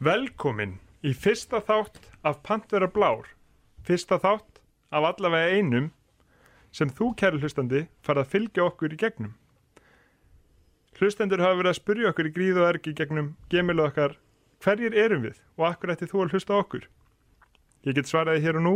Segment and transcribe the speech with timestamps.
[0.00, 3.26] velkomin í fyrsta þátt af Pantvera Blár.
[3.84, 4.60] Fyrsta þátt
[4.96, 5.90] af allavega einum
[6.72, 9.34] sem þú kæri hlustandi farið að fylgja okkur í gegnum.
[10.96, 14.16] Hlustendur hafa verið að spyrja okkur í gríð og ergi gegnum gemilu okkar.
[14.64, 16.88] Hverjir erum við og akkur ætti þú að hlusta okkur?
[17.84, 18.74] Ég get svaraði hér og nú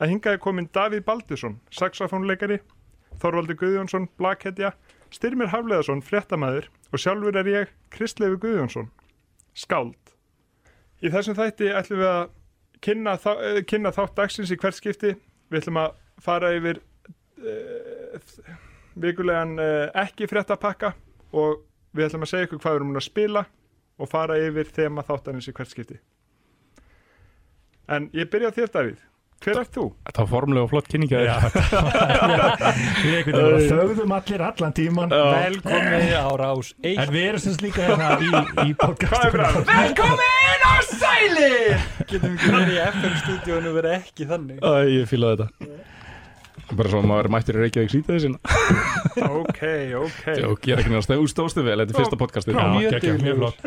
[0.00, 2.60] að hingaði komin Davíð Baldursson saxofónleikari,
[3.24, 4.74] Þorvaldur Guðjónsson blakhetja,
[5.12, 8.92] Styrmir Hafleðarsson fréttamaður og sjálfur er ég Kristleifi Guðjónsson.
[9.52, 10.01] Skáld
[11.02, 12.22] Í þessum þætti ætlum við að
[12.82, 15.14] kynna, þá, eh, kynna þátt dagsins í hvert skipti.
[15.50, 16.78] Við ætlum að fara yfir
[17.42, 18.54] uh,
[19.02, 20.92] vikulegan uh, ekki fréttapakka
[21.34, 23.44] og við ætlum að segja ykkur hvað við erum að spila
[23.98, 25.98] og fara yfir þema þáttanins í hvert skipti.
[27.90, 29.02] En ég byrja á þér Davíð.
[29.42, 29.84] Hver ert þú?
[30.06, 31.22] Þetta var formlega og flott kynninga
[33.02, 37.88] við þögðum allir allan tíman Velkomin á rás 1 En við erum sem sagt líka
[37.88, 38.30] hérna í,
[38.68, 39.64] í er bræður?
[39.72, 44.62] Velkomin á sælir Getum við verið í FM stúdíónu verið ekki þannig?
[44.62, 45.90] Æ, ég fílaði þetta.
[46.72, 48.38] Bara svo að maður mættir í Reykjavík síta þessin
[49.42, 49.60] Ok,
[49.98, 50.22] ok.
[50.46, 52.56] Og gera ekki náttúrulega stóðstu vel, þetta er fyrsta podcastið.
[52.56, 52.62] Já,
[53.18, 53.58] Mjög flott.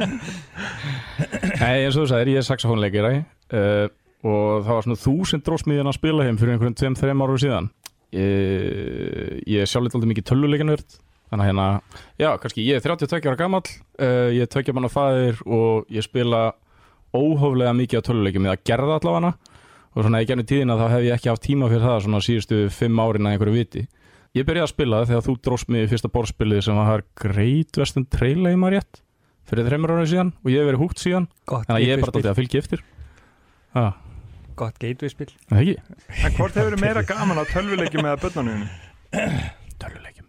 [1.59, 3.21] Nei, eins og þú sagðir, ég er saxofónleikari.
[3.53, 3.85] Uh,
[4.25, 6.95] Og það var svona þú sem dróst mig hérna að spila heim fyrir einhverjum tveim,
[6.97, 7.67] þreim árum síðan.
[8.15, 11.65] Ég, ég sjálflega aldrei mikið tölvuleikanvörd Þannig að hérna,
[12.21, 16.05] já, kannski ég er 32 ára gamall uh, Ég er tvekja manna fæðir og ég
[16.05, 16.43] spila
[17.15, 19.33] óhóflega mikið á tölvuleikum Eða gerða allavega
[19.95, 22.61] Og svona í gennum tíðina þá hef ég ekki haft tíma fyrir það Svona síðustu
[22.77, 23.85] fimm árin að einhverju viti.
[24.35, 28.07] Ég byrjaði að spila þegar þú dróst mig í fyrsta borðspilið sem var Great Western
[28.11, 28.99] Trail eða maður rétt
[29.47, 31.29] Fyrir þreymur ára síðan og ég hef verið húgt síðan.
[31.47, 32.83] Gott Þannig að ég er bara dálítið að fylgja eftir.
[33.75, 33.93] Ah,
[34.59, 35.75] Gott gateway spil Það ekki?
[36.25, 38.65] En hvort hefur meira gaman á tölvuleikjum eða börnunum?
[39.81, 40.27] Tölvuleikjum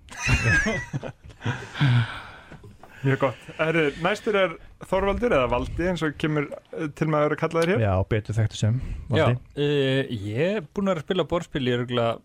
[3.07, 3.43] Mjög gott.
[3.63, 4.55] Er, næstur er
[4.89, 7.83] Þorvaldur eða Valdi eins og kemur eh, til maður að kalla þér hér.
[7.85, 9.37] Já, betur þekktu sem Já, Valdi.
[9.63, 12.17] uh, ég er búin að vera að spila borðspil í örgulega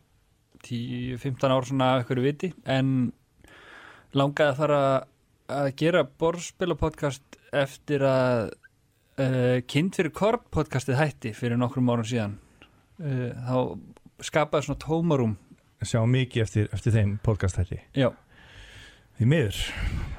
[0.66, 2.90] 10-15 ár svona eitthvað viti en
[4.18, 4.82] langaði að fara
[5.52, 8.52] að gera borðspilapodcast eftir að
[9.22, 12.36] uh, Kind fyrir Korn podcastið hætti fyrir nokkrum árum síðan.
[13.02, 15.38] Uh, þá skapaði svona tómarum
[15.82, 17.80] Sjá mikið eftir, eftir þeim podcast hætti.
[17.98, 18.12] Já,
[19.18, 19.58] Því miður.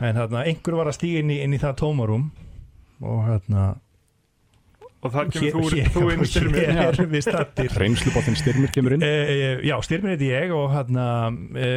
[0.02, 2.28] En hérna, einhver var að stíga inn í, inn í það tómarum
[3.02, 3.72] Og hérna
[5.02, 6.68] Og þar kemur þú, hér, þú inn styrmir.
[6.70, 9.02] hér erum við stattir Reymslubotinn styrmir kemur inn.
[9.02, 11.06] E, e, Já, styrmir heiti ég og hérna
[11.58, 11.70] e,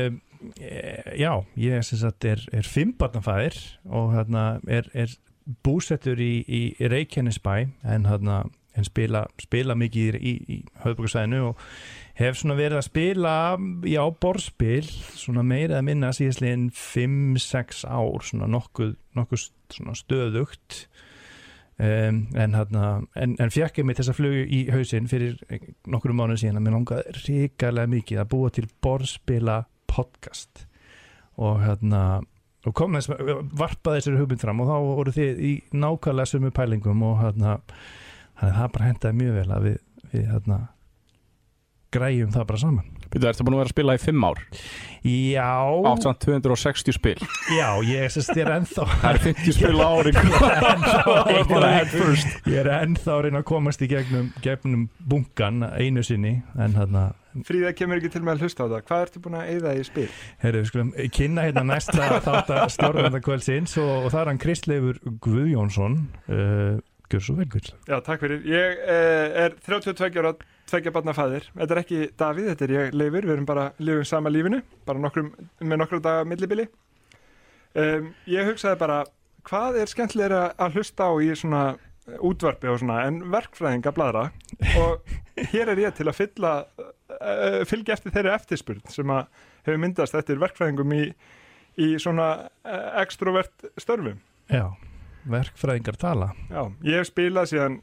[1.18, 3.58] Já, ég sem sagt er, er fimmbarnafæðir
[3.90, 5.16] og hérna er, er
[5.66, 8.44] búsettur í, í, í Reykjanesbæ en hérna
[8.76, 11.64] en spila, spila mikið í, í, í höfðbúkarsvæðinu og
[12.20, 13.34] hef svona verið að spila
[13.88, 14.84] já, borðspil
[15.16, 20.86] svona meira að minna síðastlegin 5-6 ár svona nokkuð, nokkuð svona stöðugt.
[21.76, 25.42] Um, en en, en fekk ég mig þess að flug í hausinn fyrir
[25.92, 29.58] nokkrum mánuð síðan að mér langaði ríkarlega mikið að búa til borðspila
[29.92, 30.64] podcast
[31.36, 32.22] og hérna
[32.66, 33.12] og kom þess,
[33.56, 37.58] varpaði þessari hugmynd fram og þá voru þið í nákvæmlega sömu pælingum og hérna
[38.42, 39.78] að það bara hendaði mjög vel að við,
[40.12, 40.60] við hérna
[41.96, 42.92] græjum það bara saman.
[43.06, 44.40] Býtu, ertu búin að vera að spila í fimm ár?
[45.06, 45.52] Já,
[45.92, 47.20] Átt samt 260 spil.
[47.54, 50.12] Já, ég sést þér ennþá Það er 50 spil ári.
[52.52, 57.04] Ég er ennþá að reyna að komast í gegnum, gegnum bunkan einu sinni en hérna,
[57.44, 58.82] Fríða kemur ekki til með að hlusta á það.
[58.88, 60.10] Hvað ertu búin að eyða í spil?
[60.44, 64.44] heyrðu, við skulum kynna hérna næsta þátt að stjórnvenda kvöldsins og, og það er hann
[64.46, 65.98] Kristleifur Guðjónsson
[66.32, 68.42] uh, Gjör svo vel Guðl Já, takk fyrir.
[68.50, 70.32] Ég eh, er 32 ára,
[70.70, 71.46] tveggja barna fæðir.
[71.54, 73.28] Þetta er ekki Davíð, þetta er ég Leifur.
[73.28, 75.30] Við erum bara lifum sama lífinu, bara nokkrum,
[75.62, 76.66] með nokkru daga millibili.
[77.76, 79.02] Um, ég hugsaði bara,
[79.46, 81.64] hvað er skemmtilega að hlusta á í svona
[82.06, 84.28] útvarpi og svona, en verkfræðinga bladra
[84.78, 85.16] og
[85.52, 86.52] hér er ég til að fylla,
[87.18, 89.26] uh, fylgja eftir þeirri eftirspurn sem að
[89.66, 91.06] hefur myndast eftir verkfræðingum í,
[91.82, 94.22] í svona uh, extrovert störfum.
[94.54, 94.70] Já,
[95.32, 96.30] verkfræðingar tala.
[96.52, 97.80] Já, ég hef spilað síðan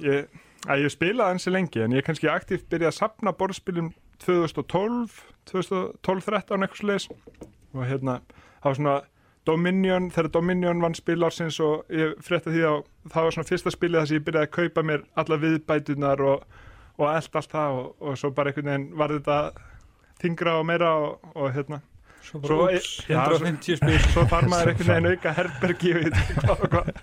[0.00, 0.32] ég,
[0.64, 3.92] að ég spilað ansi lengi en ég hef kannski aktíft byrjað að sapna borðspilum
[4.24, 5.20] 2012
[5.50, 7.10] 2012-13 eitthvað sliðis
[7.74, 8.20] og hérna,
[8.62, 8.94] það var svona
[9.44, 12.78] Dominion, þegar Dominion vann spil ársins og ég frétta því að
[13.12, 16.44] það var svona fyrsta spilið þar sem ég byrjaði að kaupa mér alla viðbætunar og,
[16.98, 19.38] og allt allt það og, og svo bara einhvern veginn var þetta
[20.24, 21.80] þingra og meira og, og hérna.
[22.24, 23.98] Svo Svo bara er- úps, já, 150 spil.
[24.14, 26.94] svo þarf maður einhvern veginn auka herbergi ekki hvað og hvað.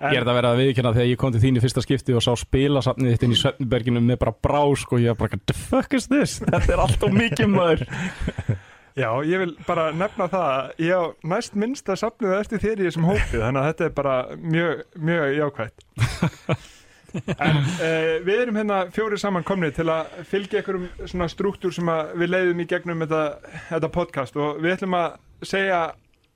[0.00, 2.14] Ég er þetta að vera að viðkynna þegar ég kom til þín í fyrsta skipti
[2.16, 5.56] og sá spilasafnið þitt inn í Svefnberginu með bara brás og ég var bara, the
[5.66, 6.38] fuck is this?
[6.46, 7.82] Þetta er allt og mikið maður
[8.98, 12.82] Já, ég vil bara nefna það að ég á næst minnst að safnið eftir þér
[12.82, 15.86] í þessum hópi þannig að þetta er bara mjög, mjög jákvætt.
[17.10, 21.88] En uh, við erum hérna fjóri saman komni til að fylgja einhverjum svona struktúr sem
[22.20, 23.22] við leiðum í gegnum þetta,
[23.70, 25.16] þetta podcast og við ætlum að
[25.50, 25.80] segja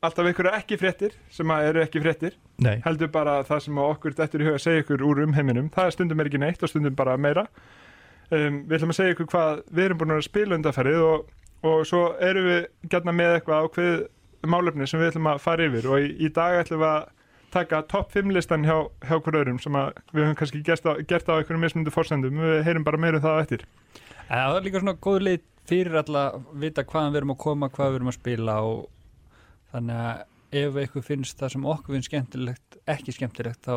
[0.05, 2.35] alltaf einhverja ekki fréttir sem eru ekki fréttir.
[2.65, 5.89] Nei, heldur bara það sem okkur dettur í huga að segja ykkur úr umheiminum, það
[5.89, 7.47] er stundum er ekki neitt og stundum bara meira.
[8.33, 11.33] Um, við ætlum að segja ykkur hvað við erum búin að spila undarferðið og,
[11.65, 13.95] og svo erum við gætna með eitthvað ákveð
[14.53, 15.89] málefni sem við ætlum að fara yfir.
[15.89, 17.07] Og í, í dag ætlum við að
[17.55, 18.77] taka topp 5 listan hjá,
[19.07, 22.41] hjá hver öðrum sem að við höfum kannski gert á, gert á einhverjum mismundu fórsendum,
[22.43, 23.67] við heyrum bara meira um það á eftir.
[24.27, 27.43] En það er líka svona góð leið fyrir alla að vita hvaðan við erum að
[27.47, 28.81] koma, hvað við erum að spila og
[29.73, 30.17] þannig að
[30.65, 33.77] ef eitthvað finnst það sem okkur finnst skemmtilegt, ekki skemmtilegt þá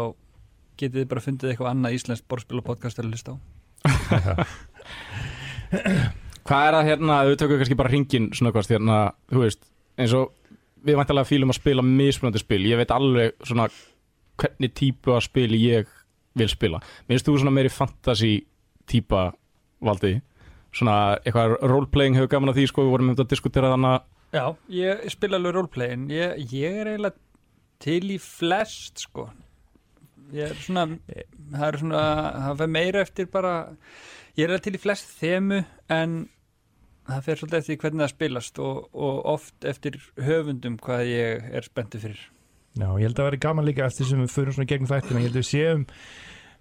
[0.77, 3.37] getið þið bara fundið eitthvað annað íslenskt borðspilapodcast að lista á.
[6.47, 8.97] Hvað er það hérna, við tökum kannski bara ringin svona hvort hérna,
[9.31, 9.65] þú veist,
[9.99, 10.31] eins og
[10.87, 13.67] við vantilega fílum að spila mismunandi spil, ég veit alveg svona
[14.39, 15.89] hvernig típu af spil ég
[16.37, 16.79] vil spila.
[17.09, 18.35] Minnst þú svona meiri fantasy
[18.87, 19.31] típa
[19.83, 20.13] valdi,
[20.71, 24.05] svona eitthvað roleplaying hefur gaman að því, sko, við vorum um þetta að diskutera þannig
[24.35, 24.43] Já,
[24.75, 27.15] ég spila alveg roleplayin, ég, ég er eiginlega
[27.79, 29.29] til í flest sko.
[30.35, 30.83] Ég er svona,
[31.53, 32.01] það er svona,
[32.43, 33.53] það fer meira eftir bara,
[34.35, 35.61] ég er eiginlega til í flest þemu
[35.95, 36.17] en
[37.07, 41.67] það fer svolítið eftir hvernig það spilast og, og oft eftir höfundum hvað ég er
[41.67, 42.23] spenntið fyrir.
[42.77, 45.21] Já, ég held að það veri gaman líka eftir sem við förum svona gegn þættina,
[45.21, 45.85] ég held að við séum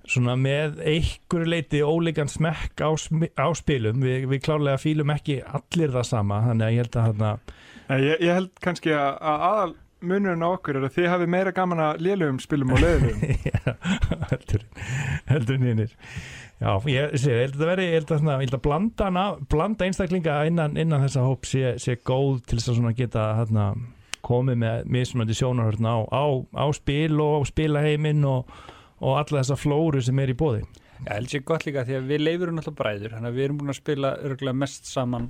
[0.07, 4.05] svona með einhverju leiti ólíkan smekk á, á spilum.
[4.07, 7.33] Við, við klárlega fílum ekki allir það sama þannig að ég held að þarna
[7.87, 9.75] En ég, ég held kannski að, að aðal
[10.07, 13.77] munurinn á okkur er að þið hafi meira gaman að lélugum spilum og leiðilugum Já,
[14.31, 14.67] heldur
[15.31, 15.95] heldur nýnir
[16.57, 19.25] Já, ég, ég held að veri, ég held að, svona, ég held að blanda, hana,
[19.53, 23.67] blanda einstaklinga innan, innan þessa hóp sé, sé góð til þess að geta hana,
[24.25, 26.25] komið með mismunandi sjónarhörn á, á,
[26.57, 28.49] á spil og spilaheimin og,
[29.05, 30.65] og alla þessa flóru sem er í bóði
[30.97, 33.59] Ég held sér gott líka því að við leifurum alltaf bræður, þannig að við erum
[33.61, 35.29] búin að spila örgulega mest saman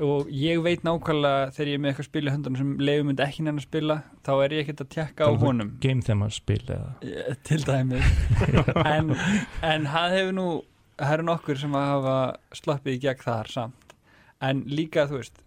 [0.00, 3.24] og ég veit nákvæmlega þegar ég er með eitthvað spil í höndunum sem leifur myndi
[3.26, 5.72] ekki nenni að spila þá er ég ekkert að tjekka á um honum.
[5.82, 6.94] game thema spil eða?
[7.04, 8.06] Eh, til dæmis.
[8.92, 9.12] En,
[9.62, 10.46] en það hefur nú
[10.96, 12.16] það eru nokkur sem að hafa
[12.56, 13.94] sloppið í gegn þar samt.
[14.42, 15.42] En líka þú veist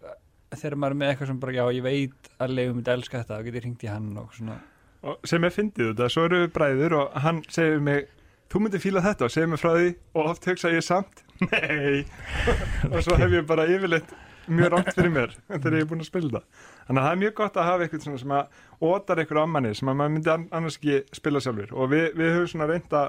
[0.55, 3.39] þegar maður er með eitthvað sem bara já ég veit að leifur myndi elska þetta
[3.39, 4.59] þá getur ég hringt í hann og svona.
[5.05, 8.07] Og sem er fyndið þetta, svo eru við bræður og hann segir mig,
[8.49, 12.05] þú myndir fíla þetta og segir mig frá því og oft hugsa ég samt nei.
[12.93, 14.13] Og svo hef ég bara yfirleitt
[14.47, 16.43] mjög rátt fyrir mér þegar ég er búin að spila það
[16.87, 18.45] þannig að það er mjög gott að hafa eitthvað svona sem að
[18.91, 22.05] ótar eitthvað á manni sem að maður myndi an- annars ekki spila sjálfur og við,
[22.19, 23.03] við höfum svona reynda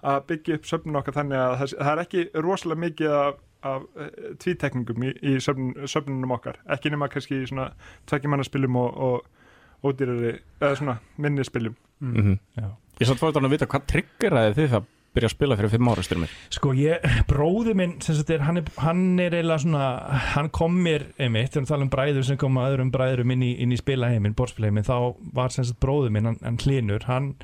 [0.00, 3.82] að byggja upp söfnun okkar þannig að það, það er ekki rosalega mikið af, af
[4.00, 7.66] eh, tvítekningum í, í söfnun, söfnunum okkar ekki nema kannski í svona
[8.08, 12.38] tvekkjumannaspilum og, og ódýrari eða svona minni spilum mm -hmm.
[12.56, 12.70] Já.
[13.00, 16.04] Ég satt fórðan að vita hvað triggeraði þið það byrja að spila fyrir fimm ára
[16.06, 19.90] styrir mér Sko ég, bróði minn er, hann, er, hann er eiginlega svona
[20.34, 23.50] hann kom mér einmitt, þegar við tala um bræður sem koma öðrum bræðurum inn í,
[23.64, 24.96] inn í spilaheimin, borðspilaheimin, þá
[25.36, 27.34] var bróði minn, hann, hann hlinur, hann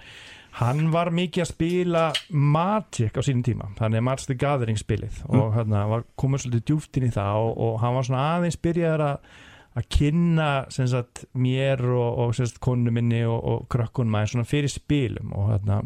[0.57, 5.19] hann var mikið að spila Magic á sínum tíma, þannig að Magic the Gathering spilið
[5.29, 8.63] og hann var komið svolítið djúft inn í það og, og hann var svona aðeins
[8.65, 9.35] byrjaður að
[9.77, 15.35] að kynna sagt mér og, og konu minni og, og krökkunum aðeins svona fyrir spilum
[15.37, 15.83] og hérna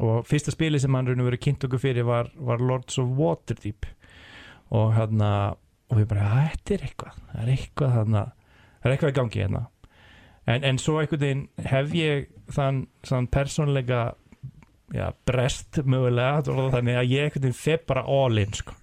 [0.00, 3.12] og fyrsta spili sem hann raun og verið kynnt okkur fyrir var, var Lords of
[3.18, 3.86] Waterdeep.
[4.74, 5.30] Og hérna
[5.90, 8.22] og við bara, "Að, þetta er eitthvað það er eitthvað þarna
[8.82, 9.66] það er eitthvað í gangi hérna.
[10.46, 14.00] En, en svo einhvern veginn hef ég þann, þann persónleika
[14.94, 18.74] já, brest mögulega þannig að ég einhvern veginn feb bara all in sko.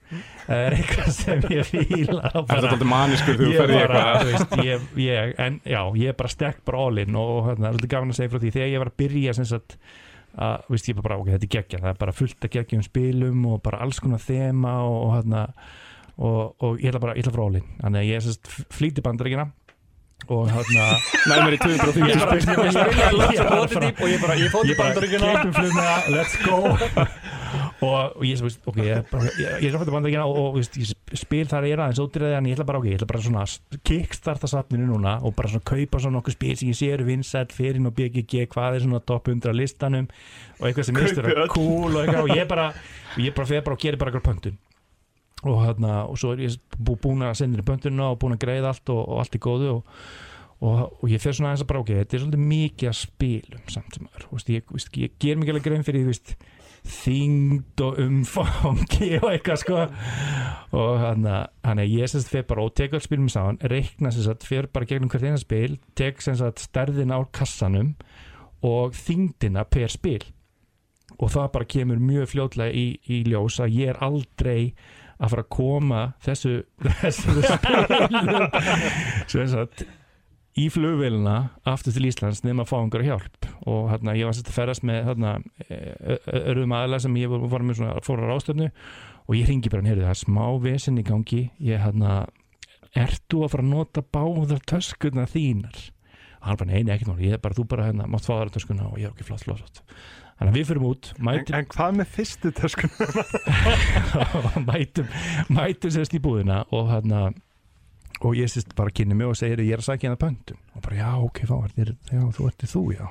[0.47, 4.63] það er eitthvað sem ég fíla Er þetta alltaf maniskur þú ferði eitthvað.
[4.65, 7.77] ég, ég, en já, ég er bara stekk bara all in og hérna, það er
[7.77, 8.51] svolítið gafin að segja frá því.
[8.57, 9.77] Þegar ég var að byrja sem sagt
[10.37, 12.85] að, veist, ég bara, ok, þetta er geggja það er bara fullt að geggja um
[12.85, 15.41] spilum og bara alls konar þema og, og hérna
[16.21, 17.67] og, og ég ætla bara, ég ætla frá in.
[17.81, 19.47] Þannig að ég sem sagt flýti bandaríkina
[20.29, 20.87] og hérna
[21.29, 22.59] Næ mér í 250 Ég bara- spil
[23.91, 26.61] og ég bara, ég fótt í ég bara bandaríkina let's go
[27.81, 31.81] og, og ég veist, ok ég, er er fæta bandaríkina og, og spil þar er
[31.81, 33.45] aðeins ódýraði en ég ætla bara, ok, ég ætla bara svona
[33.87, 37.55] kickstarta safninu núna og bara svona kaupa svona nokkuð spil sem ég sé eru vinsætt
[37.57, 40.09] fyrir og BGG, hvað er svona top 100 á listanum
[40.59, 42.67] og eitthvað sem mistur er cool og eitthvað og ég bara,
[43.15, 44.59] og ég bara fer bara og gerir bara eitthvað pöntun.
[45.41, 48.75] Og hérna, og svo er ég bú, búin að senda pöntununa og búin að greiða
[48.75, 49.95] allt og, og allt í góðu og
[50.61, 53.95] og, og ég fer svona aðeins að ok, þetta er svolítið mikið að spilum samt
[53.97, 56.35] sem aður, ég, ég ger mikið alveg grein fyrir því,
[56.87, 59.83] þyngd og umfangi og eitthvað sko.
[60.77, 64.25] Og hann að ég sem sagt fyrir bara og tek öll spilum saman, reikna sem
[64.25, 67.93] sagt fyrir bara gegnum hvert eina spil, tek sem sagt stærðina á kassanum
[68.65, 70.23] og þyngdina per spil.
[71.19, 74.73] Og það bara kemur mjög fljótlega í, í ljós að ég er aldrei
[75.21, 76.53] að fara að koma þessu
[77.01, 78.47] þessu spilum
[79.29, 79.83] sem sagt
[80.59, 81.35] í flugvélina
[81.67, 83.47] aftur til Íslands nefn að fá einhverja hjálp.
[83.69, 85.37] Og hérna ég var sett að ferast með hérna
[86.41, 90.15] öðrum aðla sem ég var með svona fóra rástöfnu og ég ringi bara hérna það
[90.15, 91.43] er smá vesen í gangi.
[91.63, 92.25] Ég hérna
[92.97, 95.83] ertu að fara að nota báðar töskuna þínar?
[96.41, 97.21] Og hann bara neina ekkert mál.
[97.23, 98.89] Ég er bara þú bara hérna mátt fá þar töskuna.
[98.91, 99.85] Og ég er ekki flott flott, flott.
[100.41, 102.93] Þannig að við fyrum út mætum, en, en hvað með fyrstu töskun?
[104.71, 105.11] mætum
[105.53, 107.27] mætum sérst í búðina og hérna
[108.21, 110.83] og ég sérst bara kynni mig og segir ég er að sækja hérna pöntum og
[110.85, 113.05] bara já ok, fá, já þú ertu þú já.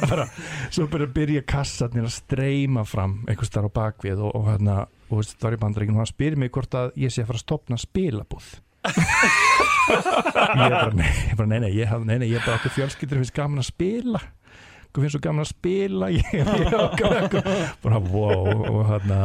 [0.10, 0.26] Bara,
[0.70, 4.76] svo bara byrja kassatnir að streyma fram einhvers þar á bakvið og, og hérna
[5.10, 7.40] og það var í bandreikin og hann spyr mér hvort að ég sé að fara
[7.40, 8.50] að stopna spilabúð
[9.90, 13.68] ég bara nei, nei, nei, ég, nei, nei, ég bara okkur fjölskyldur finnst gaman að
[13.68, 14.20] spila.
[14.88, 16.46] Okkur finnst svo gaman að spila ég, ég,
[17.84, 19.18] bara wow og hérna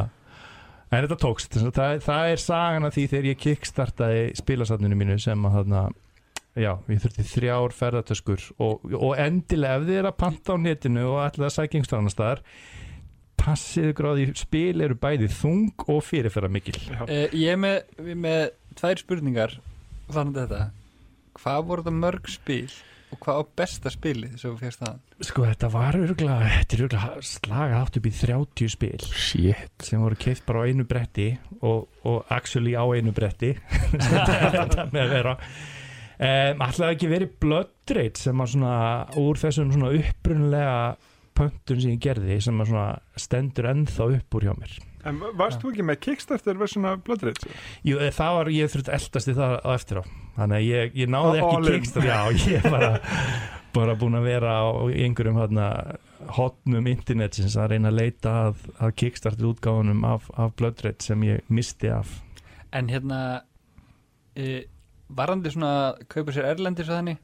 [0.95, 5.47] en þetta tókst, það, það er sagan að því þegar ég kickstartaði spilasatninu mínu sem
[5.47, 5.83] að þarna
[6.55, 11.05] já, ég þurfti þrjár ferðartöskur og, og endilega ef þið er að panta á netinu
[11.11, 12.43] og allir að sækja einhverjum staðar
[13.45, 17.77] passiðu gráði spil eru bæði þung og fyrirferða mikil uh, Ég er með,
[18.15, 18.43] með
[18.79, 19.57] tvær spurningar
[20.13, 20.65] þannig að þetta.
[21.35, 22.69] Hvað voru það mörg spil
[23.15, 24.99] og hvað á besta spilið sem þú férst það?
[25.29, 29.87] Sko þetta var örgulega, þetta er örgulega slagað átt upp í 30 spil Shit.
[29.87, 31.29] sem voru keitt bara á einu bretti
[31.61, 33.55] og, og actually á einu bretti
[33.95, 37.35] þetta með að vera um, Alltaf ekki verið
[37.95, 38.75] Rage sem var svona
[39.21, 40.75] úr þessum svona upprunlega
[41.35, 45.69] pöntun sem ég gerði sem svona stendur ennþá upp úr hjá mér En varst þú
[45.69, 47.51] ekki með Kickstarter versuna Blood Rage?
[47.85, 50.03] Jú, það var, ég þurfti eldast í það á eftir á
[50.35, 52.19] þannig að ég, ég náði ekki Kickstarter Já,
[52.55, 52.91] ég bara,
[53.75, 55.69] bara búin að vera á einhverjum hátna
[56.35, 61.51] hotnum internetsins að reyna að leita að, að Kickstarter útgáðunum af, af Rage sem ég
[61.53, 62.17] misti af.
[62.75, 63.19] En hérna
[64.35, 64.65] e,
[65.07, 67.21] varandi svona kaupa sér erlendir svo þannig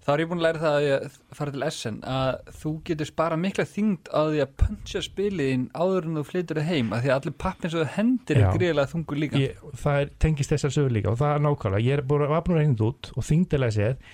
[0.00, 2.30] þá er ég búin að læra það að ég fara til SN að
[2.60, 6.70] þú getur spara mikla þyngd á því að puncha spiliðin áður en þú flytur það
[6.70, 9.42] heim að því að allir pappin sem þú hendir er greiðilega þungur líka.
[9.42, 12.50] Ég, Það er, tengist þessar sögur líka og það er nákvæmlega, ég er búin að
[12.56, 14.10] reynið út og þyngdilega séð.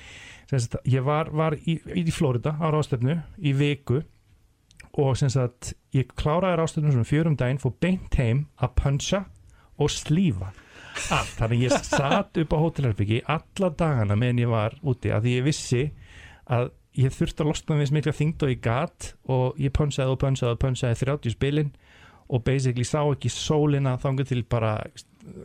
[0.86, 4.02] Ég var, var í, í Florida á rástöfnu í viku
[4.96, 5.18] og
[5.92, 9.24] ég kláraði rástöfnu svona fjörum daginn fór beint heim að puncha
[9.76, 10.52] og slífa
[11.14, 15.46] allt, þannig ég satt upp á hótelherbyggi alla dagana meðan ég var úti að ég
[15.46, 15.84] vissi
[16.50, 20.20] að ég þurfti að losna við smikla þingd og ég gat og ég pönsaði og
[20.22, 21.72] pönsaði og pönsaði 30 spilin
[22.26, 24.78] og basically sá ekki sólina þangu til bara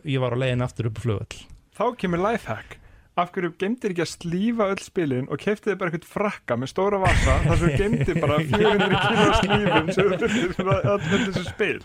[0.08, 1.42] ég var á leiðin aftur upp á flugvall
[1.72, 2.78] Þá kemur lifehack.
[3.16, 6.98] Af hverju gemdir ekki að slífa öll spilin og keftiði bara eitthvað frakka með stóra
[7.02, 11.78] vasa þar sem gemdir bara 400 kilo slífum sem þú þurftir fyrir allir þessu spil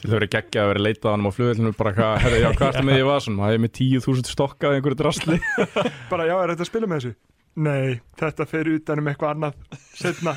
[0.00, 2.48] Til þau verið geggja að vera leitað á hann á flugveldinu bara hvað, herri, já,
[2.52, 5.38] hvað er það með var svona það er með 10.000 stokkað einhverju drasli.
[6.12, 7.16] Bara, já, er þetta að spila með þessu?
[7.66, 10.36] Nei, þetta fer utan um eitthvað annað setna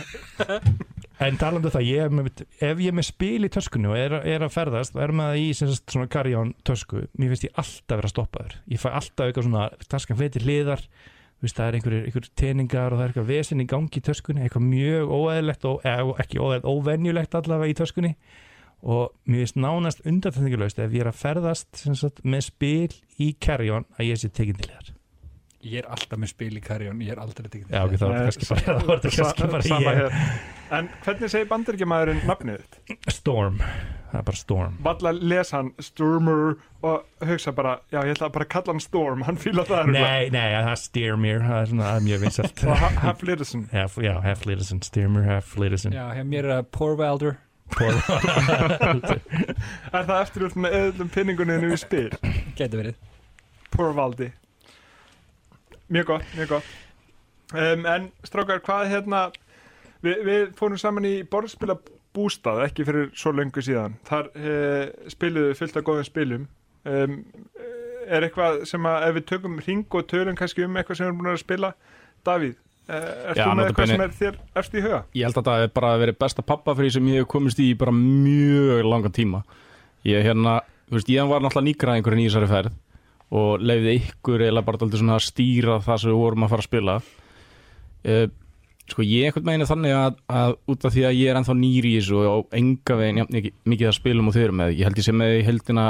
[1.20, 4.14] En talandu um það, ég með, ef ég er með spil í töskunni og er,
[4.24, 7.02] er að ferðast og er með það í sagt, svona karján tösku.
[7.20, 8.56] Mér finnst ég alltaf vera stoppaður.
[8.72, 10.86] Ég fæ alltaf eitthvað svona, taskan feitir hliðar
[11.48, 14.66] það er einhverjir einhver teningar og það er eitthvað vesen í gangi í töskunni eitthvað
[14.66, 18.12] mjög óæðilegt og, eða, ekki óæðilegt, óvenjulegt allavega í töskunni
[18.84, 23.86] og mér finnst nánast undartækningulegst ef ég er að ferðast sagt, með spil í Carrion
[23.98, 24.96] að ég sé tekinn til þér.
[25.60, 28.00] Ég er alltaf með spil í Carrion, ég er aldrei tekinn til þér Já, ok,
[28.00, 30.20] það var kannski bara, það var kannski bara ég.
[30.80, 33.10] En hvernig segir bandaríkjamaðurinn nafnið þitt?
[33.12, 33.58] Storm,
[34.14, 34.78] það er bara Storm.
[34.86, 36.54] Valla les hann Stormer
[36.86, 40.30] og hugsa bara, já ég ætla bara að kalla hann Storm hann fýla það Nei,
[40.32, 43.68] nei, það er Steermere það er svona, það er mjög vinsalt Og Half Littleson.
[43.74, 46.00] Já, Half Littleson, Steermere, Half Littleson.
[46.00, 47.36] Já, mér er Porvaldur
[49.94, 52.10] er það eftirljótt með öðlum pinninguninu í spil?
[52.58, 52.96] Getur verið.
[53.74, 54.30] Poor Valdi.
[55.90, 56.74] Mjög gott, mjög gott.
[57.54, 59.22] Um, En strákar, hvað hérna
[60.06, 61.80] við, við fórum saman í borðspila
[62.16, 63.98] bústað, ekki fyrir svo lengur síðan.
[64.10, 66.48] Þar uh, spiluðu fullt af góðum spilum.
[66.90, 67.20] Um,
[68.10, 71.12] er eitthvað sem að ef við tökum ring og tölum kannski um eitthvað sem við
[71.12, 71.70] erum búin að spila?
[72.26, 72.56] Davíð,
[72.90, 75.00] Er þú með eitthvað sem er þér eftir í huga?
[75.14, 77.70] Ég held að það er bara að vera besta pappafrið sem ég hef komist í
[77.78, 79.44] bara mjög langa tíma
[80.08, 82.78] Ég, hérna, veist, ég var náttúrulega nýgraðingurinn í þessari ferð
[83.40, 86.96] og leiði ykkur eða bara að stýra það sem við vorum að fara að spila
[87.00, 88.26] uh,
[88.90, 91.92] sko ég veginn er þannig að, að út af því að ég er ennþá nýri
[91.94, 93.38] í þessu og enga veginn jafn,
[93.70, 95.86] mikið, að spilum og þau eru með ég held ég sé með í heldina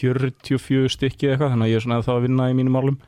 [0.00, 2.98] 44 stykki eða eitthvað þannig að ég er svona þá að vinna í mínum málum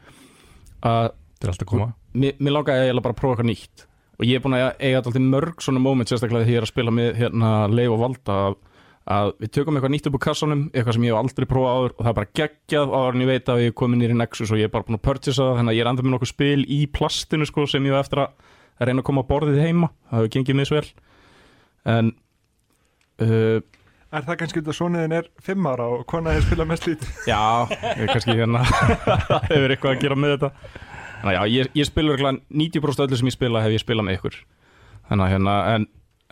[0.84, 1.10] að
[1.44, 1.86] Þetta er alltaf að koma.
[2.16, 3.82] Mér, mér langaði eiginlega bara að prófa eitthvað nýtt.
[4.14, 6.70] Og ég er búin að eiga alltaf mörg svona moment sérstaklega þegar ég er að
[6.70, 8.56] spila með hérna leif og valda að,
[9.14, 11.94] að við tökum eitthvað nýtt upp úr kassanum eitthvað sem ég hef aldrei prófað áður
[11.96, 14.54] og það er bara geggjað áður en ég veit að ég er komin nýri Nexus
[14.54, 16.30] og ég er bara búin að purchasa það þannig að ég er enda með nokkuð
[16.30, 18.54] spil í plastinu sko, sem ég hef eftir að,
[18.86, 19.90] reyna að koma á borðið heima.
[20.08, 20.84] Það hefur gengið misvel.
[21.90, 22.14] En
[23.18, 23.58] uh,
[24.14, 27.08] Er það kannski út að sonuðin er fimm ára og konaði spila mest lítið?
[27.26, 27.66] Já,
[27.98, 30.50] ég kannski hérna það hefur eitthvað að gera með þetta
[31.24, 34.04] Þannig að já, ég, ég spila örgulega 90% öllu sem ég spila hef ég spilað
[34.04, 34.34] með ykkur.
[35.08, 35.86] Þannig að hérna, en,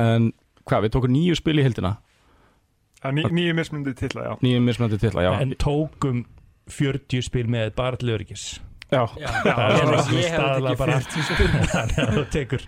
[0.05, 0.27] en
[0.69, 1.97] hvað, við tókum nýju spil í er
[3.17, 4.35] ný, nýju mismundi titla, já.
[4.45, 5.33] Nýju mismunandi titla, já.
[5.41, 6.21] En tókum
[6.71, 8.45] 40 spil með bara til öryggis.
[8.93, 10.99] Já, Já, er ég, hef ekki bara.
[11.01, 11.49] 40 spil.
[11.73, 12.67] Þannig að þú tekur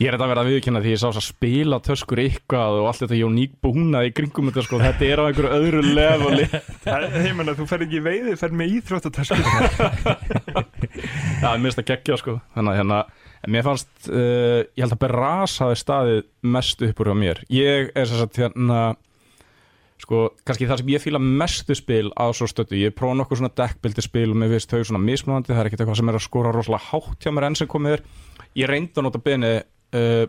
[0.00, 2.78] ég er þetta að vera að viðkynna því ég sá þess að spila töskur eitthvað
[2.80, 6.46] og allt þetta jóník búnað í kringum þetta sko, þetta er á einhverju öðru leveli.
[6.86, 9.36] Það er heiminn að þú fer ekki veiði, fer með íþróttatösku.
[11.42, 12.38] Já, mér finnst það geggja sko.
[12.56, 13.02] Þannig að hérna,
[13.52, 16.24] mér fannst uh, Ég held að Beras hafi staðið
[16.56, 17.44] mest upp úr hjá mér.
[17.52, 18.80] Ég er þess að hérna
[20.00, 23.52] Sko, kannski það sem ég fíla mestu spil á svo stötu, ég prófa nokkuð svona
[23.52, 26.24] deckbildi spil og mér finnst þau svona mismunandi, það er ekkert eitthvað sem er að
[26.24, 28.04] skora rosalega hátt hjá mér enn sem komið er.
[28.56, 29.50] Ég reyndi að nota beni
[29.96, 30.24] uh,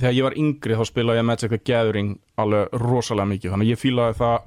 [0.00, 3.74] þegar ég var yngri þá spilaði ég Magic the Gathering alveg rosalega mikið þannig að
[3.74, 4.38] ég fílaði það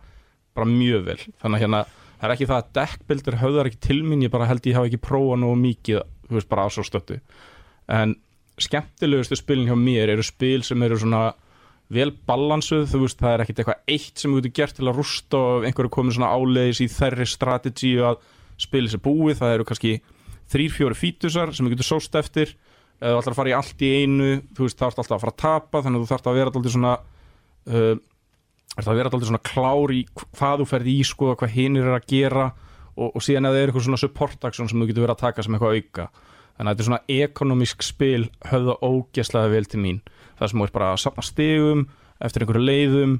[0.53, 1.19] bara mjög vel.
[1.41, 1.86] Þannig að hérna,
[2.19, 4.89] það er ekki það að deckbildir höfðar ekki til mín, ég bara held ég hafa
[4.89, 7.17] ekki prófað nógu mikið, þú veist, bara á svo stötu
[7.91, 8.15] en
[8.62, 11.31] skemmtilegustu spilin hjá mér eru spil sem eru svona
[11.93, 15.00] vel balansuð, þú veist, það er ekkit eitthvað eitt sem þú getur gert til að
[15.00, 18.22] rústa og einhverju komið svona áleiðis í þærri strategi að
[18.62, 19.94] spila sér búið, það eru kannski
[20.53, 22.53] þrýr, fjóri fítusar sem þú getur sóst eftir
[23.11, 25.33] þú ætlar að fara í allt í einu þú veist, það ert alltaf að fara
[25.33, 26.94] að tapa þannig að þú þarft að vera alltaf svona
[27.68, 27.96] uh,
[28.81, 32.07] að vera alltaf svona klár í hvað þú ferð í, sko, hvað hinir er að
[32.09, 32.46] gera
[32.98, 35.25] og, og síðan að það er eitthvað svona support action sem þú getur verið að
[35.25, 36.07] taka sem eitthvað auka.
[36.53, 40.01] Þannig að þetta er svona ekonomísk spil höfða ógeslega vel til mín.
[40.37, 41.85] Það sem ert bara að sapna stigum
[42.24, 43.16] eftir einhverju leiðum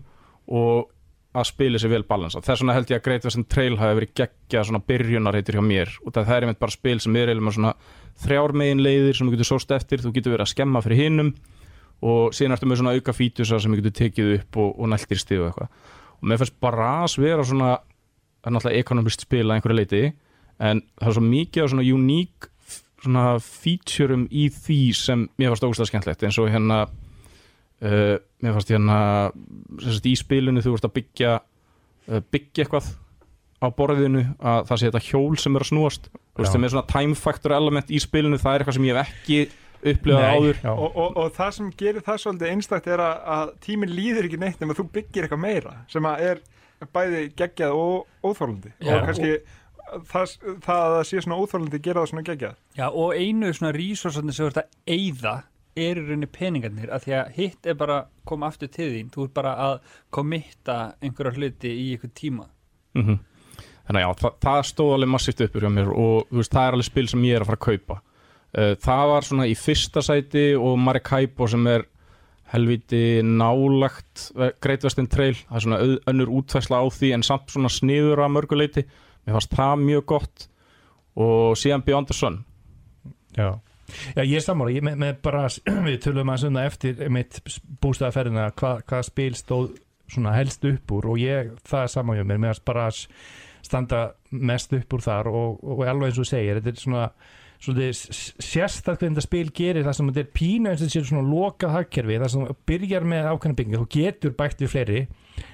[0.54, 0.93] og
[1.34, 4.14] að spila sér vel balansa þess vegna held ég að Great Western Trail hafi verið
[4.20, 5.94] geggja svona byrjunarheitur hjá mér.
[6.06, 7.74] Og það er einmitt bara spil sem er með svona
[8.24, 10.04] þrjár megin leiðir sem þú getur sóst eftir.
[10.04, 11.34] Þú getur verið að skemma fyrir hinnum
[12.04, 15.42] og síðan ertu með svona auka fítusa sem þú getur tekið upp og, og næltir
[15.42, 15.74] og eitthvað.
[16.20, 17.72] Og mér finnst bara að vera svona
[18.44, 20.02] það er náttúrulega ekonomist spil að einhverju leiti
[20.60, 22.50] en það er svo mikið á svona uník
[23.04, 26.84] svona featurum í því sem mér fannst ógustlega skemmtlegt eins og hérna
[27.84, 29.00] uh, mér fannst hérna
[29.84, 32.92] sagt, í spilinu þú ert að byggja uh, byggja eitthvað
[33.64, 36.10] á borðinu að það sé þetta hjól sem er að snúast.
[36.34, 38.98] Þú veist sem er svona time factor element í spilinu það er eitthvað sem ég
[38.98, 39.38] hef ekki
[39.84, 40.60] upplifað áður.
[40.64, 40.72] já.
[40.74, 44.40] Og, og, og það sem gerir það svolítið einstakt er að, að tíminn líður ekki
[44.40, 46.44] neitt nema þú byggir eitthvað meira sem að er
[46.94, 48.94] bæði geggjað og óþórlandi Já.
[48.96, 49.32] og kannski
[50.10, 52.56] það, það að það sé svona óþórlandi gera það svona geggjað.
[52.80, 55.36] Já, og einu svona resursarnir sem þú ert að eyða
[55.76, 59.12] er í rauninni peningarnir að því að hitt er bara að koma aftur til þín.
[59.14, 59.78] Þú ert bara að
[60.14, 62.50] komitta einhverja hluti í einhver tíma.
[62.98, 63.22] Mm
[63.84, 66.78] þannig að já, það, það stóð alveg massíft uppur hjá mér og veist, það er
[66.78, 67.98] alveg spil sem ég er að fara að kaupa.
[68.54, 71.88] Uh, það var svona í fyrsta sæti og Maracaibo sem er
[72.54, 75.78] helviti nálagt eh, Great Western Trail, það er svona
[76.12, 78.84] önnur útfæsla á því en samt svona sniður að mörguleiti,
[79.26, 80.44] mér fannst það mjög gott.
[81.18, 82.38] Og síðan Beyond the Sun.
[83.34, 83.58] Já.
[84.16, 85.46] Já, ég er sammála, ég með, með bara
[85.88, 87.40] við tölum að sunna eftir mitt
[87.84, 89.72] bústæðaferðina hvað hva spil stóð
[90.14, 92.42] svona helst upp úr og ég, það er hjá mér.
[92.42, 92.90] Með að bara
[93.64, 97.08] standa mest upp úr þar og, og alveg eins og segir, þetta er svona
[97.64, 101.76] sérstaklega þetta spil gerir það sem þetta er pínu eins og þetta sé svona lokað
[101.78, 105.04] hagkerfi, það sem byrjar með ákveðna byggingu, þú getur bætt við fleiri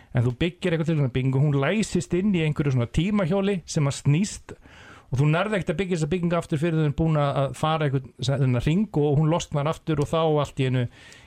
[0.09, 3.89] en þú byggir eitthvað til svona byggingu hún læsist inn í einhverju svona tímahjóli sem
[3.89, 4.55] að snýst
[5.09, 8.59] og þú nærði ekkert að byggja þessa byggingu aftur fyrir þau búin að fara einhvern
[8.65, 10.85] ring og hún losnar aftur og þá allt í einu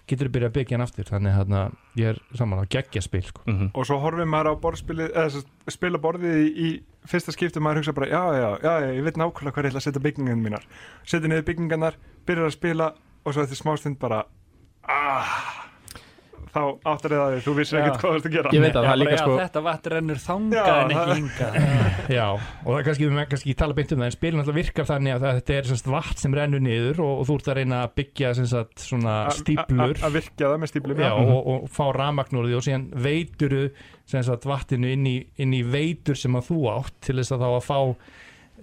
[0.08, 1.08] getur þú byrjað að byggja hann aftur.
[1.10, 3.44] Þannig að ég er saman á geggja spil sko.
[3.46, 7.34] mm og svo horfið maður á borðspilið eða sem sagt, spila borðið í, í fyrsta
[7.34, 9.86] skipti maður hugsa bara, já, já, já, já, ég veit nákvæmlega hvað ég ætla að
[9.88, 10.68] setja byggingan mínar.
[11.02, 12.92] Setja niður byggingarnar, byrjar að spila
[13.24, 14.24] og svo eftir smástund bara
[14.86, 15.71] ah,
[16.52, 16.60] þá
[16.90, 18.52] áttar eða því þú vissir ekkert hvað þú ert að gera.
[18.52, 19.36] Ég veit að það er líka sko.
[19.40, 21.56] þetta vatn rennur þangað Já, en ekki hingað.
[22.18, 24.88] Já, og það er kannski, við kannski tala beint um það en spilin alltaf virkar
[24.90, 27.80] þannig að þetta er semst, vatn sem rennur niður og, og þú ert að reyna
[27.86, 31.16] að byggja semst, svona stíplur að virkja það með stíplum já, já.
[31.22, 33.62] og, og fá rafmagn úr því og síðan veituru
[34.12, 37.48] semst, vatninu inn í, inn í veitur sem að þú átt til þess að þá
[37.52, 37.80] að fá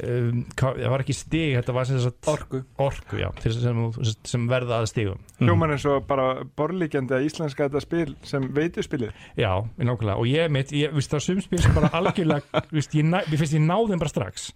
[0.06, 2.62] um, það var ekki stig, þetta var sem sagt Orku.
[2.82, 3.80] Orku, já, sem,
[4.28, 5.24] sem, verða að stigum.
[5.42, 9.16] Hljóman eins og bara borlíkjandi að íslenska þetta spil sem veitu spilið.
[9.40, 12.96] Já, nákvæmlega, og ég mitt, ég, víst, það er sum spil sem bara algjörlega, víst,
[13.00, 14.52] ég, næ, mér finnst ég náðum bara strax.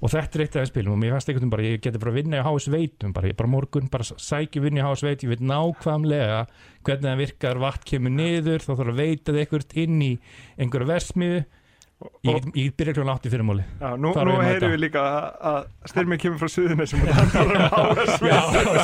[0.00, 2.00] Og þetta er eitt af þeim spilum og mér fannst einhvern veginn bara, ég geti
[2.00, 5.24] bara vinna í HS veitum bara, ég bara morgun, bara sækja vinna í HS veit
[5.26, 6.38] ég veit nákvæmlega
[6.86, 10.10] hvernig það virkar vatn kemur niður, þá þarf að veita þið eitthvað inn í
[10.56, 11.42] einhverja versmiðu
[12.00, 14.70] ég, get- ég byrja kljóðan átti fyrir máli Já, nú, nú mæta.
[14.72, 15.60] við líka að, að
[15.92, 18.40] styrmi kemur frá suðunni sem það talar um áherslu Já,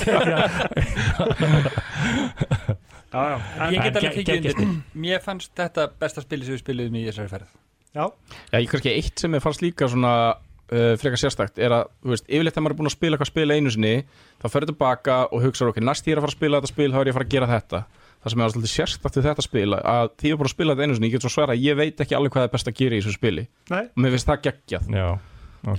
[3.16, 3.36] já, já.
[3.60, 4.72] En, Ég get alveg geggjað undir.
[5.00, 7.52] Mér fannst þetta besta spili sem við spiliðum í þessari ferð.
[7.96, 8.04] Já,
[8.52, 12.12] Já, ég kannski eitt sem ég fannst líka svona uh, frekar sérstakt er að, þú
[12.12, 13.94] veist, yfirleitt þegar maður er búin að spila eitthvað spil einu sinni
[14.42, 16.90] þá ferður tilbaka og hugsaður ok, næst ég er að fara að spila þetta spil
[16.92, 17.80] þá er ég að fara að gera þetta
[18.26, 20.74] það sem er alltaf sérstakt við þetta spil að því ég er búin að spila
[20.74, 22.70] þetta einu sinni, ég get svo sværa að ég veit ekki alveg hvað er best
[22.72, 23.44] að gera í þessu spili.
[23.70, 24.88] Nei, og mér finnst það geggjað.
[24.96, 25.06] Já,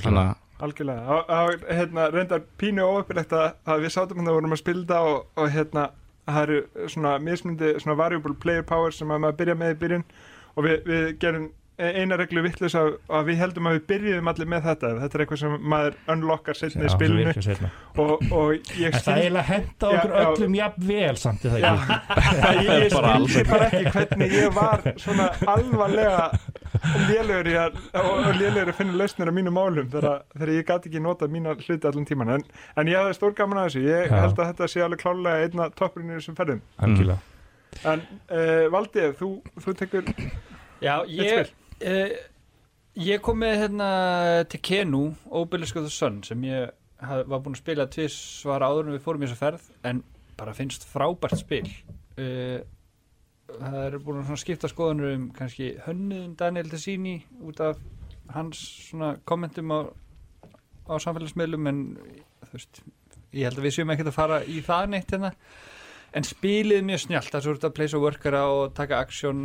[0.08, 1.02] þannig algjörlega.
[1.06, 4.82] Það- það hérna, reyndar pínu óöppilegt að, að við sátum hann að vorum að spila
[4.82, 5.84] þetta og, og hérna,
[6.28, 10.06] það eru svona mismundi, svona variable player power sem að maður byrja með í byrjun
[10.58, 11.46] og við, við gerum
[11.78, 14.90] eina reglu vittlis að, að við heldum að við byrjuðum allir með þetta.
[15.02, 17.34] Þetta er eitthvað sem maður unlockar setni í spilinu.
[18.02, 20.24] og, og ég En það skil eiginlega henda okkur já.
[20.24, 21.92] öllum jafn vel samt er það ég,
[22.66, 23.46] ég skildi ekki.
[23.52, 26.26] bara ekki hvernig ég var svona alvarlega
[27.12, 31.04] lélugur í og, lélugur að finna lausnir á mínum málum þegar, þegar ég gæti ekki
[31.06, 33.86] notað mína hluti allan tíman en, en ég hafði stór gaman að þessu.
[33.86, 34.18] Ég Já.
[34.26, 36.66] held að þetta sé alveg klálega einna toppurinn í þessum ferðum.
[36.82, 37.22] Algjörlega.
[37.86, 40.14] En uh, Valdið, þú, þú tekur
[40.82, 41.50] Já, ég
[41.86, 42.18] uh,
[42.98, 43.88] Ég kom með hérna
[44.50, 46.72] til Kenu, Obelisk of the Sun sem ég
[47.06, 48.16] haf, var búin að spila tvis
[48.48, 50.00] var áður en við fórum í þessa ferð en
[50.40, 51.68] bara finnst frábært spil.
[52.18, 52.64] Uh,
[53.52, 57.78] það er búin að skipta skoðanur um kannski hönnuðin Daniel Tessini út af
[58.34, 58.64] hans
[59.30, 59.80] kommentum á,
[60.90, 61.84] á samfélagsmiðlum en
[62.48, 62.82] þú veist
[63.36, 65.32] ég held að við séum ekkert að fara í það neitt hérna
[66.18, 69.42] en spilið mjög snjált það er svo að place a workera og taka aksjón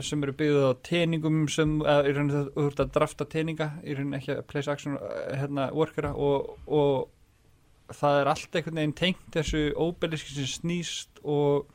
[0.00, 3.96] sem eru byggðið á teningum sem, eða í rauninni þú ert að drafta teninga í
[3.96, 4.96] rauninni ekki að place aksjón
[5.34, 11.68] hérna workera og, og það er allt einhvern veginn tengt þessu óbeliski sem snýst og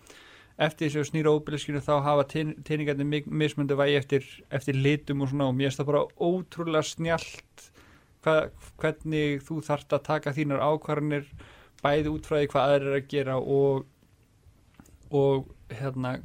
[0.60, 5.52] eftir þessu snýra óbeliskinu þá hafa ten, teningarnir mismöndu vægi eftir, eftir litum og svona
[5.52, 7.70] og mér finnst það bara ótrúlega snjált
[8.26, 8.36] hva,
[8.82, 11.30] hvernig þú þarft að taka þínar ákvarðanir
[11.84, 13.88] bæði út frá því hvað aðrir er að gera og
[15.12, 16.20] og hérna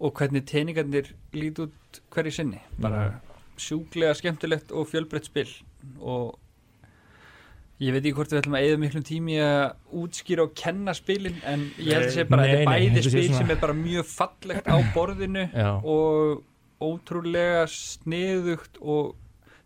[0.00, 2.60] og hvernig teiningarnir lít út hverju sinni.
[2.82, 3.20] Bara
[3.60, 5.50] sjúklega skemmtilegt og fjölbreytt spil.
[6.00, 6.34] Og
[7.82, 9.64] ég veit ekki hvort við ætlum að eða miklum tími að
[10.02, 13.26] útskýra og kenna spilin en ég held að sé bara að þetta er bæði spil
[13.34, 16.44] sem er bara mjög fallegt á borðinu Já, og
[16.84, 19.14] ótrúlega sniðugt og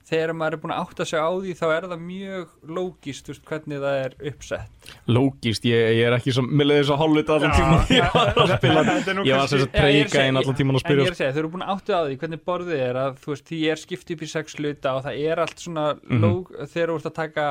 [0.08, 3.42] þegar maður er búin að átta sig á því þá er það mjög lógist veist,
[3.48, 4.90] hvernig það er uppsett.
[5.12, 8.30] Lógist, ég, ég er ekki sem, mér leiði þess að hálfvita allan tíma ég var
[8.44, 10.58] að spila Þetta er nú ég var sem að ég að treyka segja- inn allan
[10.62, 12.16] tíman að En spyrja ég er að segja, þau eru búin að átta á því
[12.22, 15.20] hvernig borðið er að þú veist, því er skipt upp í sex hluta og það
[15.28, 16.22] er allt svona Mhm.
[16.24, 17.46] lóg, þegar þú ert að taka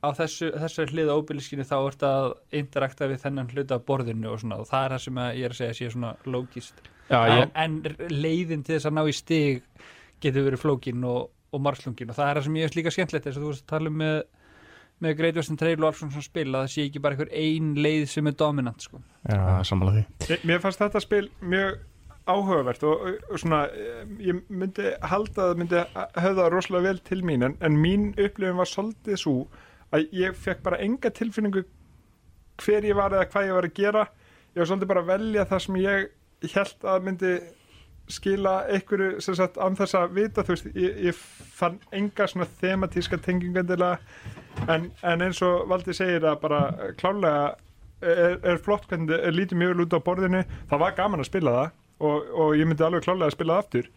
[0.00, 4.56] á þessu, þessu hliða óbyrliskinu þá ert að interakta við þennan hluta borðinu og svona.
[4.62, 7.50] Og það er það sem að ég er að segja sé svona lógist Já, ég,
[7.58, 9.60] en, en leiðin til þess að ná í stig
[10.24, 13.26] getur verið flókin og, og margslungin og það er það sem ég er líka skemmtilegt
[13.28, 14.16] þess að þú veist að tala um með
[15.00, 17.70] með Great Western Trail og alls svona spil að það sé ekki bara einhver ein
[17.80, 18.98] leið sem er dominant sko.
[19.24, 20.34] já, samanlega því.
[20.34, 21.78] Ég- Mér fannst þetta spil mjög
[22.28, 25.80] áhugavert og, og svona eh, ég myndi halda að það myndi
[26.20, 29.34] höfða rosalega vel til mín en, en mín upplifin var svolítið svo
[29.96, 31.64] að ég fekk bara enga tilfinningu
[32.60, 34.04] hver ég var eða hvað ég var að gera.
[34.52, 37.32] Ég var svolítið bara að velja það sem ég held að myndi
[38.12, 41.24] skila einhverju sem sagt án þess að vita þú veist, ég, ég
[41.60, 43.98] fann enga svona thematíska tengingandilega
[44.68, 46.62] en, en eins og Valdi segir að bara
[47.00, 47.54] klálega
[48.00, 50.42] er, er flott hvernig það lítið mjög út á borðinu.
[50.70, 51.70] Það var gaman að spila það
[52.00, 53.90] og, og ég myndi alveg klálega að spila það aftur.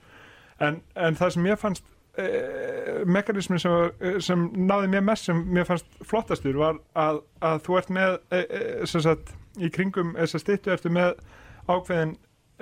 [0.63, 1.85] En, en það sem ég fannst
[2.21, 7.79] eh, mekanismin sem, sem náði mér mest sem mér fannst flottastur var að, að þú
[7.79, 11.15] ert með eh, eh, sem sagt í kringum þess að styttu ertu með
[11.69, 12.17] ákveðin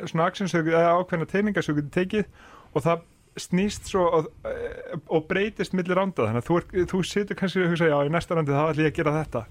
[0.09, 2.29] svona actionsöku eða ákveðina teiningasöku tekið
[2.71, 3.03] og það
[3.39, 7.63] snýst svo og, eh, og breytist millir ránda þannig að þú, er, þú situr kannski
[7.63, 9.43] og hugsa já í næsta randi þá ætlum ég að gera þetta.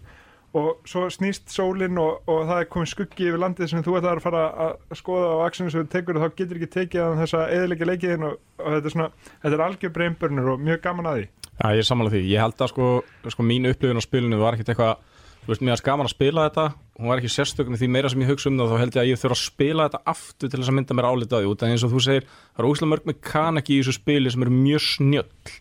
[0.61, 4.19] Og svo snýst sólinn og, og það er komið skuggi yfir landið sem þú ætlar
[4.19, 7.53] að fara að skoða á þú tekur og þá getur ekki tekið að þess að
[7.57, 9.11] eðilegja leikiðin og, og þetta er svona,
[9.45, 11.29] þetta er algjör breymbörnur og mjög gaman að því.
[11.61, 12.25] Já, ég er samanlega því.
[12.33, 12.89] Ég held að sko,
[13.31, 15.07] sko mín upplifun á spilinu var ekkert eitthvað,
[15.45, 16.65] þú veist, mér var gaman að spila þetta,
[17.01, 19.11] hún var ekki sérstökun því meira sem ég hugsa um það, þá held ég að
[19.11, 21.65] ég þurfa að spila þetta aftur til þess að mynda mér álita á því, út
[21.65, 24.55] af eins og þú segir, það eru úslega mörg mekanik í þessu spili sem eru
[24.55, 25.55] mjög snjöll.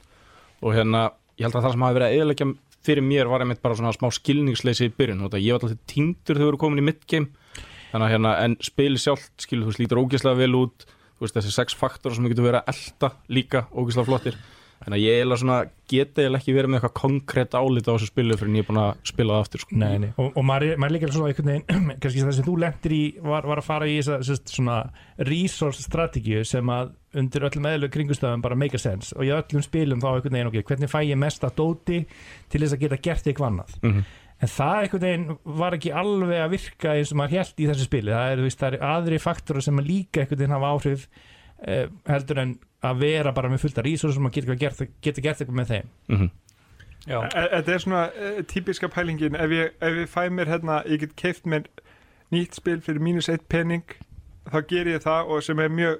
[0.60, 1.06] Og hérna,
[1.40, 2.50] ég held að það sem hafi verið að eðalegja
[2.90, 5.26] fyrir mér var einmitt bara svona smá skilningsleysi í byrjun.
[5.26, 7.32] Og ég var alltaf týndur þegar við voru komin í midgame.
[7.90, 10.88] Þannig að hérna, en spili sjálft skilur þú veist, lítur ógeðslega vel út.
[11.18, 14.40] Þú veist, þessi sex faktor sem við getum verið að elda líka ógeðslega flottir
[14.80, 15.58] þannig að ég svona
[15.90, 18.70] geta eiginlega ekki verið með eitthvað konkrétt álita á þessu spilu fyrir en ég er
[18.70, 19.78] búin að spila það aftur sko.
[19.82, 20.10] Nei, nei.
[20.22, 23.48] Og, og maður, maður líka svona einhvern veginn kannski það sem þú lendir í var,
[23.50, 24.78] var að fara í þessa sérst, svona
[25.30, 29.64] resource strategíu sem að undir öllum eðlu kringustöðum bara make a sense og í öllum
[29.66, 32.02] spilum þá einhvern veginn ok, hvernig fæ ég mest að dóti
[32.54, 34.04] til þess að geta gert eitthvað annað Mhm.
[34.40, 37.90] en það einhvern veginn var ekki alveg að virka eins og maður held í þessu
[37.90, 41.08] spili það er, veist, það er aðri faktorar sem að líka einhvern veginn hafa áhrif
[42.08, 42.54] heldur en
[42.86, 45.74] að vera bara með fullt af resource sem að geta gert, geta gert eitthvað með
[45.74, 45.90] þeim.
[46.08, 46.30] Mm
[47.08, 49.36] Já, E- Þetta er svona uh, típiska pælingin.
[49.40, 51.64] Ef ég, ef ég fæ mér hérna, ég get keift mér
[52.34, 53.96] nýtt spil fyrir mínus eitt pening
[54.50, 56.00] þá ger ég það og sem er mjög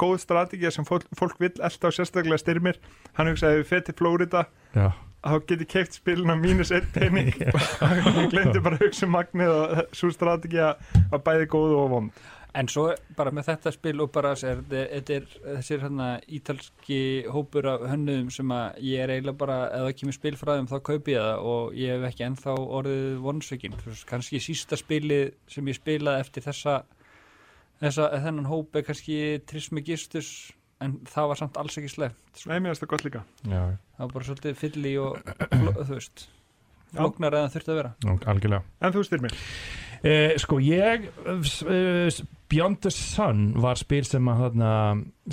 [0.00, 2.80] góð strategið sem fólk, fólk vill alltaf sérstaklega styrmir
[3.18, 4.88] hann hugsaði ef við til Flórida Já,
[5.22, 7.30] þá get ég keift spilin á mínus eitt pening.
[7.84, 11.90] Og ég glemdi bara að hugsa um magnið og svo strategið var bæði góð og
[11.94, 12.24] vond
[12.58, 17.68] En svo bara með þetta spil og bara sér, þetta er þessir hérna ítalski hópur
[17.70, 20.76] af hönnuðum sem að ég er eiginlega bara, ef það kemur spil frá þeim þá
[20.88, 23.76] kaupi ég það og ég hef ekki ennþá orðið vonsökin.
[24.10, 26.74] Kannski sísta spilið sem ég spilaði eftir þessa,
[27.84, 30.32] þessa þennan hóp er kannski Trismegistus
[30.82, 32.42] en það var samt alls ekki sleft.
[32.48, 33.62] Nei, mér finnst það gott líka já,
[33.94, 35.18] Það var bara svolítið fylli og
[35.60, 36.26] þú veist,
[36.96, 37.94] flóknar eða þurfti að vera.
[38.32, 39.38] algjörlega En þú styrmir
[40.00, 44.70] Eh, sko ég uh, Beyond the Sun var spil sem að þarna,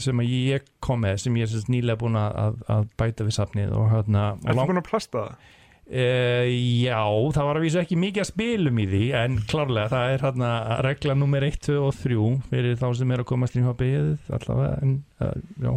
[0.03, 3.71] sem að ég kom með sem ég er nýlega búin að, að, bæta við safnið
[3.77, 5.53] og hérna Ertu lang, búin að plasta það?
[5.87, 6.49] uh,
[6.83, 6.99] já,
[7.37, 10.51] það var að vísu ekki mikið að spilum í því en klárlega það er hérna
[10.89, 14.99] regla nummer 1, 2 og 3 fyrir þá sem er að koma strímhópið allavega en,
[15.23, 15.31] uh,
[15.63, 15.71] já.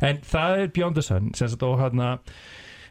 [0.00, 2.16] en það er Beyond the Sun sem sagt og hérna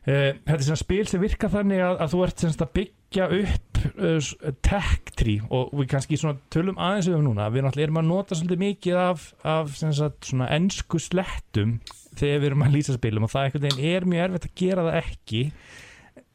[0.08, 2.99] Uh, þetta er svona spil sem virkar þannig að, að þú ert semst að byggja
[3.17, 6.19] upp uh, tech tree og við kannski
[6.54, 7.50] tölum aðeins um núna.
[7.50, 11.80] Við náttúrulega erum að nota svolítið mikið af, af sagt, svona ensku slettum
[12.19, 13.45] þegar við erum að lýsa spilum og það
[13.80, 15.43] er mjög erfitt að gera það ekki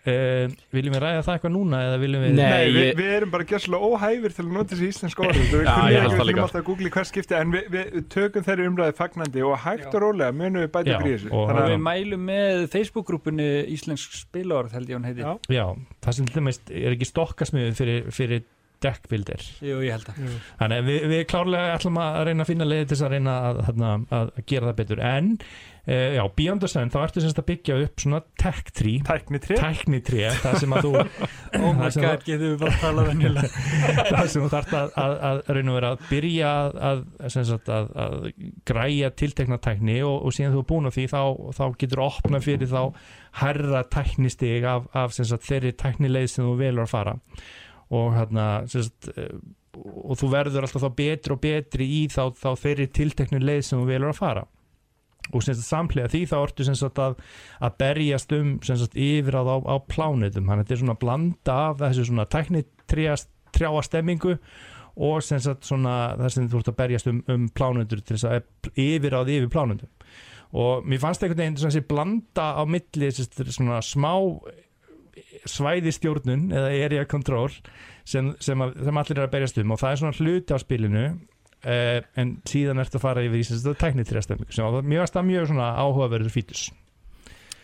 [0.04, 3.32] uh, viljum við ræða það eitthvað núna eða viljum við Nei, Nei, við, við erum
[3.34, 7.08] bara gæslega óhæfir til að nota þessi íslensk orð Við þurfum alltaf að googla hver
[7.10, 9.90] skipti en við, við, tökum þeirri umræði fagnandi og hægt Já.
[9.92, 14.18] og rólega munum við bæta þessu og- Þannig Og að við mælum með Facebook-grúpunni Íslensk
[14.20, 15.24] spilorð held ég hún heiti.
[15.24, 15.32] Já.
[15.52, 15.66] já,
[16.04, 18.44] það sem til dæmis er ekki stokkasmiður fyrir, fyrir
[18.84, 20.40] deckbuilder Jú, ég held að.
[20.60, 23.36] Þannig að við, við klárlega ætlum að reyna að finna leiði til þess að reyna
[23.44, 25.02] að, að, að, að gera það betur.
[25.04, 29.00] En uh, já, Beyond the Sun þá ertu semst að byggja upp svona tech tree.
[29.06, 30.92] Tækni tré tækni tree, það sem að þú
[31.64, 33.64] Oh my god, getum við bara að tala venjulega.
[34.12, 37.02] það sem þú þarft að, að, að reyna að vera að byrja að, að,
[37.36, 38.30] sem sagt, að, að
[38.70, 41.20] græja tiltekna tækni og, og síðan þú er búin á því þá,
[41.58, 42.80] þá getur opnað fyrir þá
[43.40, 47.16] herra tæknistig af, af sem sagt, þeirri tæknileið sem þú velur að fara
[47.92, 49.30] og hérna sagt, eh,
[49.74, 53.80] og þú verður alltaf þá betri og betri í þá, þá þeirri tilteknu leið sem
[53.80, 54.44] þú velur að fara.
[55.32, 57.16] Og sagt, samhlega því þá ertu sagt, að,
[57.64, 61.80] að berjast um sagt, yfir á, á plánutum þannig að þetta er svona blanda af
[61.80, 64.36] þessu svona tæknitrjáa stemmingu
[64.94, 69.16] og svona það sem þú ert að berjast um, um plánundur til þess að yfir
[69.16, 69.90] á því yfir plánundum
[70.54, 74.12] og mér fannst einhvern veginn svona þessi blanda á milli svona smá
[75.50, 77.50] svæðistjórnun eða area control
[78.04, 79.74] sem, sem, að, sem allir er að berjast um.
[79.74, 83.44] Og það er svona hluti á spilinu uh, en síðan ertu að fara yfir í
[83.48, 86.66] sem sagt tæknitrjastemmingu sem var mjög, mjög svona áhugaverður fítus.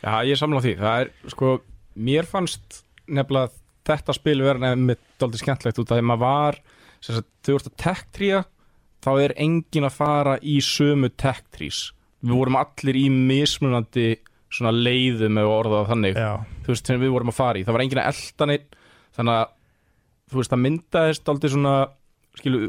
[0.01, 1.57] Já, ég samla því, það er sko
[2.01, 3.53] mér fannst nefnilega
[3.91, 6.59] þetta spil vera nefnir dálítið skemmtlegt út að maður var
[7.01, 8.41] sagt, þegar þú ert að tech tría
[9.05, 11.91] þá er engin að fara í sömu tech trees.
[12.21, 14.09] Við vorum allir í mismunandi
[14.51, 16.19] svona leiðum eða orðað þannig.
[16.19, 16.33] Já,
[16.65, 17.65] þú veist, sem við vorum að fara í.
[17.67, 18.77] Það var engin að elda neitt
[19.17, 19.57] þannig að,
[20.31, 21.75] þú veist, það myndaðist aldrei svona
[22.39, 22.61] skilu,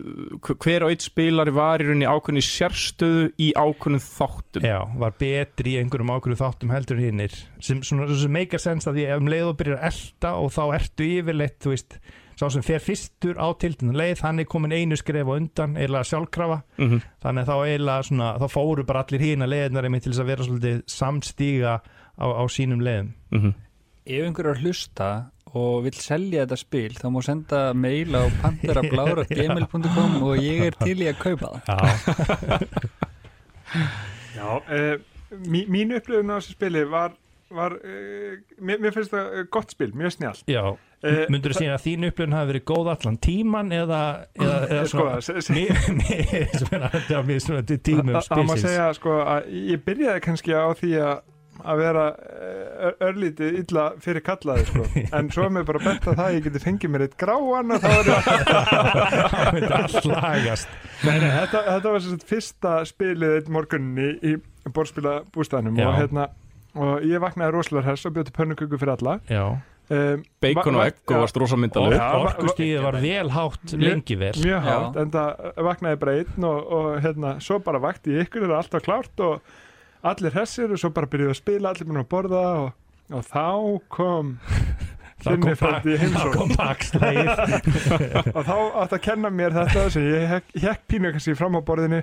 [0.41, 4.65] hver og eitt spilari var í rauninni ákveðni sérstöðu í ákveðnum þáttum.
[4.65, 8.99] Já, var betri í einhverjum ákveðum þáttum heldur hinnir sem, svona, sem meikar sens að
[8.99, 11.99] því ef um leið og byrjar að elda og þá ertu yfirleitt þú veist,
[12.41, 16.09] sá sem fer fyrstur á tildinu leið, hann er komin einu skref á undan, eiginlega
[16.09, 16.59] sjálfkrafa.
[16.77, 16.99] Mm -hmm.
[17.23, 20.31] þannig að þá eiginlega svona, þá fóru bara allir hína leiðinar einmitt til þess að
[20.31, 21.73] vera svolítið samstíga
[22.17, 23.13] á, á sínum leiðum.
[23.31, 23.53] Mm
[24.01, 25.07] Ef einhver er að hlusta
[25.53, 31.05] og vill selja þetta spil þá má senda mail á panterablára.gmail.com og ég er til
[31.05, 31.69] í að kaupa það.
[31.69, 31.77] Já,
[34.35, 35.01] Já, uh,
[35.47, 37.13] mí, mín upplifun á þessu spili var,
[37.51, 40.63] var uh, mér, mér finnst það eh, gott spil, mjög snjált já.
[41.03, 44.01] Uh, myndur þú segja að þín upplifun hafi verið góð allan tíman eða,
[44.37, 45.41] eða, eða sko, svona
[46.61, 50.65] svona- svona til tímum það það má spilsins segja sko að ég byrjaði kannski á
[50.77, 51.19] því að
[51.61, 54.85] að vera eh, örlítið illa fyrir kallaði sko.
[55.17, 57.75] en svo er mér bara bent að það að ég geti fengið mér eitt gráan
[57.75, 58.09] og það
[59.55, 64.73] myndi allt lagast Nei, nei, þetta, þetta var sagt fyrsta spilið eitt morgunni í, í
[64.73, 65.87] borðspila bústæðanum Já.
[65.89, 66.27] og, hérna,
[66.77, 69.45] og ég vaknaði rosalega hess og bjóti pönnuköku fyrir alla Já,
[69.91, 74.31] um, Bacon og egg og varst rosa og va- orkustíðið var vel hátt lengi vel.
[74.41, 78.47] mjög hátt, en það vaknaði bara einn og, og hérna, svo bara vakti ég ykkur
[78.47, 79.41] það er alltaf klárt og
[80.11, 82.71] allir hessir og svo bara byrjuði að spila, allir búin að borða og,
[83.11, 83.45] og þá
[83.93, 84.35] kom
[86.01, 86.33] heimsókn.
[86.33, 87.27] kom bakslægið
[88.35, 91.61] og þá átt að kenna mér þetta sem ég hekk, hekk pínu kannski fram á
[91.61, 91.99] borðinu.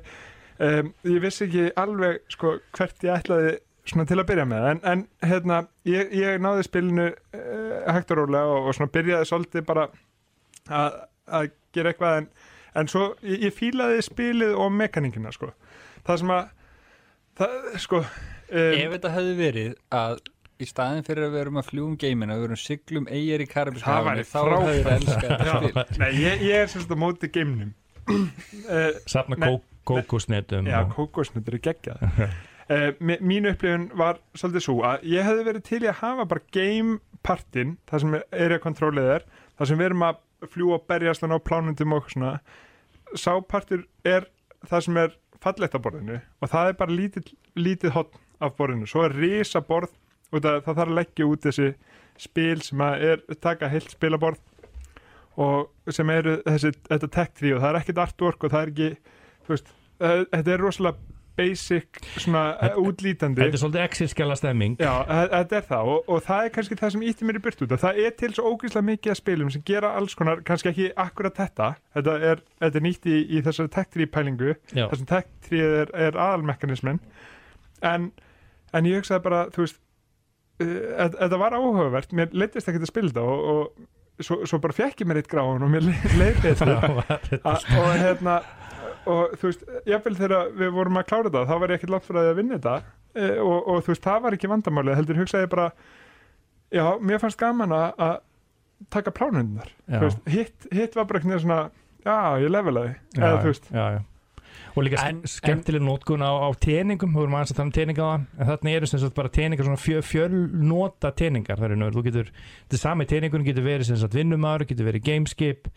[0.58, 3.52] Um, ég vissi ekki alveg sko, hvert ég ætlaði
[3.88, 4.66] svona til að byrja með.
[4.72, 9.28] En, en hérna, ég, ég náði spilinu uh, hægt og rólega og, og svona byrjaði
[9.30, 9.88] svolítið bara
[10.68, 11.02] að,
[11.40, 12.30] að gera eitthvað en,
[12.80, 15.52] en svo ég, ég fílaði spilið og mekaníkina sko.
[16.06, 16.50] það sem að
[17.38, 20.20] það, sko um, Ef þetta hefði verið að
[20.58, 24.24] í staðin fyrir að við erum að fljúum geimina við erum siglum eigir í væri
[24.26, 25.72] þá hefur það elskað þetta spil.
[25.76, 27.70] Já, nei, ég, ég er semst á móti geimnum.
[28.08, 32.00] Uh, Safna Nei, kó kókusnetum Já, kókosnutur er geggjað
[32.70, 36.46] uh, Mín upplifun var svolítið svo að ég hefði verið til í að hafa bara
[36.54, 39.28] gamepartin, það sem area controlið er,
[39.58, 42.36] það sem við erum að fljúa og berjast og ná plánundum og svona.
[43.18, 44.28] Sápartur er
[44.68, 48.86] það sem er fallegt á borðinu og það er bara lítið, lítið hotn af borðinu,
[48.86, 49.94] svo er risa borð
[50.32, 51.68] og það, það þarf að leggja út þessi
[52.18, 54.40] spil sem að er taka heilt spilaborð
[55.38, 58.72] og sem eru þessi, þetta tech tree og það er ekkert artwork og það er
[58.72, 58.88] ekki
[59.46, 59.70] þú veist,
[60.02, 63.40] eh, þetta er rosalega basic svona Þetta- þetta, útlítandi.
[63.42, 64.76] Þetta er svolítið exilskjala stemming.
[64.82, 67.44] Já, þe- þetta er það og, og það er kannski það sem ítti mér í
[67.48, 70.88] að það er til svo ógeðslega mikið að spilum sem gera alls konar, kannski ekki
[71.06, 71.70] akkurat þetta.
[71.96, 75.28] Þetta er, þetta er nýtt í, í þessari tech tree pælingu, Já, þar sem tech
[75.48, 76.98] tree er, er aðalmekanismin
[77.82, 78.10] en,
[78.74, 79.78] en ég hugsaði bara, þú veist
[80.62, 83.46] uh, þetta var áhugavert, mér leittist ekki að spila þetta og,
[84.18, 85.86] og svo, svo bara fekk ég mér eitt gráðun og mér
[86.18, 86.72] leið betur.
[86.82, 88.38] Það var þetta og hérna
[89.08, 92.06] og þú veist, jáfnvel þegar við vorum að klára þetta þá var ég ekkert langt
[92.08, 92.76] fyrir að vinna þetta
[93.14, 95.68] e, og, og þú veist, það var ekki vandamálið heldur hugsaði ég bara
[96.74, 98.16] já, mér fannst gaman að að
[98.94, 100.04] taka plánundunar Já.
[100.30, 101.58] hitt, hitt var bara ekki svona
[102.04, 104.00] já, ég levelaði eða þú veist, já, já.
[104.78, 108.08] Og líka skemmtileg nótkun á, á teningum, þú erum aðeins að tala um teninga á
[108.08, 111.88] það, en þarna eru sem sagt bara teningar, svona fjö, fjölnota teningar, það er nú,
[111.94, 112.30] þú getur,
[112.66, 115.70] þetta sami teningun getur verið sem sagt vinnumar, getur verið gameskip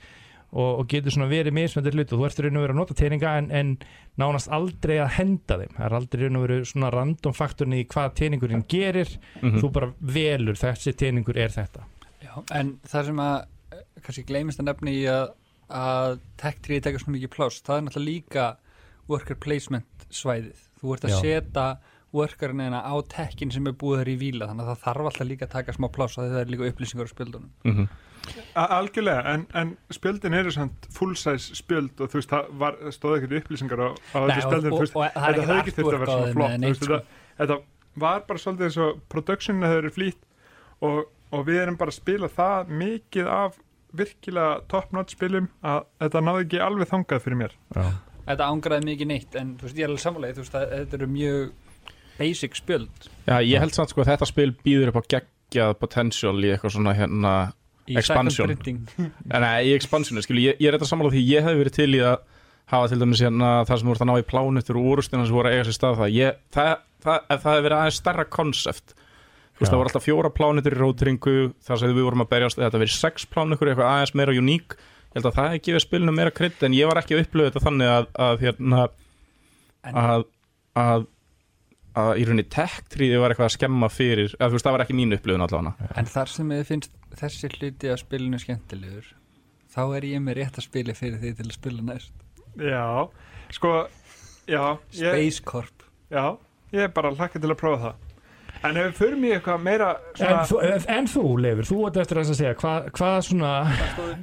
[0.51, 2.93] og, og getur svona verið mismöndir hlut og þú ert raun og verið að nota
[2.99, 3.69] teninga en, en
[4.19, 7.87] nánast aldrei að henda þeim, það er aldrei raun og verið svona random faktorni í
[7.87, 9.59] hvað teningurinn gerir, Mhm.
[9.63, 11.85] þú bara velur þessi teningur er þetta.
[12.21, 13.37] Já, en það sem að
[13.71, 15.31] eh, kannski gleymist að nefni í að,
[15.69, 18.49] að tech-tree tekur svona mikið pláss það er náttúrulega líka
[19.07, 20.59] worker placement svæðið.
[20.81, 21.21] Þú ert að Já.
[21.21, 21.65] setja
[22.11, 25.45] workerina á tekkin sem er búið þar í víla þannig að það þarf alltaf líka
[25.47, 27.49] að taka smá pláss að það er líka upplýsingar á spjöldunum.
[27.63, 27.85] Mhm.
[27.87, 28.09] A-
[28.55, 33.17] algjörlega en, en spjöldin eru samt full size spjöld og þú veist, það var, stóð
[33.17, 36.03] ekkert upplýsingar á, á Nei, þessu spjöldin, og, þú veist, þetta hefði ekki þurft að
[36.03, 36.99] vera svona flott þú veist, sko.
[36.99, 40.21] þetta, þetta var bara svolítið eins og productionin hefur flýtt
[40.81, 43.59] og, og við erum bara að spila það mikið af
[43.97, 47.89] virkilega top notch spilum að þetta náði ekki alveg þangað fyrir mér Já.
[48.21, 50.97] Þetta ángraði mikið neitt en þú veist, ég er alveg samlega þú veist, að þetta
[50.99, 51.41] eru mjög
[52.19, 56.37] basic spjöld Já, ég held samt sko að þetta spil býður upp á geggjað potential
[56.39, 57.33] í eitthvað svona hérna
[57.87, 58.53] Expansion.
[59.45, 62.01] Nei, í expansionu, skilu, ég, ég er þetta sammála því ég hef verið til í
[62.05, 62.17] að
[62.71, 65.49] hafa til dæmis hérna það sem voru að ná í plánutur og úrustina sem voru
[65.49, 66.69] að eiga sér stað það ég, það,
[67.03, 70.75] það, ef það hefur verið aðeins starra konsept þú veist, það voru alltaf fjóra plánutur
[70.77, 71.33] í rótringu
[71.67, 75.17] þar sem við vorum að berjast, þetta verið sex plánutur eitthvað aðeins meira uník ég
[75.19, 77.65] held að það hefði gefið spilinu meira krydd en ég var ekki að upplöðu þetta
[77.65, 78.85] þannig að, að hérna
[79.81, 80.23] En- að,
[80.77, 81.05] að,
[81.97, 84.95] að í rauninni tech-tríði var eitthvað að skemma fyrir, að þú veist, það var ekki
[85.01, 85.89] mín upplöðun allavega.
[85.99, 89.11] En þar sem þið finnst þessi hluti af spilinu skemmtilegur
[89.71, 92.13] þá er ég með rétt að spila fyrir því til að spila næst.
[92.59, 92.85] Já,
[93.55, 93.73] sko
[94.49, 95.85] já, ég, Space Corp.
[96.11, 96.35] Já,
[96.75, 98.07] ég er bara hlakka til að prófa það.
[98.61, 100.57] En ef við förum í eitthvað meira En, svona, þú,
[100.93, 103.53] en þú, Leifur, þú ert eftir að segja, hvað, hvað svona,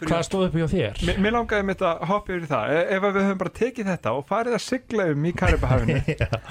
[0.04, 1.00] hvað stóð upp hjá þér?
[1.08, 2.74] Mér, mér langaði mitt að hoppa yfir í það.
[2.76, 5.98] E- ef að við höfum bara tekið þetta og farið að sigla um í Karibahafinu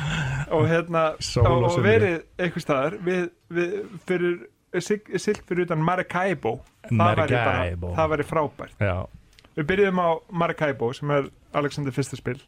[0.57, 3.24] og hérna Sól og, og verið einhvers staðar við,
[3.55, 4.38] við fyrir
[4.76, 6.57] silt fyrir utan Maracaibo.
[6.91, 7.93] Maracaibo.
[7.95, 8.78] það væri frábært.
[8.80, 9.07] Já,
[9.55, 10.09] við byrjuðum á
[10.43, 12.39] Maracaibo sem er Alexander Fyrsta spil.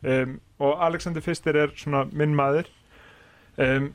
[0.00, 2.70] Um, og Alexander Fyrstir er svona minn maður.
[3.60, 3.92] Um,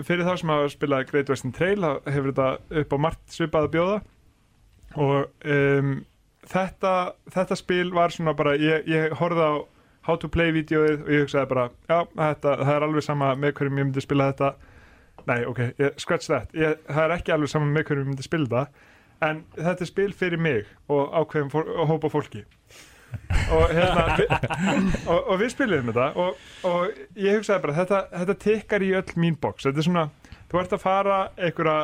[0.00, 3.68] fyrir þá sem hafa spilað Great Western Trail þá hefur þetta upp á margt svipað
[3.68, 4.00] að bjóða.
[4.94, 5.94] Og um,
[6.48, 6.94] þetta,
[7.34, 9.54] þetta spil var svona bara, ég, ég horfði á
[10.04, 13.54] how to play vídeoið og ég hugsaði bara já, þetta, það er alveg sama með
[13.58, 14.50] hverjum ég myndi spila þetta
[15.28, 16.50] nei, ok, ég, scratch that.
[16.56, 18.90] Ég, það er ekki alveg saman með hverju við myndum spila það
[19.24, 22.44] en þetta er spil fyrir mig og ákveðum fór, og hópa fólki.
[23.54, 24.26] Og hérna vi,
[25.06, 29.20] og, og við spilum þetta og, og ég hugsaði bara þetta, þetta tekkar í öll
[29.22, 29.68] mín box.
[29.68, 30.06] Þetta er svona,
[30.50, 31.78] þú ert að fara einhverja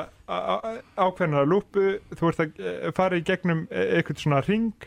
[1.00, 4.86] ákveðna lúpu þú ert að eh, fara í gegnum eh, einhvern svona ring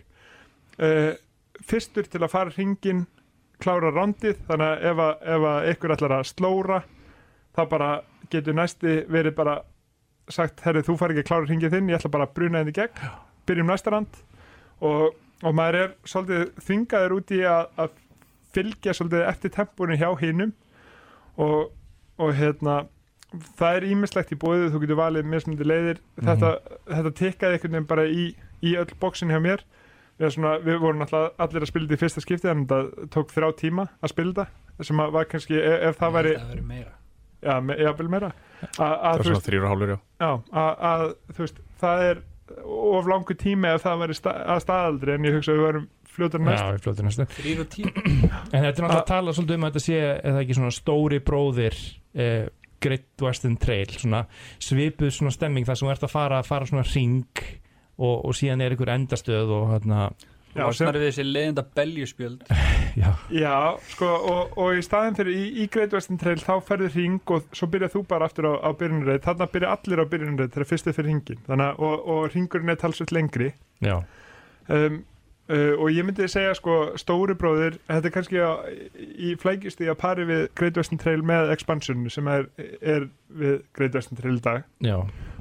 [0.80, 1.12] uh,
[1.68, 3.04] fyrstur til að fara ringin
[3.64, 6.80] klára rondið þannig að ef, að, ef að einhver ætlar að slóra
[7.54, 7.90] þá bara
[8.34, 9.58] getur næsti verið bara
[10.32, 12.74] sagt, herri þú fari ekki að klára ringið þinn ég ætla bara að bruna henni
[12.74, 13.12] í gegn.
[13.48, 14.22] Byrjum næsta rand.
[14.84, 15.14] Og,
[15.44, 17.96] og maður er svolítið þvingaður út í að, að
[18.56, 20.54] fylgja svolítið eftir tempónu hjá hinum.
[21.42, 21.72] Og,
[22.22, 22.84] og hérna
[23.58, 26.52] það er ímislegt í bóðið, þú getur valið mismundi leiðir, þetta,
[26.90, 28.28] þetta tekkaði einhvern veginn bara í,
[28.62, 29.64] í öll bóksin hjá mér.
[30.22, 33.34] Við, svona, við vorum alltaf allir að spila þetta í fyrsta skipti en þetta tók
[33.34, 37.03] þrjá tíma að spila þetta sem að var kannski, ef, ef það væri Það
[37.46, 38.32] já, me- jafnvel meira.
[38.64, 39.98] Að, Það að, er þú svona veist, þrýra hálfur, já.
[40.24, 40.30] Já,
[40.64, 41.06] að, að
[41.38, 42.22] þú veist, það er
[42.64, 45.86] of langu tími ef það væri sta, að staðaldri en ég hugsa að við varum
[46.14, 47.24] fljótur næst.
[47.38, 47.90] Þrýr og tíu.
[47.90, 51.20] En þetta er náttúrulega að tala svolítið um að þetta sé eða ekki svona stóri
[51.26, 51.78] bróðir
[52.14, 52.44] eh,
[52.84, 54.22] Great Western Trail svona
[54.62, 57.44] svipuð svona stemming þar sem þú ert að fara, fara svona ring
[57.98, 60.06] og, og síðan er ykkur endastöð og hérna
[60.54, 62.44] Já, Losnar við þessi leiðinda beljúspjöld
[63.02, 63.54] já, Já,
[63.90, 67.48] sko, og, og í staðin fyrir í, í Great Western Trail þá ferði hring og
[67.58, 70.70] svo byrjað þú bara aftur á, á byrjunarreið þannig að byrja allir á byrjunarreið þegar
[70.70, 73.50] fyrstu fyrir hringin þannig að, og, og hringurinn er talsveit lengri.
[73.82, 73.96] Já,
[74.70, 75.02] um,
[75.50, 78.54] uh, og ég myndi segja sko stóri bróðir, þetta er kannski á,
[78.94, 82.46] í flækjust í að pari við Great Western Trail með expansion sem er,
[82.80, 84.68] er við Great Western Trail í dag.
[84.86, 85.00] Já,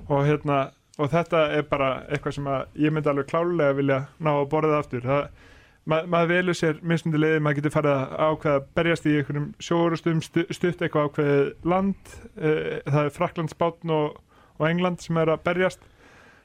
[0.08, 0.70] og hérna
[1.00, 2.50] og þetta er bara eitthvað sem
[2.84, 5.06] ég myndi alveg klálega vilja ná að borða aftur.
[5.06, 5.46] Það,
[5.88, 9.48] ma maður velur sér mismundi leiði, maður getur farið að ákveða að berjast í einhverjum
[9.68, 12.14] sjóurustum stu stutt eitthvað ákveðið land.
[12.36, 14.20] Uh, það er Fraklands bátn og,
[14.58, 15.82] og England sem er að berjast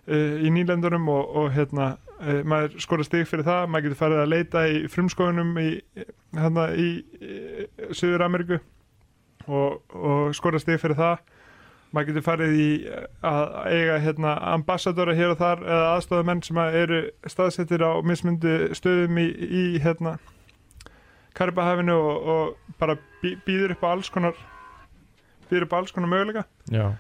[0.07, 1.91] uh, í nýlendunum og, og hérna
[2.21, 5.69] uh, maður skora stig fyrir það, maður getur farið að leita í frumskoðunum í,
[6.39, 6.89] hérna, í,
[7.19, 8.61] í Suður Ameríku
[9.47, 11.19] og, og skora stig fyrir það
[11.95, 12.69] maður getur farið í
[13.25, 19.21] að eiga hérna, ambassadora hér og þar eða aðstofamenn sem eru staðsettir á mismundu stöðum
[19.23, 20.17] í, í hérna,
[21.37, 24.37] Karibahafinu og, og bara býður upp á alls konar
[25.47, 26.47] býður upp á alls konar möguleika.
[26.73, 26.95] Já.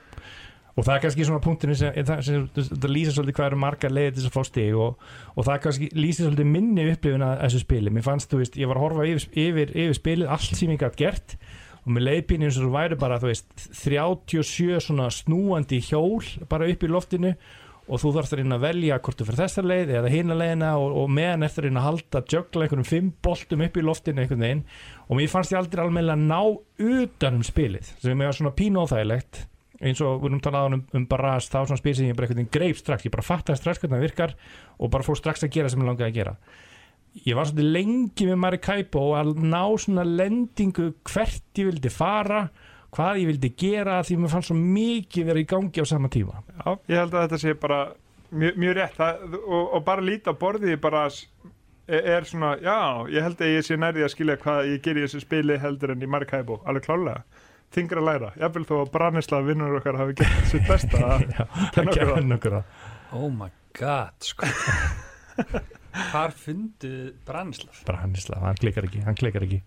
[0.77, 3.93] Og það er kannski svona punktinni sem, það, sem það lýsir svolítið hvað eru margar
[3.93, 7.39] leiðir til þess að fá stig og, og það kannski lýsir svolítið minni upplifin að
[7.41, 7.93] þessu spili.
[7.95, 10.83] Mér fannst, þú veist, ég var að horfa yfir, yfir, yfir spilið allt sem ég
[10.83, 11.33] gætt gert
[11.87, 13.47] og með leiðpínu eins og þú væri bara, þú veist
[13.79, 16.19] 37 svona snúandi hjól
[16.51, 17.31] bara upp í loftinu
[17.87, 20.71] og þú þarfst að reyna að velja hvort þú fyrir þessa leið eða hina leiðina
[20.81, 24.23] og, og meðan eftir að reyna að halda jögla einhverjum fimm boltum upp í loftinu
[24.23, 24.63] einhvern veginn.
[25.07, 26.41] Og mér fannst ég aldrei almennilega ná
[26.99, 29.45] utan um spilið sem er svona pínu óþægilegt.
[29.77, 32.43] Eins og við erum talað um, um Barras þá svona spil sem ég bara einhvern
[32.43, 33.07] veginn greip strax.
[33.07, 34.35] Ég bara fattaði strax hvernig það virkar
[34.75, 36.35] og bara fór strax að gera sem ég langaði að gera
[37.25, 42.43] ég var svolítið lengi með Marikaipo að ná svona lendingu hvert ég vildi fara
[42.97, 46.39] hvað ég vildi gera því mér fannst svo mikið vera í gangi á sama tíma.
[46.63, 47.79] Já, ég held að þetta sé bara
[48.31, 48.95] mjög, mjög rétt.
[48.97, 51.25] Það, og, og bara líta borðið bara s-
[51.87, 52.77] er svona, já,
[53.13, 55.93] ég held að ég sé nærði að skilja hvað ég ger í þessu spili heldur
[55.93, 57.21] en í Marikaibo, alveg klálega
[57.75, 60.99] þingra að læra, jafnvel þó að Brannisla vinnur okkar hafi gert sitt besta.
[61.19, 62.13] Að kenna okkur það.
[62.15, 62.63] kenna okkur það.
[63.19, 63.49] Oh my
[63.79, 64.47] god sko
[66.11, 66.93] Hvar fundu
[67.27, 67.81] Branislav?
[67.87, 69.61] Branislav, hann klikkar ekki, hann klikkar ekki.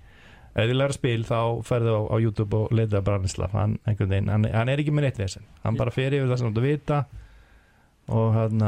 [0.51, 4.49] Ef þið læra spil þá ferðu á, á YouTube og leita Branislav, hann, veginn, hann,
[4.51, 7.05] hann er ekki með neitt vesen, hann bara fer yfir það sem þú vita
[8.11, 8.63] og hann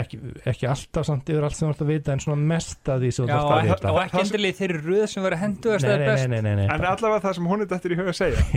[0.00, 0.18] ekki,
[0.48, 3.10] ekki alltaf samt yfir allt sem þú ert að vita en svona mest að því
[3.16, 3.92] sem þú Já, ert að og, vita.
[3.92, 6.22] og ekki endilega þeirri röð sem verið hendu að nei, staði nei, best.
[6.22, 6.74] nei, nei, nei, nei.
[6.74, 8.44] En allavega það sem hún er dættir í huga að segja.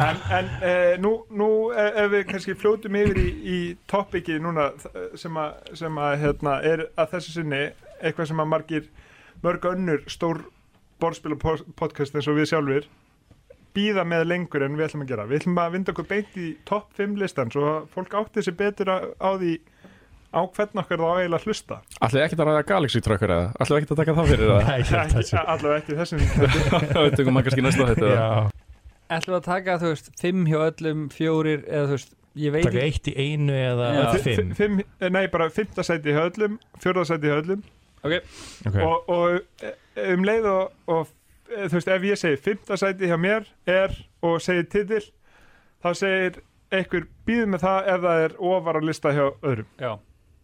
[0.00, 3.58] En, en e, nú, nú e, ef við kannski fljótum yfir í, í
[3.90, 4.70] topiki núna
[5.18, 7.60] sem að, sem að hérna, er að þessu sinni
[8.00, 8.88] eitthvað sem að margir
[9.44, 10.44] mörg önnur stór
[11.00, 11.36] borðspila
[11.80, 12.88] podcast eins og við sjálfur
[13.76, 16.48] býða með lengur en við ætlum að gera við ætlum að vinda okkur beint í
[16.68, 19.52] topp 5 listan svo að fólk átti sér betur á, á því
[20.30, 23.48] á hvern okkar þá eiginlega hlusta Ætlið ekki að ræða Galaxy Trucker eða?
[23.62, 24.62] Ætlið ekki að taka það fyrir það?
[24.70, 28.28] Nei, ég held að Ekki- þessum Það veit ekki maður kannski næsta þetta Já,
[29.10, 32.66] Ætlum við að taka, þú veist, fimm hjá öllum, fjórir eða þú veist, ég veit
[32.68, 34.00] taka eitt í einu eða Já.
[34.04, 34.82] eða fimm fimm,
[35.16, 37.64] nei bara fymta sæti hjá öllum fjórða sæti hjá öllum
[38.04, 38.20] okay.
[38.84, 39.72] og, og e,
[40.14, 41.10] um leið og, og
[41.50, 45.06] þú veist ef ég segi fymta sæti hjá mér er og segir titill
[45.82, 46.40] þá segir
[46.70, 49.68] einhver býð með það ef það er ofar á lista hjá öðrum.
[49.82, 49.92] Já,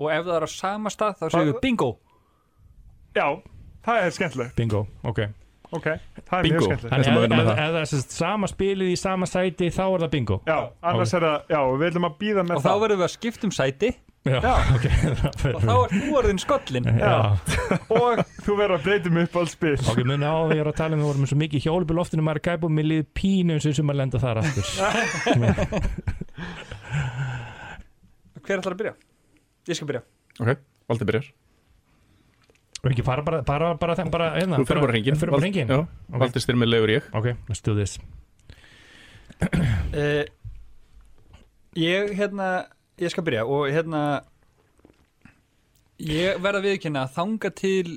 [0.02, 1.90] og ef það er á sama stað þá segjum við bingo.
[3.16, 3.26] Já,
[3.86, 4.56] það er skemmtilegt.
[4.58, 5.20] Bingo, ok.
[5.74, 5.86] Ok,
[6.28, 6.58] það er Bingo.
[6.58, 7.58] mjög skemmtilegt að ef það.
[7.58, 10.36] ef það er sagt sama spilið í sama sæti þá er það bingo.
[10.46, 10.58] Já,
[10.90, 12.82] annars er það, já, við ætlum að býða með Og þá það.
[12.84, 13.90] verðum við að skipta um sæti
[14.26, 14.54] Já, Já.
[14.74, 14.84] ok
[15.56, 17.12] og þá er þú orðin skollin Já,
[17.94, 18.12] og
[18.42, 21.00] þú verður að breyta um upp alls spil ok, muni á því að tala um
[21.02, 23.74] við vorum svo mikið hjólub í loftinu maður gæpa og mér líði pínu eins og
[23.78, 24.66] sem að lenda þar aftur.
[28.46, 28.94] Hver ætlar að byrja?
[29.66, 30.02] Ég skal byrja.
[30.42, 30.50] Ok,
[30.90, 31.26] Valdi byrjar.
[32.84, 34.58] Og ekki fara bara, bara, bara, bara, bara hérna.
[34.60, 35.78] Þú fyrir bara hringin Fyrir bara hringin Já,
[36.22, 37.08] Valdi styrmið legur ég.
[37.16, 37.92] Ok, let's do this.
[39.42, 40.22] Uh,
[41.76, 42.46] Ég, hérna
[42.96, 44.02] Ég skal byrja og hérna
[45.96, 47.96] Ég verða viðkynna að þanga til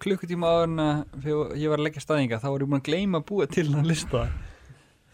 [0.00, 0.88] klukkutíma áðurna
[1.20, 3.64] þegar ég var að leggja staðinga þá var ég búin að gleyma að búa til
[3.74, 4.22] hann lista.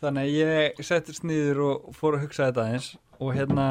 [0.03, 3.66] Þannig að ég settist niður og fór að hugsa þetta aðeins og hérna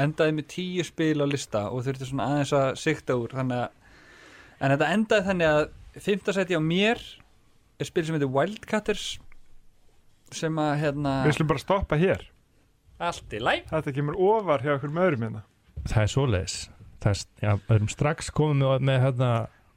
[0.00, 3.36] endaði með tíu spil á lista og þurfti svona aðeins að sikta úr.
[3.36, 5.62] Þannig að en þetta endaði þannig að
[6.08, 7.00] fimmtasæti á mér
[7.80, 9.06] er spil sem heitir Wildcatters
[10.36, 12.28] sem að hérna Við slum bara stoppa hér
[13.08, 15.42] allt í læg Þetta kemur ofar hjá okkur með öðrum hérna.
[15.88, 16.56] Það er svoleiðis.
[17.00, 19.30] Það er, já, strax komið með, með hérna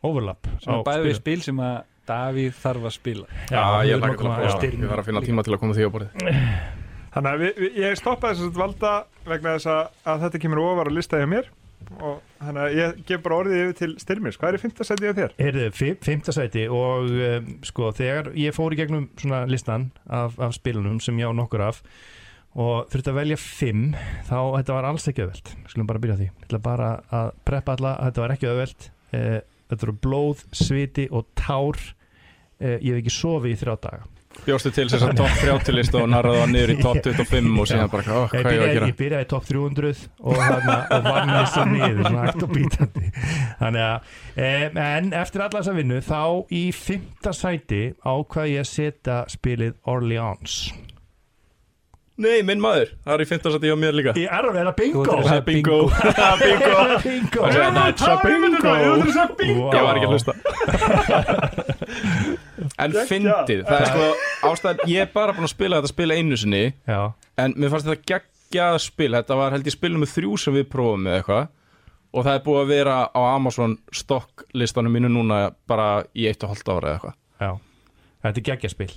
[0.04, 1.22] overlap sem á er bæði við spilum.
[1.24, 3.28] spil sem að Davíð þarf að spila.
[3.48, 4.20] Já, við ég erum laka að já.
[4.20, 6.24] prófa Ég þarf að finna tíma til að koma því á borðið.
[7.14, 8.92] Þannig að við, við, ég stoppaði þess að valda
[9.30, 11.48] vegna þess að, að þetta kemur ofar að lista hjá mér.
[12.04, 14.38] Og þannig að ég gef bara orðið yfir til styrmis.
[14.42, 15.34] Hvað er í fymta seti hjá þér?
[15.40, 20.36] Heyrðu, fi- fimmta sæti og um, sko þegar ég fór í gegnum svona listan af,
[20.44, 21.80] af spilunum sem ég á nokkur af
[22.54, 23.84] og þurfti að velja fimm
[24.28, 25.54] þá þetta var alls ekki auðvelt.
[25.72, 28.90] Skulum bara byrja því, ég ætla bara að preppa alla að þetta var ekki auðvelt.
[29.14, 29.38] Eh,
[29.70, 31.80] þetta voru blóð, sviti og tár.
[32.62, 34.10] Eh, ég hef ekki sofið í þrjá daga.
[34.44, 37.70] Bjóstu til þess að top 30 lista og narraði það niður í top 25 og
[37.70, 38.88] síðan bara, ég hvað er ég að gera?
[38.90, 39.92] ég byrjaði í top 300
[40.24, 43.12] og, hana, og vann þessu niður svona hægt og bítandi.
[43.62, 44.16] Þannig að
[44.48, 49.78] um, en eftir alla þessa vinnu þá í fymta sæti ákvað ég að setja spilið
[49.94, 50.58] Orleans
[52.14, 54.12] Nei, minn maður, það er í 15 seti hjá mér líka.
[54.22, 55.02] Í erf er það bingo?
[55.02, 55.78] Þú ætlar að segja Bingo.
[56.44, 56.74] Bingo.
[57.08, 57.40] Bingo.
[57.42, 57.58] Það
[58.14, 58.22] er
[59.42, 59.64] bingo.
[59.64, 59.74] Wow.
[59.74, 60.34] Ég var ekki að hlusta.
[62.84, 64.06] En fyndið, það er sko
[64.50, 67.00] ástæðan, ég er bara búin að spila þetta spil einu sinni Já,
[67.42, 69.10] En mér fannst þetta geggjað spil.
[69.14, 71.44] Þetta var held ég spil nummer þrjú sem við prófum með eitthvað
[72.14, 75.40] Og það er búið að vera á Amazon stokklistanum mínu núna
[75.70, 77.16] bara í eitt og hálft ára eða eitthvað.
[77.42, 77.52] Já.
[78.24, 78.90] Þetta er geggjaspil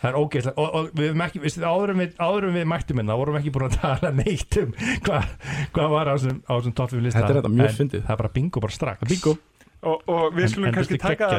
[0.00, 2.66] Það er ógeðslega og, og við hefum ekki, veistu, áður en við, áður en við
[2.72, 4.74] mættum hérna vorum við ekki búin að tala neitt um
[5.04, 5.34] hvað
[5.76, 7.20] hva var á þessum, á þessum top 5 lista.
[7.20, 8.04] Þetta er þetta mjög fyndið.
[8.06, 9.08] Það er bara bingo bara strax.
[9.10, 9.36] Bingo.
[9.80, 11.30] Og, og við skulum en kannski taka,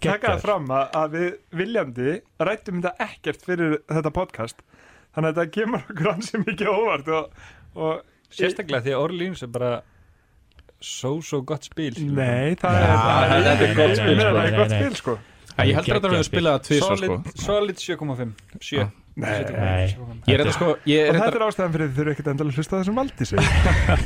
[0.00, 1.28] það fram að, að við
[1.60, 2.16] viljandi
[2.48, 4.64] rættum þetta ekkert fyrir þetta podcast.
[5.16, 7.46] Þannig að þetta kemur okkur ansið mikið óvart og,
[7.76, 9.72] og sérstaklega því að Orleans er bara
[10.80, 14.20] so so gott spil Nei, það er þetta er gott spil,
[14.70, 15.16] Nei, sko.
[15.60, 16.96] Það En ég heldur að þetta verður spilað að tvisa sko.
[16.96, 18.32] solid, solid 7,5
[18.70, 18.88] 7
[19.20, 20.20] Nei, 7,5.
[20.30, 22.54] Ég er þetta sko, ég Og þetta er ástæðan fyrir því þið þurfum ekkert endalega
[22.54, 23.38] að hlusta það sem valdi sig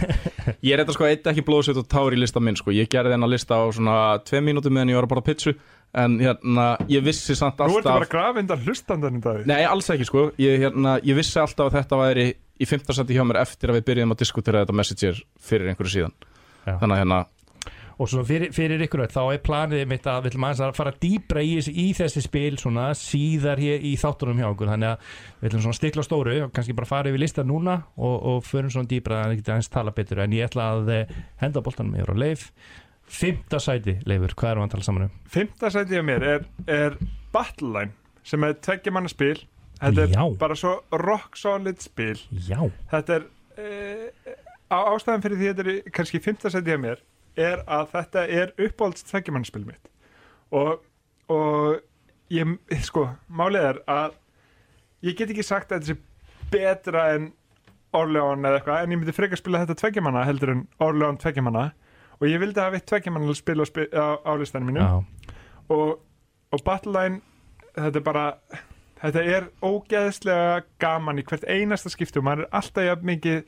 [0.66, 2.72] Ég er þetta sko eitt ekki blóðsveit og tár í lista minn sko.
[2.74, 5.54] Ég gerði þennan lista á svona tvei mínútur meðan ég var að borða pizzu
[5.94, 9.44] En hérna, ég vissi samt Nú ertu bara alltaf grafindan hlustandan í dag.
[9.46, 10.24] Nei, alls ekki sko.
[10.42, 13.86] Ég, hérna, ég vissi alltaf að þetta væri í fimmtarsætti hjá mér eftir að við
[13.90, 16.16] byrjuðum að diskutera þetta messenger fyrir einhverju síðan.
[16.64, 16.74] Já.
[16.80, 17.20] Þannig að hérna,
[18.02, 20.94] Og svo fyrir, fyrir ykkur þá er planið mitt að við ætlum aðeins að fara
[21.04, 24.72] dýbra í, í þessi spil svona síðar hér í þáttunum hjá okkur.
[24.74, 28.16] Þannig að við ætlum svona stikla stóru og kannski bara fara yfir lista núna og,
[28.32, 30.24] og förum svona dýbra að ekki aðeins tala betur.
[30.24, 32.48] En ég ætla að eh, henda boltanum yfir á leif.
[33.04, 35.16] Fymta sæti, Leifur, hvað erum við að tala saman um?
[35.28, 36.94] Fymta sæti á mér er, er
[37.34, 37.92] Battleline
[38.24, 39.36] sem er tveggja manna spil.
[39.76, 40.22] Þetta er Já.
[40.40, 42.16] bara svo rock solid spil.
[42.46, 43.26] Já, Þetta er
[43.60, 44.36] e,
[44.72, 47.02] á ástæðan fyrir því þetta er kannski fymta sæti á mér
[47.36, 49.90] er að þetta er uppáhalds tveggja manna spil mitt.
[50.54, 50.82] Og,
[51.32, 51.80] og
[52.32, 52.56] ég,
[52.86, 54.18] sko, málið er að
[55.04, 57.32] ég get ekki sagt að þetta sé betra en
[57.94, 61.44] Orleán eða eitthvað, en ég myndi frekar spila þetta tveggja manna heldur en Orleán tveggja
[61.46, 61.68] manna
[62.18, 65.36] og ég vildi hafa eitt tveggja manna spil á, á, á listanum mínu já,
[65.70, 66.00] og,
[66.50, 67.20] og Battleline
[67.74, 68.24] þetta er bara
[69.02, 73.40] þetta er ógeðslega gaman í hvert einasta skipti og maður er alltaf jafn mikið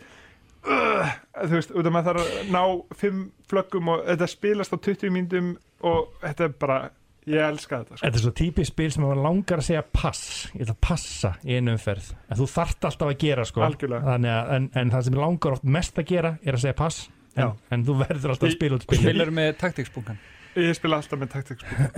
[0.67, 2.63] uh, þú veist, út af maður þarf að ná
[3.01, 5.51] fimm flöggum og þetta spilast á 20 mínútum
[5.87, 6.79] og þetta er bara
[7.27, 8.05] ég elska þetta sko.
[8.05, 11.33] Þetta er svo típist spil sem maður langar að segja pass Ég ætla að passa
[11.43, 14.07] í einu umferð En þú þarft alltaf að gera sko Algjörlega.
[14.13, 17.03] Þannig að, en, en það sem langar oft mest að gera er að segja pass
[17.37, 17.49] Já.
[17.51, 20.23] en, en þú verður alltaf að spila út spil Spilar með taktiksbúkan
[20.57, 21.89] ég spila alltaf með taktikspil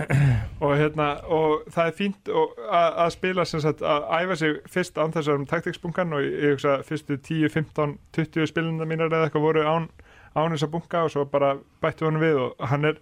[0.65, 4.57] og hérna og það er fínt og, að, að spila sem sagt að æfa sig
[4.73, 9.13] fyrst án þess að um taktikspunkan og ég, hugsa fyrstu 10, 15, 20 spilina mínar
[9.13, 9.87] eða eitthvað voru án,
[10.35, 12.99] án þess að bunka og svo bara bættu hann við og hann er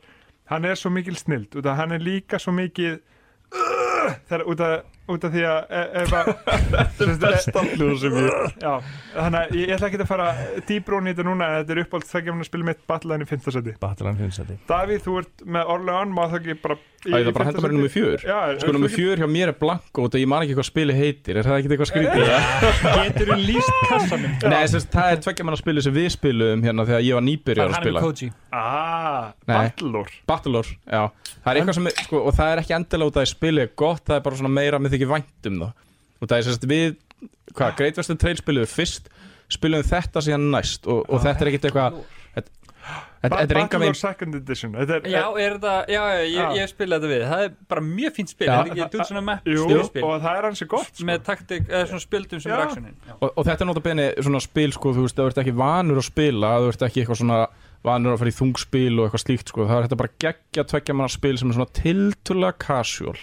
[0.52, 3.00] hann er svo mikil snild af hann er líka svo mikið
[3.52, 6.32] uh, þegar út af, út af því að e- ef að
[7.28, 8.74] Besta hljóð sem ég já,
[9.16, 10.28] þannig að ég ætla ekki að fara
[10.68, 13.48] dýbrún í þetta núna en þetta er uppáld þegar að spila mitt Battleline í 5.
[13.58, 17.08] seti Battleland 5 seti Davíð, þú ert með Orlean, má það ekki bara í- Æ,
[17.08, 19.58] í það bara fimmta henda mér nummer fjör Já, Sko nummer fjör hjá mér er
[19.62, 21.38] blanko og ég man ekki hvað spili heitir.
[21.40, 22.24] Er það ekki eitthvað skrítið?
[22.98, 24.32] Getur þú líst kassanum?
[24.44, 27.64] Nei, þess, það er tveggja manna spili sem við spilum hérna þegar ég var nýbyrjar
[27.64, 28.02] að Hann er spila
[34.98, 35.72] Ah, Það það Það þykir vænt um það.
[36.18, 36.98] Og það er sérst við,
[37.54, 39.10] hvað, Great Western Trail spilum við fyrst
[39.48, 42.02] Spilum við þetta síðan næst Og, og þetta er ekkit eitthvað
[43.18, 44.76] Þetta þetta er enga Battlelore veginn second edition.
[44.78, 46.50] Þetta er, Já, er þetta, já, já, ég, Já.
[46.56, 47.24] ég spila þetta við.
[47.28, 48.54] Það er bara mjög fínt spil, Já.
[48.60, 48.88] er ekki?
[48.94, 51.08] Þú svona map Jú, stjórnspil og það er hansi gott sko.
[51.10, 53.16] Með taktik, eða svona spildum sem er Já.
[53.18, 56.08] og, og þetta er notabene svona spil, sko, þú veist, það ert ekki vanur að
[56.08, 57.40] spila Það ert ekki eitthvað svona
[57.88, 60.98] vanur að fara í þungspil og eitthvað slíkt, sko Það er þetta bara geggja tveggja
[60.98, 63.18] manna spil sem er svona tiltölulega casual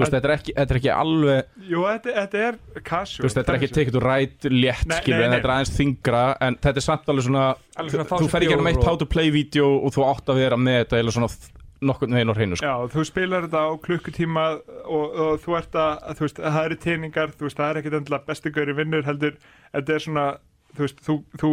[0.00, 3.26] Þú veist, þetta er ekki, þetta er ekki alveg Jú, þetta, þetta er casual Þú
[3.28, 6.56] veist, þetta er ekki it to ride létt, skilur, en þetta er aðeins þingra en
[6.64, 7.46] þetta er samt alveg svona,
[7.76, 10.40] Alveg svona þú fer ekki um eitt how to play vídeo og þú átt að
[10.40, 11.30] vera með þetta eða svona
[11.80, 12.66] nokkurn veginn á hreinu, sko.
[12.68, 14.42] Já, þú spilar þetta á klukkutíma
[14.84, 17.96] og, og þú ert að, þú veist, það eru teiningar, þú veist, það er ekkit
[18.00, 19.38] endilega bestu gauri vinnur heldur,
[19.72, 20.26] þetta er svona,
[20.76, 21.52] þú veist, þú, þú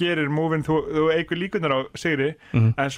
[0.00, 2.72] gerir múvin, þú, þú eigur líkunar á sigri, Mhm.
[2.80, 2.90] en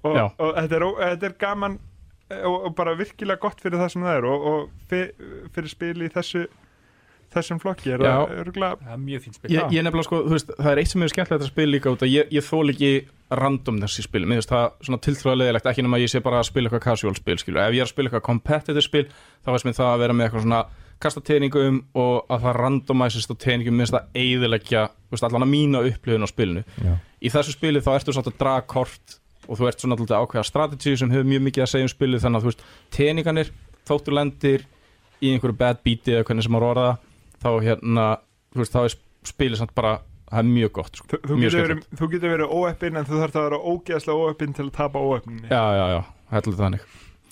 [0.00, 0.24] Og, Já.
[0.40, 1.78] og þetta, er, þetta er gaman
[2.38, 5.12] og, og bara virkilega gott fyrir það sem það er og, og fyr,
[5.54, 6.44] fyrir spil í þessu,
[7.34, 10.70] þessum flokki er það er mjög fínt spil Ég, ég nefnilega, sko, þú veist, það
[10.72, 12.92] er eitt sem er skemmtilegt að spila líka út að ég, ég þól ekki
[13.40, 16.40] random þessi spil, mér finnst það svona tiltrúlega leðilegt, ekki nema að ég sé bara
[16.40, 19.04] að spila eitthvað casual spil, skilur, ef ég er að spila eitthvað competitive spil,
[19.44, 20.62] þá veist mér það að vera með eitthvað svona
[21.00, 24.82] kasta teiningum og að það randomæsist á teiningum, mér finnst það eiðilegja,
[25.14, 26.64] veist, allan að mína upplifun á spilinu.
[26.76, 26.92] Já.
[27.20, 29.16] Í þessu spili þá ertu svona að draga kort
[29.48, 32.24] og þú ert svona alltaf ákveða strategy sem hefur mjög mikið að segja um spilið
[32.24, 32.64] þannig að þú veist,
[32.96, 33.52] teininganir,
[33.88, 34.66] þóttu lendir
[35.20, 37.02] í einhverju bad beati eða hvernig sem maður orða það,
[37.40, 38.06] þá hérna,
[38.52, 38.96] þú veist, þá er
[39.30, 39.92] spilið samt bara,
[40.30, 41.20] það er mjög gott, sko.
[41.24, 44.56] þú, Mjög getur verið, þú getur verið óeppin en þú þarf að vera ógeðslega óeppin
[44.56, 45.48] til að tapa óeppinni.
[45.50, 46.00] Já, já, já,
[46.34, 46.86] heldur þannig.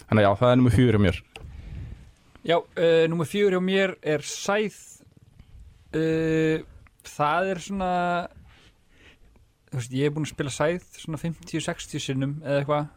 [0.09, 1.21] Þannig að já, það er nummer fjögur hjá mér.
[2.49, 4.77] Já, uh, nummer fjögur hjá mér er Sæð
[5.99, 6.67] uh,
[7.09, 7.93] Það er svona
[9.79, 12.89] veist, ég er búinn að spila Sæð svona 50-60 sinnum eða eitthvað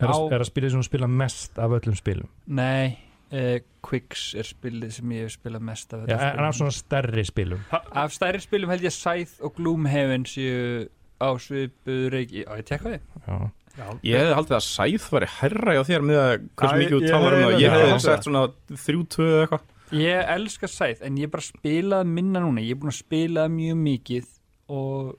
[0.00, 2.28] Er, Á- að- er að spila sem þú spila mest af öllum spilum?
[2.46, 2.96] Nei,
[3.36, 6.72] uh, Quicks er spilið sem ég hef spilað mest af Já, öllum en af svona
[6.72, 7.60] stærri spilum.
[7.92, 10.88] Af stærri spilum held ég Sæð og Gloomhaven séu
[11.20, 15.74] á svipuð reiki Á, ég tekka þið Já, Ég hefði haldið að sæð væri herra
[15.76, 17.60] hjá þér með að hversu Æ, mikið þú talar um það.
[17.60, 18.40] Ég hefði sett svona
[18.82, 19.68] þrjú, tvö eða eitthvað.
[20.00, 22.64] Ég elska Sæð en ég er bara spilað minna núna.
[22.64, 24.26] Ég er búinn að spila það mjög mikið
[24.74, 25.12] og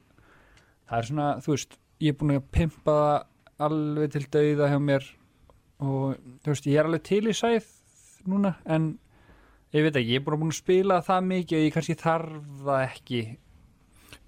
[0.92, 4.80] það er svona, þú veist ég er búinn að pimpa það alveg til dauða hjá
[4.82, 5.06] mér
[5.82, 7.70] og þú veist, ég er alveg til í Sæð
[8.30, 8.92] núna en
[9.74, 11.96] ég veit ekki, ég er búinn að búinn að spila það mikið og ég kannski
[12.02, 13.22] þarf það ekki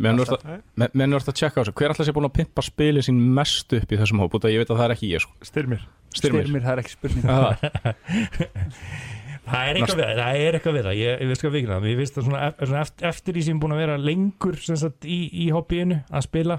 [0.02, 1.74] Menn ert að- men- menn ert að tjekka á þessu.
[1.78, 4.34] Hver alltaf sé búin að pimpa spilið sín mest upp í þessum hóp?
[4.34, 5.32] Út af ég veit að það er ekki ég, sko.
[5.46, 5.84] Styrmir.
[6.18, 6.42] Styrmir.
[6.48, 7.26] Styrmir, það er ekki spurning
[9.44, 11.90] Það er eitthvað við það, það er eitthvað við það, ég, ég hvað vikna það,
[11.90, 15.08] ég veist að svona, svona eftir, eftir því sem er búin að vera lengur sagt,
[15.10, 16.58] í, í hobbyinu að spila,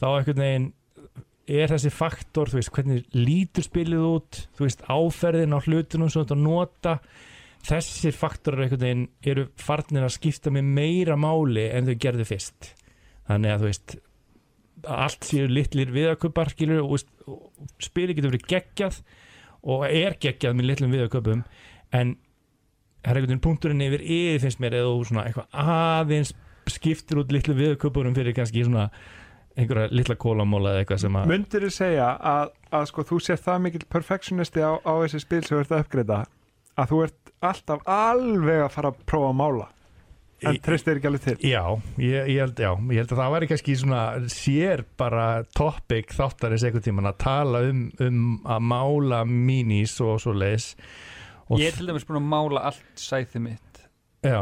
[0.00, 0.70] þá einhvern veginn
[1.44, 6.22] er þessi faktor, þú veist, hvernig lítur spilið út, þú veist, áferðin á hlutunum þú
[6.22, 6.94] ert að nota,
[7.64, 12.72] þessir faktorar einhvern veginn eru farnir að skipta með meira máli en þau gerðu fyrst.
[13.28, 13.96] Þannig að þú veist,
[14.94, 18.98] allt séu litlir viðaköpar, skilur, og, og spilið getur verið geggjað
[19.74, 21.44] og er geggjað með litlum viðaköpum
[21.94, 22.14] en
[23.04, 26.32] það er einhvern veginn punkturinn yfir yfir finnst mér eða þú svona eitthvað aðeins
[26.72, 28.88] skiptir út litlu viðköpurum fyrir kannski svona
[29.54, 33.42] einhverja litla kólamóla eða eitthvað sem að Mundir þið segja að, að sko, þú sér
[33.44, 36.18] það mikill perfectionisti á, á þessi spil sem þú ert að uppgreita
[36.74, 39.70] að þú ert alltaf alveg að fara að prófa að mála
[40.44, 41.36] en treystir ekki alveg til?
[41.46, 41.62] Já,
[42.02, 45.26] ég, ég, held, já, ég held að það væri kannski svona sér bara
[45.56, 50.72] topic þáttarins einhvern tíman að tala um, um að mála minis og svo leis
[51.48, 53.80] og Ég er til dæmis búinn að mála allt sæðið mitt.
[54.24, 54.40] Já,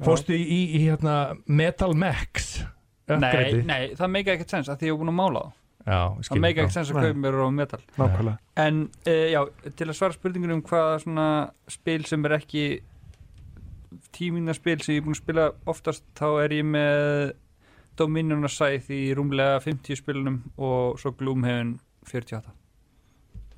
[0.00, 1.16] fórstu í, í, í hérna
[1.46, 2.62] Metal Max
[3.10, 5.56] Nei, nei, það meika ekkert sens að því ég er búinn að mála það.
[5.80, 7.80] Já, Það meika ekkert sens að kaupa mér á metal.
[7.96, 8.36] Nákvæmlega.
[8.62, 9.40] En uh, já,
[9.80, 11.26] til að svara spurningunum um hvaða svona
[11.72, 12.64] spil sem er ekki
[14.14, 17.32] tíminarspil sem ég er búinn að spila oftast þá er ég með
[17.98, 21.74] Dominion og Scythe í rúmlega 50 spilunum og svo Gloomhaven
[22.06, 22.54] 48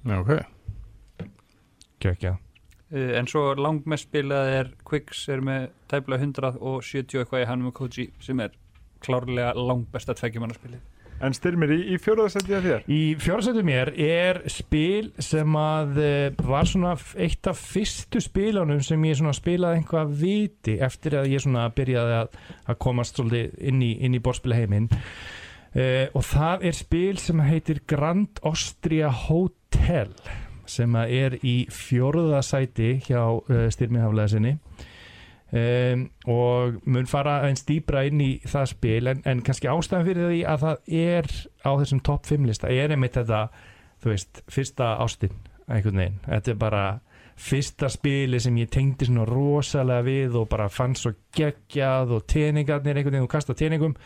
[0.02, 1.28] já, ok.
[2.02, 2.36] Gekkja.
[2.92, 7.50] Uh, En svo langmest spilað er Quicks er með tæplega 100 og 70 eitthvað í
[7.50, 8.56] hann með Koji sem er
[9.02, 10.82] klárlega langbesta tveggjumannarspilið
[11.22, 12.86] En styrmir í, í fjóruðarsætti að þér?
[12.90, 19.04] Í fjórasættu mér er spil sem að eh, var svona eitt af fyrstu spilunum sem
[19.06, 23.84] ég svona spilaði einhvað viti eftir að ég svona byrjaði að, að komast svolítið inn
[23.86, 24.90] í, inn í borðspilaheimin.
[25.72, 30.10] Uh, og það er spil sem heitir Grand Austria Hotel
[30.70, 34.56] sem er í fjórðasæti hjá uh, styrmiðhaflega sinni
[35.52, 40.30] um, og mun fara eins dýbra inn í það spil en, en kannski ástæðan fyrir
[40.30, 41.30] því að það er
[41.62, 43.46] á þessum topp 5 lista er einmitt þetta,
[44.02, 46.84] þú veist, fyrsta ástin einhvern veginn, þetta er bara
[47.42, 52.98] fyrsta spili sem ég tengdi svona rosalega við og bara fann svo geggjað og teningarnir
[52.98, 53.96] einhvern veginn og kasta teningum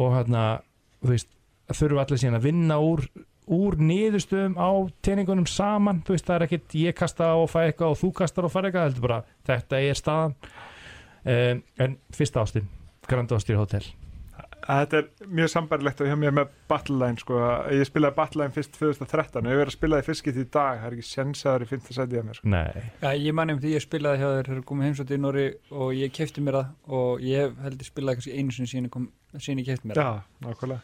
[0.00, 0.62] og hérna,
[1.02, 1.30] þú veist
[1.70, 3.04] þurfum allir síðan að vinna úr
[3.50, 4.70] úr niðurstöðum á
[5.04, 8.46] teningunum saman, þú veist, það er ekkit ég kasta og fæ eitthvað og þú kastar
[8.46, 10.36] og fæ eitthvað heldur bara, þetta er staðan
[11.24, 12.70] um, en fyrsta ástin
[13.10, 13.88] Grand Austria Hotel
[14.60, 17.38] Þetta er mjög sambarilegt og hjá mér með Battleline sko.
[17.72, 20.76] Ég spilaði Battleline fyrst 2013 og ég verið að spila það fyrst getið í dag
[20.76, 21.88] Það er ekki sensaður í 5.
[21.96, 22.52] sæti að mér sko.
[22.52, 25.46] Nei, Já, ég manni um því ég spilaði hjá þér þegar komið heimsótt í Nóri
[25.72, 28.94] og ég kefti mér það og ég held ég spilaði kannski einu sinni síðan ég,
[28.94, 30.80] kom, það Já,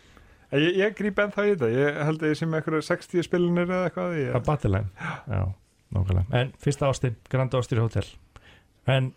[0.55, 3.71] Ég, ég gríp ennþá í þetta, ég held að ég sé með eitthvað 60 spilinir
[3.71, 5.41] eða eitthvað það ég, er Battleline Já,
[5.97, 6.27] nákvæmlega.
[6.41, 8.07] En fyrsta ástin, Grand Austria Hotel.
[8.87, 9.11] En,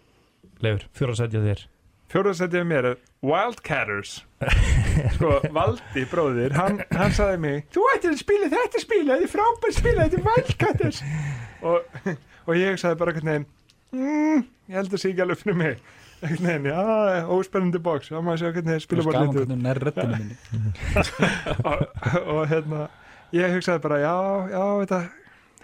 [0.63, 1.67] Leifur, fjóra sætja þér.
[2.09, 4.15] Fjóruðarsætið mér er Wildcatters.
[5.13, 9.31] Sko, Valdi bróðir hann, hann sagði mig Þú ættir að spila þetta spila, þetta er
[9.31, 11.01] frábært spila Þetta er Wildcatters.
[11.69, 11.99] Og,
[12.47, 13.47] og ég sagði bara einhvern veginn
[13.93, 15.85] mm, Ég held að sé ekki alveg fyrir mig
[16.21, 18.09] veginn, já, óspennandi box.
[18.11, 20.37] Þá maður sé hvernig þeir spila bara Skaman lítið hvernig hún er röddinu minni.
[21.69, 21.83] Og,
[22.35, 22.83] og hérna
[23.35, 24.13] ég hugsaði bara, já,
[24.53, 25.01] já, þetta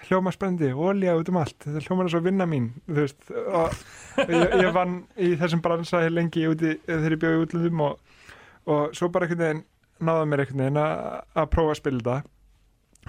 [0.05, 1.57] hljóma spennandi, ólja út um allt.
[1.65, 3.79] Þetta hljóma er svo vinna mín þú veist, og,
[4.21, 8.21] og ég, ég vann í þessum bransa hér lengi úti þegar ég bjóði útlöðum og,
[8.69, 9.65] og svo bara einhvern veginn
[10.05, 12.31] náða mér einhvern veginn að prófa að spila þetta.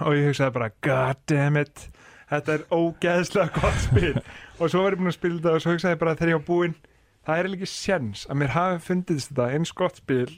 [0.07, 1.87] Og ég hugsaði bara, god damn it
[2.31, 4.13] þetta er ógeðslega gott spil.
[4.59, 6.39] Og svo var ég búin að spila þetta og svo hugsaði ég bara þegar ég
[6.39, 6.77] var búinn
[7.27, 10.29] það er ekki séns að mér hafi fundist þetta eins gott spil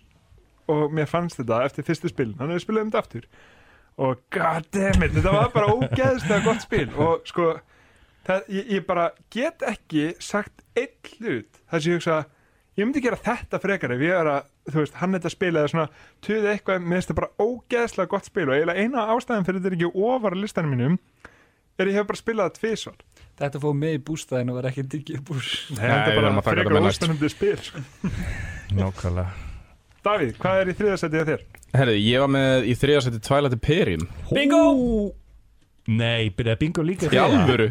[0.70, 3.30] og mér fannst þetta eftir fyrstu spil þannig að við spilum þetta aftur.
[4.00, 6.86] Og goddammit, þetta var bara ógeðslega gott spil.
[6.96, 7.50] Og sko
[8.28, 12.20] það, ég, ég bara get ekki sagt einn hlut þar sem ég hugsa
[12.80, 15.72] ég myndi gera þetta frekar ef ég er að þú veist, hann þetta spil eða
[15.74, 15.88] svona
[16.26, 18.48] tuði eitthvað, mér finnst þetta bara ógeðslega gott spil.
[18.48, 21.00] Og eiginlega eina ástæðan fyrir þetta er ekki ofar listanum mínum
[21.80, 23.04] er ég hef bara spilað það tvisvar
[23.40, 26.50] Þetta fóð með í bústæðinu og var ekki diggið bús Nei, þetta er erum að
[26.50, 27.06] taka bara þetta frekar með næst.
[27.06, 27.60] óstæðandi spil.
[28.80, 29.30] Nákvæmlega
[30.00, 31.42] Davíð, hvað er í þriðasætið að þér?
[31.76, 34.62] Herri, ég var með í þriðasætti Twilight Imperium Bingo!
[35.90, 37.66] Nei, byrjaði bingo líka Í alvöru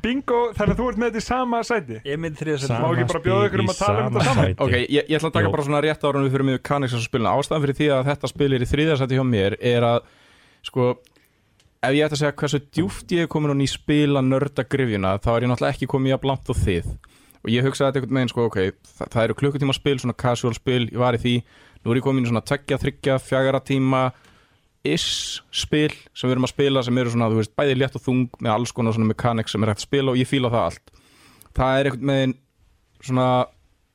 [0.00, 2.94] Bingo, þannig að þú ert með þetta í sama sæti Ég myndi þriða Sama Má
[2.94, 4.54] ekki bara bjóða ykkur um að tala um þetta saman?
[4.64, 5.52] Ok, ég, ég ætla að taka Jú.
[5.56, 8.30] bara svona rétt ára við fyrir mig Kanix að spilna Ástæðan fyrir því að þetta
[8.32, 9.98] spil er í þriðasætti hjá mér er að
[10.70, 10.88] sko
[11.88, 15.16] ef ég ætti að segja hversu djúft ég er komin hún í spila nörda grifjuna
[15.22, 16.90] þá er ég náttúrulega ekki komið að blant og þið.
[17.44, 20.54] Og ég hugsaði þetta einhvern veginn sko ok það, það eru klukkutíma spil, svona casual
[20.56, 21.34] spil ég var í því,
[21.84, 24.04] nú er ég komin í svona tveggja, þryggja, fjagara tíma
[24.84, 28.04] is spil sem við erum að spila sem eru svona, þú veist, bæði létt og
[28.04, 30.66] þung með alls konar svona mechanics sem er hægt að spila og ég fíla það
[30.68, 30.96] allt.
[31.56, 32.34] Það er einhvern veginn
[33.04, 33.28] svona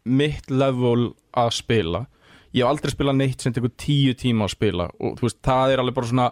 [0.10, 2.04] mitt level að spila.
[2.54, 5.74] Ég hef aldrei spilað neitt sem tekur tíu tíma að spila og þú veist, það
[5.74, 6.30] er alveg bara svona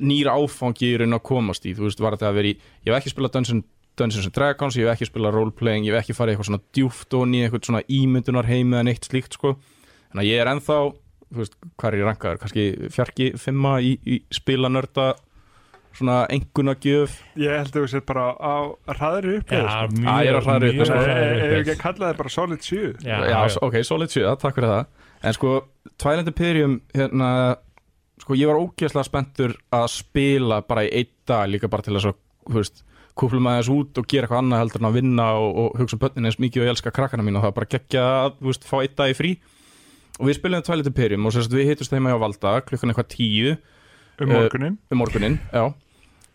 [0.00, 1.74] nýra áfangi í raun að komast í.
[1.76, 3.66] Þú veist, var þetta að vera í, ég hef ekki spilað Dungeons,
[4.00, 6.62] Dungeons and Dragons, ég hef ekki spilað roleplaying, ég hef ekki farið í eitthvað svona
[6.76, 9.54] djúft og ný eitthvað svona ímyndunar heimi eða neitt slíkt sko,
[10.10, 10.78] þannig að ég er ennþá
[11.30, 15.10] þú veist, hvað er ég rankaður, kannski fjarki fimma í, í spilanörda
[15.94, 18.54] svona enguna gjöf Ég held að þú sér bara á
[18.94, 19.60] hraðri upp Já,
[20.22, 20.94] ég er að hraða upp, mjög sko.
[20.94, 21.56] hraðari Ef upphæð.
[21.60, 23.56] ekki að kalla það bara solid 7 Já, já, já.
[23.66, 24.84] ok, solid 7, takk fyrir það.
[25.26, 25.50] En sko,
[26.00, 27.30] Twilight Imperium hérna,
[28.20, 32.12] sko, ég var ógeðslega spenntur að spila bara í einn dag líka bara til að,
[32.46, 32.82] þú veist
[33.20, 36.02] kúplum aðeins út og gera eitthvað annað heldur en að vinna og, og hugsa um
[36.04, 38.68] börnin eins mikið og ég elska krakkana mín og það bara geggja að, þú veist,
[38.70, 39.32] fá einn dag í frí.
[40.20, 43.56] Og við spilum Twilight Imperium og sérst við hittust heima hjá Valda klukkan eitthvað tíu.
[44.20, 45.38] Um Eh, morgunin um morgunin,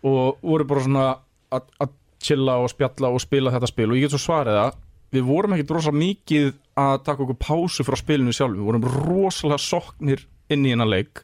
[0.05, 1.05] og voru bara svona
[1.53, 1.93] að-
[2.25, 3.91] chilla og spjalla og spila þetta spil.
[3.91, 4.75] Og ég get svo svarið að
[5.13, 9.61] við vorum ekki rosa mikið að taka okkur pásu frá spilinu sjálf við vorum rosalega
[9.61, 11.21] soknir inn í hennar leik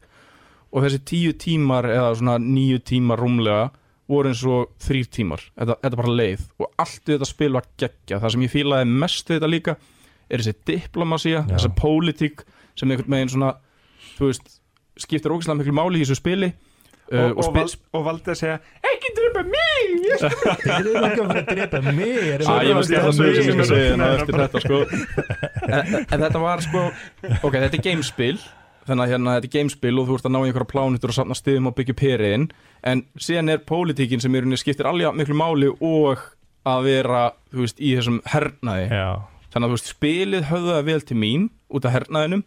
[0.72, 3.70] og þessi tíu tímar eða svona níu tímar rúmlega
[4.12, 5.44] voru eins og þrýr tímar.
[5.56, 6.42] Þetta, þetta bara leið.
[6.60, 9.76] Og allt við þetta spil var geggja það sem ég fílaði mest við þetta líka
[10.32, 12.44] er þessi diplomasía, þessi pólitík
[12.80, 13.54] sem einhvern veginn svona
[14.18, 14.52] þú veist,
[15.00, 16.52] skiptir ógæslega miklu máli í þessu spili.
[17.12, 20.22] Uh, og, og, spil, val, og valdi að segja ekki drepa mig ég
[20.78, 24.78] eru ekki að drepa mig ég fara veist að bara- þetta sko.
[25.68, 28.40] En, en þetta var sko ok, þetta er gamespil
[28.92, 31.38] þannig að hérna þetta er gamespil og þú ert að ná einhverja plánutur og safna
[31.38, 32.48] stiðum og byggja periðin
[32.92, 36.26] en síðan er pólitíkin sem í rauninni skiptir alveg miklu máli og
[36.68, 38.90] að vera, þú veist, í þessum hernaði.
[38.94, 39.08] Já,
[39.54, 42.44] þannig að þú veist, spilið höfðaði vel til mín út af hernaðinum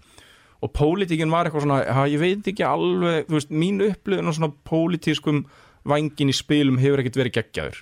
[0.64, 4.36] og pólitíkin var eitthvað svona, ha, ég veit ekki alveg þú veist, mín upplifun og
[4.38, 5.42] svona pólitískum
[5.84, 7.80] vangin í spilum hefur ekkert verið geggjaður.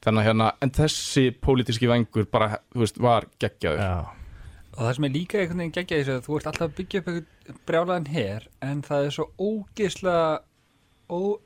[0.00, 3.84] Þannig að hérna, en þessi pólitíski vangur bara, þú veist, var geggjaður.
[3.84, 4.19] Já
[4.76, 7.00] Og það sem er líka einhvern veginn geggja þessu að þú ert alltaf að byggja
[7.00, 10.28] upp einhvern brjálaðan her en það er svo ógeðslega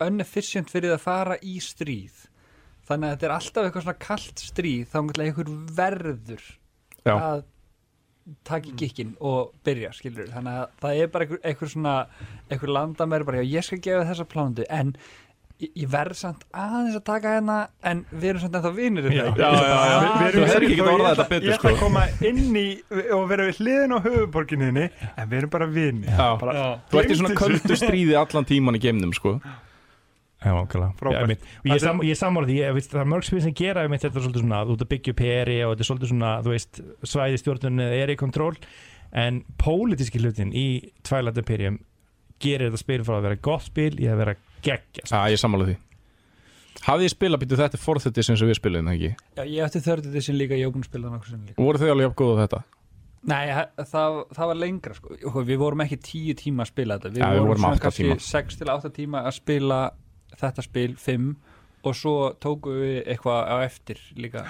[0.05, 2.27] unefficient fyrir að fara í stríð.
[2.85, 6.47] Þannig að þetta er alltaf eitthvað svona kalt stríð þá er einhver verður
[7.05, 7.15] Já.
[7.15, 7.45] að
[8.45, 11.95] taka í gikkin og byrja skilur þannig að það er bara einhver, einhver svona
[12.49, 14.95] einhver landamæri bara já ég skal gefa þessa plándu en
[15.63, 19.25] ég, ég verð samt aðeins að taka hérna en við erum samt ennþá vinir Já.
[19.39, 19.99] Já, já, já.
[20.05, 21.85] Við- erum ekki ég orðað þetta betur, Ég ætla að sko.
[21.85, 22.67] koma inn í
[23.19, 25.69] og vera við hliðin á höfuborginniðni en við erum bara
[26.41, 29.39] bara, Þú ert í svona köldu stríði allan tíman í geimnum, sko
[30.45, 30.53] Já,
[31.01, 31.41] Frábært.
[31.65, 34.19] Ég, sam, ég sammála því, ég, veist, það er mörg spil sem gera einmitt þetta
[34.21, 36.53] er svolítið svona, þú ert að byggja upp heri og þetta er svolítið svona, þú
[36.53, 38.51] veist, svæði stjórnun er í kontról,
[39.25, 40.67] en pólitíski hlutin í
[41.07, 41.79] Twilight Imperium
[42.45, 44.37] gerir þetta spil frá að vera gott spil í að vera
[44.69, 45.77] geggja Já, ég sammála því
[46.85, 49.27] Hafið þið spilað, býttu þetta er fourth edition sem við spilaðum, það ekki?
[49.39, 51.65] Já, ég ætti þörðu þessin líka, ég hef búin að spila það nokkuð sinni líka
[51.65, 52.61] voru þau alveg jafn góð á þetta?
[53.25, 53.45] Nei,
[53.89, 55.15] það, það var lengra sko.
[55.31, 58.17] Og Við vorum ekki tíu tíma að spila þetta Við Ja, við vorum, kannski tíma.
[58.21, 59.79] sex til átta tíma að spila
[60.43, 61.31] þetta spil, fimm
[61.85, 64.45] og svo tókum við eitthvað á eftir líka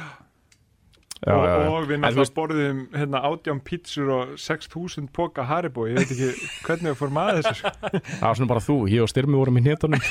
[1.25, 1.69] Já, og, já, já.
[1.73, 5.87] og við náttúrulega veist- borðum hérna, átján pítsur og 6.000 póka Haribo.
[5.89, 6.29] Ég veit ekki
[6.67, 7.71] hvernig við fórum að þessu sko.
[7.81, 10.03] Það var svona bara þú, ég og Styrmi vorum í nétunum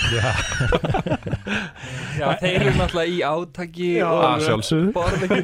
[2.18, 4.34] Já, þeir eru náttúrulega í átaki Já, og Að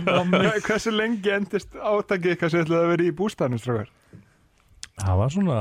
[0.05, 3.89] nammi Hva- hversu lengi endist átakið eitthvað sem ætlaði að vera í bústæðanum strákar?
[4.99, 5.57] Það var svona,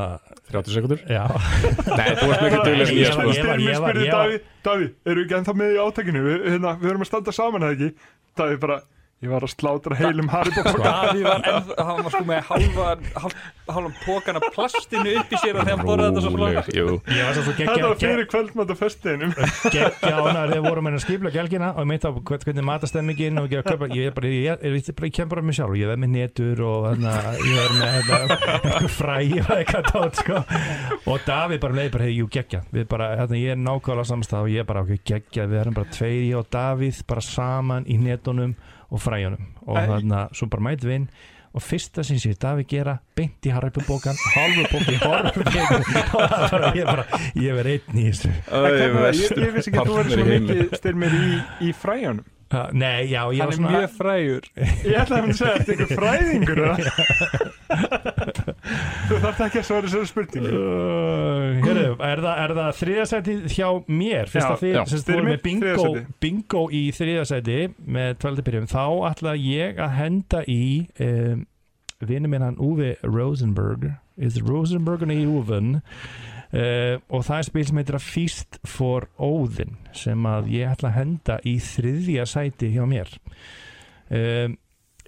[0.51, 1.23] 30 sekundur já.
[1.31, 4.29] Nei, þú varst mikið duglega sem ég, sko var- ég Styrmi var- spurði ég var-
[4.29, 4.39] Daví
[4.69, 6.23] Daví, eru við ekki ennþá með í átakinu?
[6.27, 7.91] Við, hérna, við erum að standa saman eða ekki?
[8.41, 8.81] Daví bara,
[9.19, 13.01] ég var að slátra heilum Haribo póka Daví var ennþá, hann var sko með halvan
[13.19, 16.33] hálfan pókan af plastinu upp í sér og þegar hann borðaði þetta svo
[17.43, 19.33] svo þetta var fyrir kvöldmátt á föstudeginum
[19.75, 23.51] geggja ánar þegar vorum að skipla gælgina og ég meit á hvern- hvernig matastemmingin og
[23.51, 24.15] ég, er
[25.19, 29.19] kem bara með sjálf ég veð með netur og þarna, ég er með hérna, fræ
[29.43, 30.41] og eitthvað tótt sko.
[31.11, 32.63] og Davíð bara leið bara, hey, jú geggja.
[32.73, 35.77] Við bara, hérna, ég er nákvæmlega samstað og ég er bara, ok, geggja, við erum
[35.79, 38.55] bara tveir ég og Davíð bara saman í netunum
[38.91, 39.51] og fræjunum.
[39.67, 39.83] Og Æ.
[39.91, 41.11] þarna, svo bara mætum við inn
[41.59, 47.57] og fyrsta sem sé Davíð gera beint í harripubókan, halvu bóki bara, ég bara ég
[47.57, 48.33] verð einn í þessu.
[48.33, 51.31] Ég, ég vissi ekki að þú verður svo mikið styrmir í,
[51.69, 52.27] í fræjunum.
[52.49, 54.47] Uh, nei, já, ég Hann var er svona mjög frægur.
[54.89, 56.79] Ég ætla að hann segja þetta ykkur fræðingur eða?
[59.09, 60.53] Þú þarf ekki að svara þessari spurningu.
[60.53, 64.33] Uh, Hérðu, er, það- er það þriðasæti hjá mér?
[64.33, 65.91] Fyrst að þið sem Styrmir, voru með bingo,
[66.25, 67.59] bingo í þriðasæti
[67.99, 70.63] með tvældi þá ætla ég að henda í
[71.09, 71.45] um,
[72.05, 73.91] vinnu minn hann Uwe Rosenberg.
[74.19, 75.79] Is Rosenberg í Uven
[76.49, 80.89] Uh, og það er spil sem heitir að Feast for Odin sem að ég ætla
[80.89, 83.11] að henda í þriðja sæti hjá mér.
[84.09, 84.55] Uh,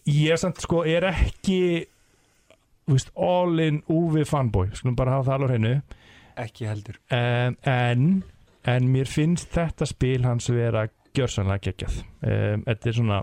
[0.05, 2.00] ég er samt sko er ekki þú
[2.97, 5.73] veist, all in UV fanboy skulum bara hafa það alveg á hreinu.
[6.41, 7.01] Ekki heldur.
[7.13, 8.07] Um, en
[8.69, 10.87] en mér finnst þetta spil hans vera
[11.17, 12.01] gjörsanlega geggjað.
[12.21, 13.21] Um, þetta er svona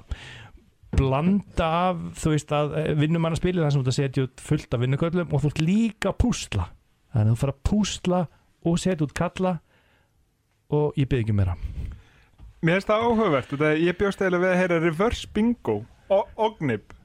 [0.98, 4.74] blanda af, þú veist að vinnum hann að spila það sem þú setja út fullt
[4.74, 6.68] af vinnuköllum og þú ert líka að púsla.
[7.14, 8.22] Þannig að þú fara að púsla
[8.68, 9.54] og setja út kalla
[10.78, 11.58] og ég byrð ekki meira.
[12.66, 15.82] Mér finnst það áhugavert ég bjóst eða við að heyra reverse bingo
[16.14, 16.97] og ognib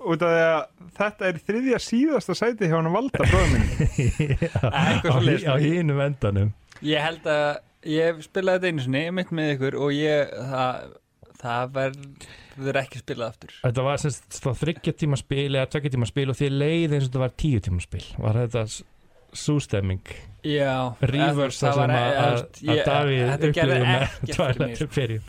[0.00, 0.60] út af því að
[1.00, 4.30] þetta er þriðja síðasta sæti hjá hann valda bróðum minn.
[4.80, 6.52] Eitthvað á, hinu vendanum
[6.86, 7.50] Ég held að
[7.90, 10.86] ég spilaði þetta einu sinni mitt með ykkur og ég það,
[11.42, 13.52] það verður ekki spilað aftur.
[13.64, 17.10] Þetta var semst þryggja tíma spil eða tvekja tíma spil og því leið eins og
[17.10, 18.06] þetta var tíu tíma spil.
[18.20, 18.64] Var þetta
[19.36, 20.00] sústemming
[20.42, 24.16] Já reverse það sem var- að, að Davíð upplifði með
[24.72, 25.20] ekkert fyrir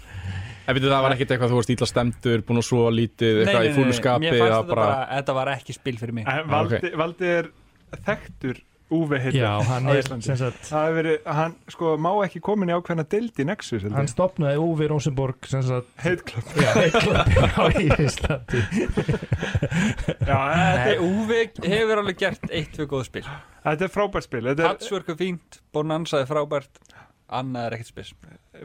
[0.68, 3.44] En veitir, það var ekkert eitthvað, þú varst ítla stemdur, búin að svo lítið, Nei,
[3.46, 6.18] eitthvað nei, í fúlu nei, skapi Mér fannst þetta bara, þetta var ekki spil fyrir
[6.20, 6.28] mig.
[6.30, 7.50] En Valdi, Valdi er
[8.06, 10.26] þekktur Úve heitir Já, hann á er Íslandi.
[10.28, 13.86] sem sagt Það hefur verið, hann sko má ekki komin í ákveðna deild í Nexus
[13.88, 16.72] hann stopnaði Uwe Rosenborg sem sagt heitklubb já,
[17.56, 18.64] á Íslandi.
[20.28, 23.24] Já, þetta, Nei, Úvik hefur alveg gert eitt, tvö góð spil.
[23.64, 24.44] Þetta er frábært spil.
[24.50, 26.84] Þetta er, Patchwork er fínt, Bonanza er frábært
[27.38, 28.12] annað er ekkert spes.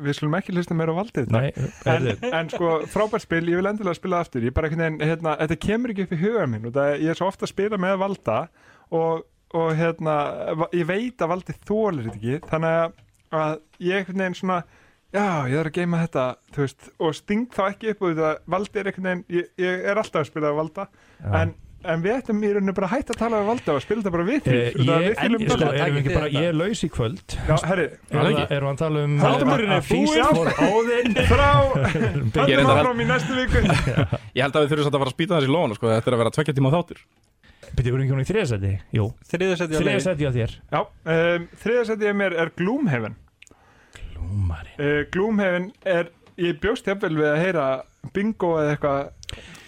[0.06, 1.50] Við slum ekki hlusta meira á valdið Nei,
[1.88, 4.46] en, en sko frábært spil, ég vil endilega spila aftur.
[4.46, 6.66] Ég bara hérna, þetta kemur ekki upp í huga minn.
[6.68, 8.40] Og það, ég er svo ofta að spila með valda
[8.94, 10.16] og, og hérna
[10.74, 12.40] ég veit að valdi þólir þetta ekki.
[12.50, 12.98] Þannig að,
[13.42, 13.54] að
[13.86, 14.60] ég einhvern veginn svona
[15.14, 16.24] já, ég þarf að geima þetta
[16.56, 20.00] veist, og sting þá ekki upp og þetta valdi er einhvern veginn, ég, ég er
[20.00, 20.86] alltaf að spila með valda,
[21.20, 21.30] já.
[21.40, 21.54] en,
[21.93, 24.12] en við ættum í rauninu bara að hætta að tala með valda og spila þetta
[24.16, 26.82] bara við því, Eh, ég, við fylgum sko, erum við ekki bara, ég er laus
[26.87, 27.37] í kvöld.
[27.37, 32.55] Já, herri, er Erum við við að tala um Þáttumurinn er for Óðinn frá Ég
[32.55, 33.62] er reyndar- áfram í næstu viku.
[34.37, 35.91] Ég held að við þurfum samt að fara að spýta þessi lónu sko.
[35.93, 37.01] Þetta er að vera tvekja tíma þáttur.
[37.76, 38.72] Byrju, voru ekki hún í þriðasæti?
[38.97, 40.53] Jú, þriðarsætti á á þér.
[40.72, 40.80] Já,
[41.12, 43.16] um, þriðasætið mér er Gloomhaven.
[44.16, 46.11] Lúmari uh, Gloomhaven er
[46.41, 47.66] ég bjóst hefvel við að heyra
[48.14, 49.12] bingo eða eitthvað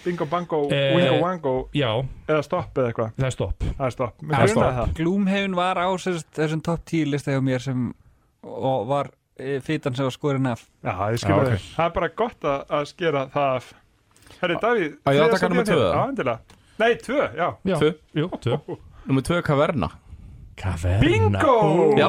[0.04, 1.90] bingo bango, Eh, wingo wango Já,
[2.28, 3.64] eða stopp eða eitthvað, það er stopp.
[3.94, 4.20] Stopp.
[4.54, 4.74] Stopp.
[4.78, 4.92] það?
[5.00, 7.88] Gloomhaven var á sérst, þessum topp 10 lista hjá mér sem
[8.42, 10.62] og var e, fytan sem var skorin af.
[10.84, 11.50] Já, ég Já, ok.
[11.58, 13.72] þig, það er bara gott að, að skera það af.
[14.40, 15.32] Herri Davíð, ég að
[15.68, 15.82] þér?
[15.82, 15.94] eða?
[15.94, 16.38] já, endilega,
[16.78, 17.48] nei, tvö, já.
[17.64, 17.90] Já, Tvö.
[18.22, 18.58] jú, tvö.
[19.08, 19.88] Númer tvö kaverna.
[20.58, 21.00] Kaverna.
[21.00, 21.56] Bingo,
[21.98, 22.06] já,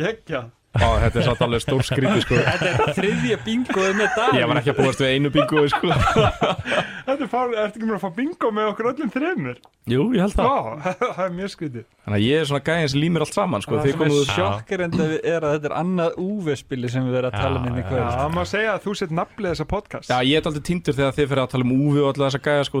[0.00, 2.36] geggja Á, þetta er satt alveg stór skríti sko.
[2.46, 5.88] Þetta er þriðja bingoð með dag Ég var ekki að búast við einu bingo sko.
[5.90, 9.58] þetta er fár, ertu ekki mér að fá bingo með okkur öllum þreymur
[9.90, 10.46] Jú, ég held það.
[10.46, 10.54] Já,
[11.16, 11.84] það er mjög skrítið.
[12.04, 13.72] Þannig að ég er svona gæðin sem límir allt saman sko.
[13.80, 17.40] Það sem er sjokkar enda er að þetta er annað úvespili sem við verðum að
[17.40, 18.04] tala um inn í kvöld.
[18.04, 20.08] Já, það má segja að þú sett nafnið þessa podcast.
[20.12, 22.44] Já, ég er aldrei týndur þegar þið fyrir að tala um úfi og alltaf þessa
[22.70, 22.78] sko,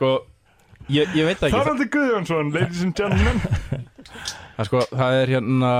[0.00, 0.20] það
[0.88, 1.56] ég er er ég, veit það ekki.
[1.58, 3.40] Þorvaldur Guðjónsson, ladies and gentlemen.
[4.54, 5.70] Það, sko, það er hérna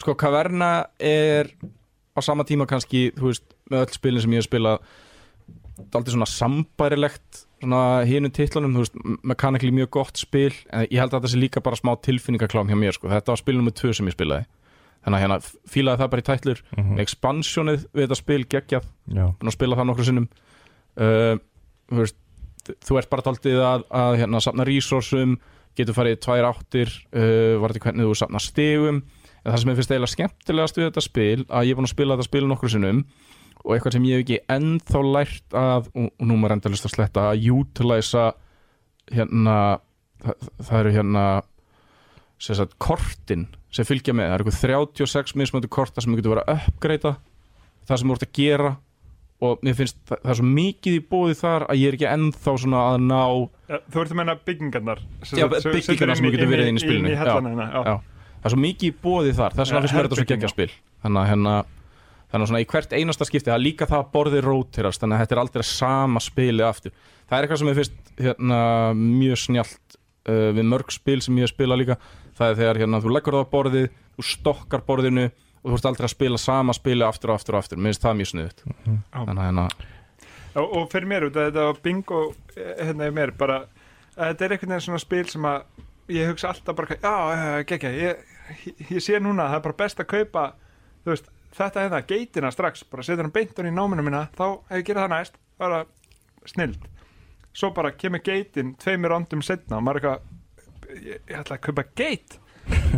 [0.00, 0.68] Sko, Kaverna
[1.00, 1.50] er
[2.16, 4.80] á sama tíma kannski, þú veist, með öll spilin sem ég hef spilað
[5.92, 8.96] Daldið svona sambærilegt svona hinum titlunum, þú veist,
[9.28, 12.76] mekanikli mjög gott spil, en ég held að þetta sé líka bara smá tilfinningaklám hjá
[12.80, 14.46] mér, sko, þetta var spil nummer 2 sem ég spilaði,
[15.04, 15.38] þannig að hérna
[15.72, 16.98] fílaði það bara í tætlur, Mhm.
[17.04, 20.28] expansionið við þetta spil geggjað, búin að spila það nokkru sinnum.
[20.96, 21.36] Uh,
[21.92, 22.16] þú veist
[22.84, 25.36] þú ert bara taldið að, að hérna, safna resursum,
[25.76, 29.00] getur farið tvær áttir uh, var þetta hvernig þú safna stegum
[29.46, 31.94] en það sem ég finnst eiginlega skemmtilegast við þetta spil, að ég er búin að
[31.94, 33.02] spila þetta spil nokkru sinnum
[33.66, 36.94] og eitthvað sem ég hef ekki ennþá lært að, og, og nú maður endalist að
[36.96, 38.26] sletta að utilæsa
[39.12, 39.58] hérna
[40.24, 41.26] það, það eru hérna
[42.42, 44.60] sem sagt, kortin sem fylgja með, það eru eitthvað
[44.96, 47.14] 36 mismöndu korta sem getur verið að uppgreita
[47.86, 48.72] það sem þú ert að gera
[49.44, 52.08] og mér finnst það, það er svo mikið í bóði þar að ég er ekki
[52.08, 53.20] ennþá svona að ná
[53.66, 55.00] Ja, Þú ert að menna byggingarnar
[55.36, 57.14] Já, byggingarnar sem getur verið inn í spilinu.
[57.18, 57.80] hérna, já.
[57.82, 57.96] Já.
[58.40, 60.70] það er svo mikið í bóði þar þess vegna finnst mér þetta svo geggja spil
[61.02, 61.54] þannig að hérna
[62.26, 65.16] þannig að svona í hvert einasta skipti það er líka það að borðið rótirast þannig
[65.16, 66.94] að þetta er aldrei sama spili aftur
[67.26, 68.60] það er eitthvað sem ég finnst hérna,
[68.98, 69.98] mjög snjált
[70.30, 71.98] uh, við mörg spil sem ég hef spilað líka
[72.36, 75.28] það er þegar hérna, þú leggur það á borðið þú stokkar borðinu
[75.66, 77.80] og þú ert aldrei að spila sama spili aftur og aftur og aftur.
[77.80, 79.18] Mér finnst það mjög sniðut Já.
[79.18, 79.68] þannig að hérna
[80.56, 82.22] og, og fyrir mér, út af þetta var bingo
[82.56, 83.58] eh, hérna í mér, bara
[84.16, 85.82] að þetta er einhvern veginn svona spil sem að
[86.16, 88.22] ég hugsa alltaf bara, já, geggja ég,
[88.64, 90.46] ég, ég sé núna, það er bara best að kaupa
[91.04, 94.78] þú veist, þetta hérna, geitina strax, bara setja hann beintur í náminu mína þá ef
[94.78, 95.84] ég gera það næst, bara
[96.46, 96.88] snild.
[97.56, 101.64] Svo bara kemur geitin tveimur ondum setna og maður er eitthvað ég, ég ætla að
[101.66, 102.36] kaupa geit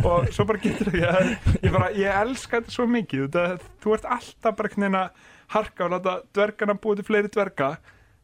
[0.07, 1.31] og svo bara getur það ég,
[1.63, 3.27] ég, bara, ég elska þetta svo mikið.
[3.27, 5.23] Þetta, þú ert alltaf bara að
[5.55, 7.69] harka og láta dvergana búið til fleiri dverga.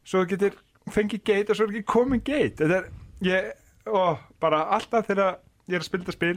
[0.06, 0.58] Svo þú getur
[0.94, 2.60] fengið geit og svo er ekki komin geit.
[2.60, 2.90] Þetta er,
[3.26, 3.50] ég,
[3.90, 6.36] ó, bara alltaf þegar ég er að spila þetta spil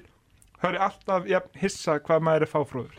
[0.59, 2.97] þá er ég alltaf jafn, hissa hvað maður er fáfróður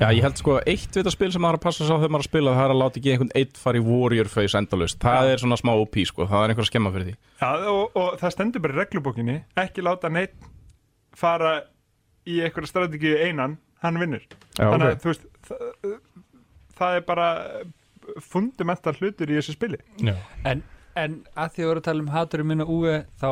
[0.00, 2.24] Já, ég held sko eitt við þetta spil sem maður að passa sá þegar maður
[2.24, 5.32] að spila það er að láta ekki einhvern eitt fara í warrior face endalust það
[5.32, 7.14] er svona smá OP sko, það er einhver skemma fyrir því.
[7.42, 10.48] Já, og, og það stendur bara í reglubókinni ekki láta neitt
[11.16, 11.52] fara
[12.28, 14.26] í einhverja strategíu einan hann vinnur.
[14.58, 15.96] Já, þannig að þú veist það,
[16.78, 17.30] það er bara
[18.22, 19.80] fundamental hlutur í þessu spili.
[20.02, 20.14] Já.
[20.48, 20.62] En,
[20.98, 23.28] en að því að voru að tala um haturum minna úi þá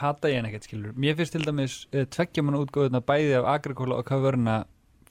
[0.00, 3.48] hata ég hann ekkert skilur Mér finnst til dæmis uh, tveggja manna útgóðuna bæði af
[3.56, 4.62] agrikóla og kavörna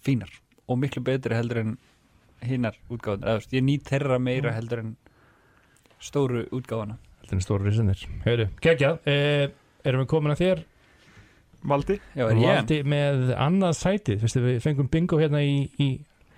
[0.06, 0.32] fínar
[0.70, 1.78] og miklu betri heldur en
[2.46, 4.94] hinnar útgáðunar, eða ég nýt þeirra meira heldur en
[6.00, 9.02] stóru útgáðuna Þetta er stóru risinir Hörru, geggjað.
[9.06, 9.50] Eh,
[9.86, 10.62] Erum við komin að þér?
[11.68, 12.46] Valdi, Já, er ég?
[12.46, 15.90] Valdi með annað sætið Vistu, Við fengum bingo hérna í, í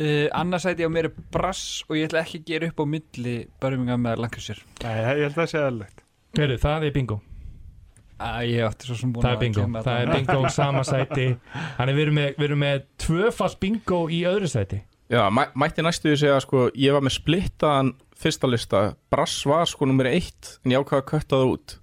[0.01, 2.85] Uh, annars sæti á mér er brass og ég ætla ekki að gera upp á
[2.89, 4.63] milli Birmingham með Lancashire.
[4.81, 5.99] Nei, ég held að það sé aðlegt
[6.39, 7.17] Hörru, það er bingo.
[8.21, 11.27] Það er bingo, það er bingo sama sæti.
[11.77, 14.79] Þannig við erum með, við erum með tvöfalt bingo í öðru sæti.
[15.11, 18.83] Já, mæ, mætti næstu því segja sko, ég var með splittaðan fyrsta lista.
[19.11, 21.77] Brass var sko nummer eitt en ég ákvaða að kötta það út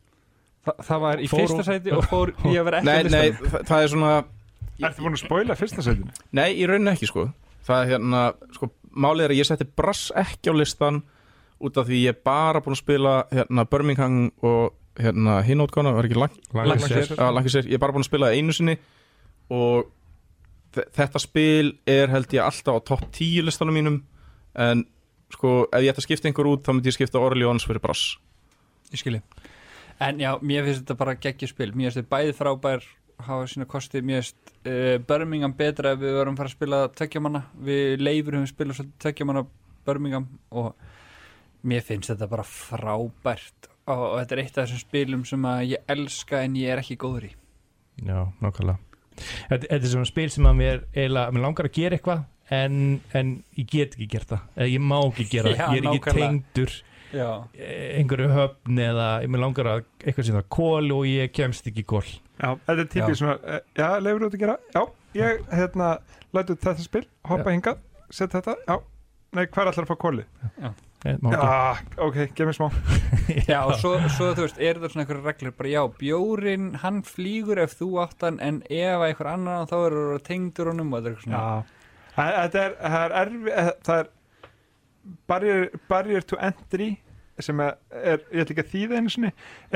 [0.68, 3.32] Þa, það var í Fór fyrsta sæti og fór í að vera ekki Nei, nei,
[3.48, 4.12] það, það er svona
[4.78, 6.12] Ertu búin að spoila fyrsta setinu?
[6.38, 7.24] Nei, í rauninni ekki sko.
[7.66, 8.20] Það er hérna,
[8.54, 11.00] sko, málið er að ég setti Brass ekki á listan
[11.58, 16.06] út af því ég er bara búin að spila hérna Birmingham og hérna hinótkona, var
[16.06, 17.16] ekki lang, Lancashire.
[17.34, 18.76] Lancashire, ég er bara búin að spila það einu sinni
[19.50, 19.90] og
[20.76, 23.98] þe- þetta spil er held ég alltaf á topp 10 listanum mínum.
[24.54, 24.84] En
[25.34, 28.14] sko, ef ég ætti að skipta einhver út þá myndi ég skipta Orleans fyrir Brass.
[28.94, 29.22] Ég skilji
[30.04, 31.72] En já, mér finnst þetta bara geggjur spil.
[31.74, 32.84] Mér finnst þetta bæði frábær
[33.26, 34.02] hafa sína kosti.
[34.06, 38.38] Mér finnst uh, Birmingham betra ef við vorum að fara að spila tveggjamanna Við leifur
[38.38, 39.44] höfum spilað svolítið tveggjamanna
[39.88, 40.70] Birmingham og
[41.68, 43.70] mér finnst þetta bara frábært.
[43.88, 46.82] Og, og þetta er eitt af þessum spilum sem að ég elska en ég er
[46.82, 47.32] ekki góður í.
[48.04, 48.78] Já, nákvæmlega.
[49.18, 52.76] Þetta, þetta er svona spil sem að mér eiginlega, mér langar að gera eitthvað en,
[53.18, 54.44] en ég get ekki gert það.
[54.54, 56.76] Eða ég má ekki gera það, ég er ekki tengdur
[57.14, 62.04] einhverju höfn eða mér langar að eitthvað sem það kól og ég kemst ekki kól
[62.04, 63.18] Já, þetta er típið Já.
[63.18, 64.58] svona, eh, já, leifur þú þetta að gera?
[64.74, 64.82] Já,
[65.18, 65.88] ég, hérna,
[66.36, 67.80] lætu þetta spil, hoppa hingað,
[68.14, 68.76] set þetta, já,
[69.34, 70.26] nei, hvað er allar að fá kóli?
[70.58, 70.84] Ekki.
[70.98, 72.68] Já, ok, gef mér smá.
[73.50, 77.02] já og svo, svo þú veist, er það svona einhverja reglur bara já, bjórin, hann
[77.06, 81.02] flýgur ef þú átt hann en ef einhver annan þá er það tengdur honum og
[81.02, 81.74] þetta er eitthvað svona Já,
[82.18, 84.08] Þa- þetta er, það er erfi, eh, það er
[85.28, 86.96] barrier, barrier to entry
[87.38, 89.28] sem er, er, ég ætla ekki að þýða einu sinni,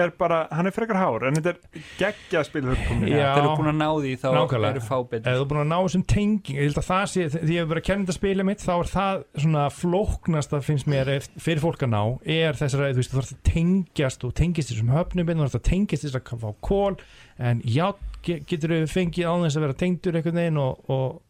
[0.03, 3.13] er bara, hann er frekar hár, en þetta er geggjað spil þau komið.
[3.13, 4.73] Þegar þú er búin að ná því þá Nákvæmlega.
[4.73, 7.05] eru fá Ef betur þú er búin að ná þessum tenging ég held að það
[7.13, 10.57] sé, því ég hef verið að kenna þetta spilið mitt þá er það svona flóknast
[10.59, 11.13] að finnst mér
[11.47, 12.03] fyrir fólk að ná
[12.41, 15.61] er þessar að þú veist, þú þarfst að tengjast og tengjast þessum höfnum þú þarfst
[15.63, 16.97] að tengjast þess að fá kól
[17.39, 17.87] en já,
[18.27, 21.23] ge- getur við fengið á þess að vera tengdur einhvern veginn og, og,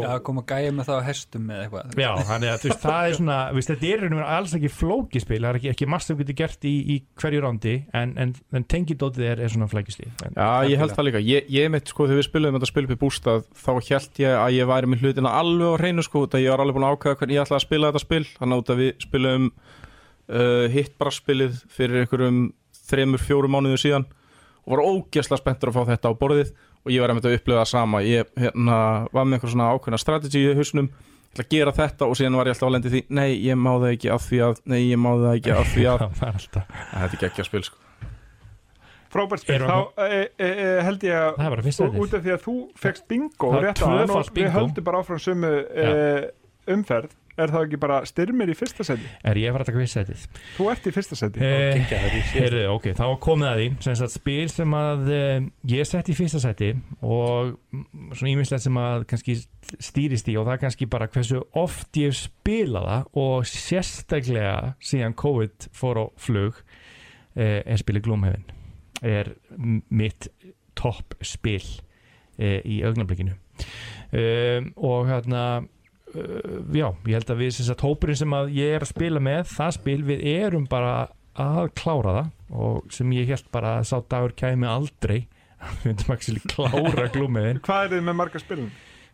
[0.00, 1.98] og Já, koma gæja með það á hestum eða eitthvað.
[2.00, 4.20] Já, þannig að þú veist, það er svona þú veist, þetta er í raun og
[4.20, 7.42] veru alls ekki flókispil það er ekki, ekki massa sem getur gert í, í hverju
[7.44, 11.24] rándi en, en, en tengidótið er, er svona flækisli en, Já, ég held það líka.
[11.30, 14.38] Ég, ég mitt, sko, þegar við spilum þetta spil upp í bústað, þá held ég
[14.40, 16.96] að ég væri með hlutina alveg á hreinu, sko, það ég var alveg búin að
[16.96, 19.50] ákveða hvernig ég ætlaði að spila þetta spil, þannig að við spilum
[20.30, 22.40] uh, hittbrasspilið fyrir einhverjum
[22.90, 24.08] þremur, fjórum mánuðu síðan
[24.66, 26.52] og var ógeðslega spenntur að fá þetta á borðið
[26.84, 28.00] og ég var einmitt að upplega það sama.
[28.06, 28.80] Ég hérna,
[29.12, 32.40] var með einhver svona ákveðna strategi í hausnum, ég ætla að gera þetta og síðan
[32.40, 34.80] var ég alltaf að lendi því, nei, ég má það ekki af því að, nei,
[34.86, 37.86] ég má það ekki af því að, það er alltaf þetta er geggja spil, sko.
[39.10, 43.08] Frábært spil, þá e, e, e, held ég að út af því að þú fegst
[43.10, 45.88] bingo rétt á og við höldum bara áfram sömu e,
[46.70, 49.06] umferð er það ekki bara styrmir í fyrsta seti?
[49.26, 50.24] Er ég að fara að taka fyrst setið?
[50.56, 51.42] Þú ert í fyrsta seti.
[51.44, 51.94] Eh.
[52.34, 56.10] Heyrðu, ok, þá var komið að því sem sagt spil sem að uh, ég sett
[56.10, 56.70] í fyrsta seti
[57.06, 57.54] og
[58.12, 59.36] svona ímislegt sem að kannski
[59.78, 64.56] stýrist í og það er kannski bara hversu oft ég hef spilað það og sérstaklega
[64.90, 68.48] síðan COVID fór á flug uh, er spilið Gloomhaven.
[69.00, 69.34] Er
[69.88, 70.28] mitt
[70.76, 73.36] topp spil uh, í augnablikinu.
[74.10, 75.42] Um, og hérna
[76.74, 79.42] já, ég held að við sem sagt hópurinn sem að ég er að spila með
[79.54, 80.94] það spil, við erum bara
[81.40, 85.20] að klára það og sem ég held bara að sá dagur kæmi aldrei.
[85.60, 88.70] Við myndum actually klára glúmiðin hvað er þið með marga spilin?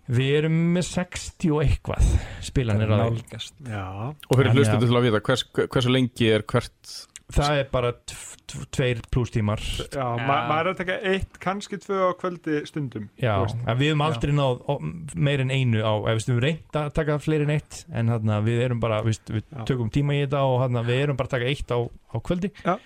[0.07, 2.11] við erum með 60 og eitthvað
[2.47, 3.57] spilanir að nálgast.
[3.66, 6.92] Og fyrir hlustundu til að vita, hvers, hversu lengi er hvert
[7.35, 9.59] það er bara tv- tv- tveir pluss tímar.
[9.91, 13.33] Já, ma maður er að taka eitt, kannski tvö á kvöldi stundum já,
[13.74, 14.74] við höfum aldrei náð ó,
[15.18, 18.38] meir en einu á, ef við höfum reynd að taka fleiri en eitt en hérna,
[18.46, 19.64] við erum bara, við, við Já.
[19.72, 22.53] tökum tíma í þetta og hérna, við erum bara að taka eitt á, á kvöldi.
[22.63, 22.76] Já.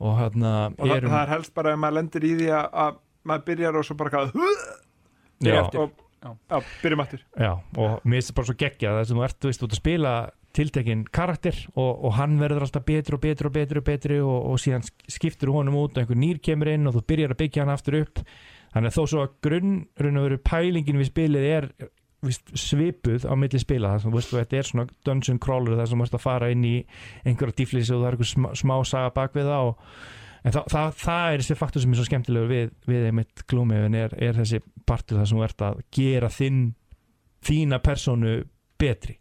[0.00, 2.98] og hérna og erum það er helst bara ef maður lendir í því að, að
[3.28, 4.10] maður byrjar og svo bara
[5.44, 5.92] já, og
[6.26, 6.32] Já.
[6.50, 7.20] já, byrjum aftur.
[7.38, 9.74] Já, og mér finnst það bara svo geggja það sem þú ert, þú veist, út
[9.76, 10.12] að spila
[10.56, 14.36] tiltekinn karakter og, og hann verður alltaf betri og betri og betri og betri og,
[14.52, 17.64] og síðan skiptur honum út og einhver nýr kemur inn og þú byrjar að byggja
[17.64, 18.24] hann aftur upp.
[18.74, 21.70] Þannig að þó svo að grunn pælingin við spilið er
[22.26, 26.02] víst, svipuð á milli spila það sem veist, þetta er svona dungeon crawler það sem
[26.02, 26.76] þú ert að fara inn í
[27.24, 29.90] einhverja dýflýsi og það er einhver smá, smá saga bak við það og
[30.46, 33.96] En það, það, það er þessi faktur sem er svo skemmtilegur við, við einmitt glúmiðin
[33.98, 36.60] er, er þessi partur það sem ert að gera þinn
[37.48, 38.34] þína personu
[38.78, 39.16] betri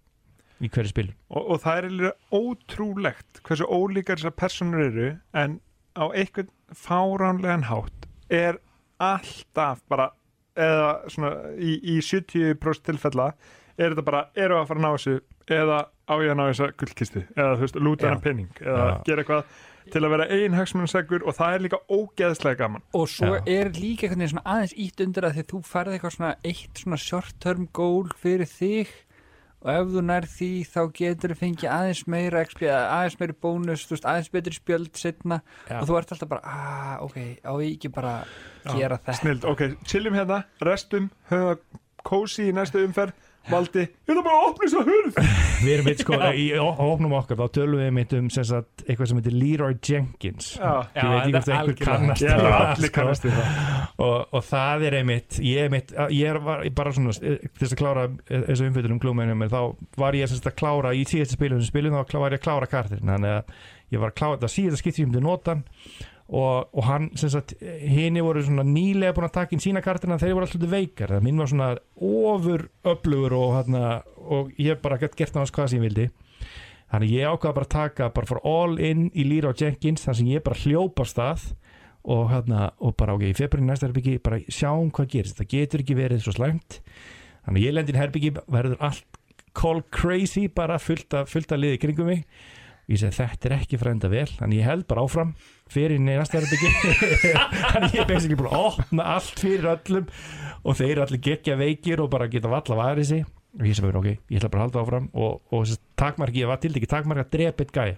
[0.63, 5.59] í hverju spilum og, og það er eiginlega ótrúlegt hversu ólíkar þessar personur eru en
[5.95, 8.59] á einhvern fáránlegan hátt er
[9.03, 10.09] alltaf bara
[10.55, 13.33] eða svona í, í 70% tilfella
[13.75, 15.15] er þetta bara, eru að fara að ná þessu
[15.55, 18.99] eða á ég að ná þessa gullkistu eða þú veist, lúta hann penning eða Já.
[19.09, 19.63] gera eitthvað
[19.93, 23.41] til að vera ein hagsmunnssegur og það er líka ógeðslega gaman og svo Já.
[23.57, 27.35] er líka svona aðeins ítt undir að því þú færði eitthvað svona eitt svona short
[27.43, 28.95] term goal fyrir þig
[29.65, 33.85] og ef þú nær því þá getur þú fengið aðeins meira XP, aðeins meiri bónus
[33.89, 35.79] veist, aðeins betri spjöld setna Já.
[35.81, 38.13] og þú ert alltaf bara, ah, ok, á ég ekki bara
[38.69, 44.09] gera þetta Snild, ok, chillum hérna, restum, höfum það kósi í næstu umferð Valdi, ég
[44.09, 45.17] ætla bara að opna þess að hurð.
[45.65, 49.09] Við erum mitt sko, í óknum okkar þá tölum við mitt um sem sagt, eitthvað
[49.11, 50.47] sem heitir Leroy Jenkins.
[50.57, 52.95] Já, Ég veit ekki hvort einhver kannast Já, allir sko.
[52.97, 53.61] kannast við það.
[54.05, 57.61] Og, og það er einmitt ég, er einmitt, ég er var, bara svona eh, til
[57.61, 59.61] þess að klára eh, þessu umfyrir um glúmenum þá
[60.01, 63.55] var ég að klára í síðasta spilum þá var ég að klára kartir þannig að
[63.93, 65.63] ég var að klára þetta síðasta skipti um til notan
[66.25, 70.17] og, og hann sem sagt henni voru svona nýlega búin að taka inn sína kartina
[70.21, 71.13] þeir voru alltaf veikar.
[71.15, 71.71] Það minn var svona
[72.01, 76.07] ofur öflugur og, hana, og ég bara gett gert náttúrulega hvað sem ég vildi.
[76.93, 80.31] Þannig ég ákvaða bara að taka bara for all in í Leroy Jenkins þar sem
[80.31, 81.51] ég bara hljópa stað
[82.05, 85.83] og, hérna, og bara ok, í februari næsta herbyggi bara sjáum hvað gerist, það getur
[85.83, 86.79] ekki verið svo slæmt.
[87.45, 89.21] Þannig að ég lendi í herbyggi verður allt
[89.55, 92.25] call crazy bara fullt af, fullt af liði kringum mig
[92.85, 95.31] og ég segi þetta er ekki frænda vel þannig ég held bara áfram.
[95.73, 96.69] Fyrir næsta herbyggi
[97.73, 100.11] þannig ég er basically búin að opna allt fyrir öllum
[100.61, 103.25] og þeir eru allir geggja veikir og bara geta valla varið sig.
[103.57, 106.51] Og ég segi bara ok, ég ætla bara að halda áfram og, og takmarki, ég
[106.51, 107.97] var til ekki takmarki að drepa eitt gæja.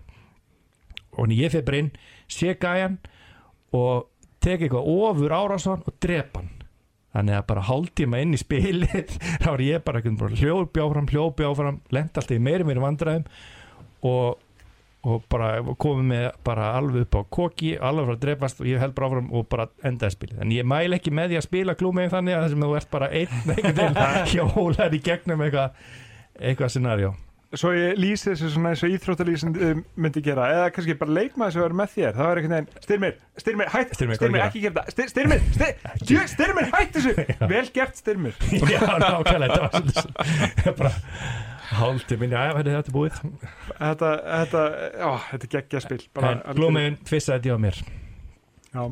[1.18, 1.92] Og þannig ég fyrir bara inn
[2.32, 3.00] sé gæjan
[3.76, 4.08] og
[4.44, 6.54] tek eitthvað ofur árásvan og drepa hann.
[7.18, 9.16] Þannig að bara hálftíma inn í spilið.
[9.44, 12.84] Þá er ég bara einhvern veginn hljópi áfram hljópi áfram, lenda alltaf í meiri meiri
[12.84, 13.26] vandræðum
[14.06, 14.38] og,
[15.08, 18.82] og bara komið með bara alveg upp á koki alveg frá að drepast og ég
[18.84, 20.42] held bara áfram og bara endaði spilið.
[20.46, 23.12] En ég mæl ekki með því að spila klúmið þannig að þessum þú ert bara
[23.14, 25.88] einn einhvern veginn hjólar í gegnum eitthvað
[26.38, 27.16] eitthvað scenarjó
[27.56, 31.54] Svo ég lýsi þessu svona eins og íþróttalýsin um, myndi gera, eða kannski bara leikmaður
[31.56, 34.82] sem verður með þér, það var einhvern veginn Styrmir, Styrmir, hætt, Styrmir, Styrmir, ekki gera
[34.84, 35.78] það Styr- Styrmir, Styr-
[36.10, 37.14] Djú, Styrmir, hætt þessu.
[37.54, 38.36] Vel gert Styrmir.
[38.52, 40.92] Já, nákvæmlega, þetta var svolítið bara
[41.68, 43.20] hálftíminn, já, þetta er búið?
[43.78, 44.64] Þetta, þetta,
[44.94, 46.00] já, þetta er geggja spil
[46.58, 47.82] glúmiðin tvissaði þetta á mér.
[48.68, 48.84] Já,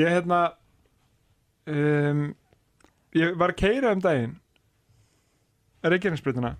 [0.00, 0.40] ég hérna
[1.70, 2.22] um,
[3.16, 4.36] ég var að keira um daginn
[5.82, 6.54] Reykjanesbrutuna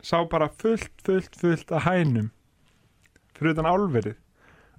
[0.00, 2.30] sá bara fullt, fullt, fullt að hænum
[3.36, 4.16] fyrir utan álverið.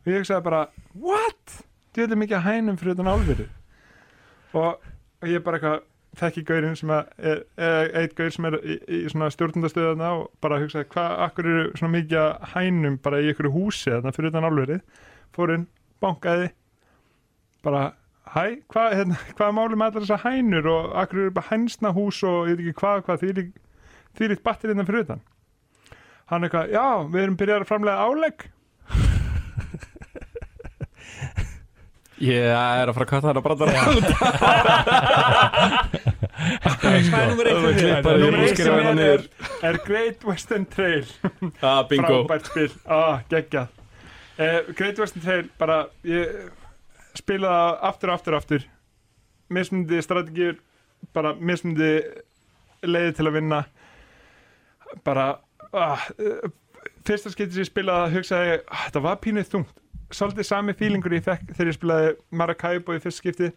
[0.02, 0.62] Og ég hugsaði bara,
[0.98, 1.60] what?
[1.94, 3.52] Þú veitum mikið að hænum fyrir utan álverið.
[4.58, 4.88] Og,
[5.22, 5.84] og ég bara eitthvað
[6.20, 7.12] þekki gaurinn sem að
[8.02, 11.94] eitt gaur sem er í, í svona stjórnundastöðuna og bara hugsaði hvað, akkur eru svona
[11.96, 14.82] mikið hænum bara í einhverju húsi þarna fyrir utan álverið?
[15.36, 15.66] Fór inn,
[16.04, 16.50] bankaði
[17.64, 17.84] bara,
[18.34, 21.94] hæ, hvað hérna, hvað er málið með allar þessar hænur og akkur eru bara hænsna
[21.96, 25.22] hús og ég veit ekki hvað, hvað því er eitt batterið innan fyrir utan?
[26.32, 28.50] Hann eitthvað, já, við erum byrjað að framlega álegg
[32.22, 33.38] Ég er að fara að er
[37.32, 41.08] Númer ég eitt skrifa sem hérna er, Great Western Trail.
[41.66, 42.22] Ah, bingo.
[42.28, 43.74] Frábært spil, ah, geggjað.
[44.38, 46.52] Eh, Great Western Trail bara, ég
[47.18, 48.70] spilaði það aftur og aftur og aftur.
[49.52, 50.58] Mismundi strategíur
[51.18, 51.92] bara mismundi
[52.86, 53.64] leiði til að vinna.
[55.08, 55.28] Bara
[55.74, 56.50] ah, eh,
[57.08, 59.81] fyrsta skipti sem ég spilaði hugsaði ég, ah, þetta var pínuð þungt
[60.16, 62.12] svolítið sami fílingur ég fekk þegar ég spilaði
[62.42, 63.52] Maracaibo í fyrst skipti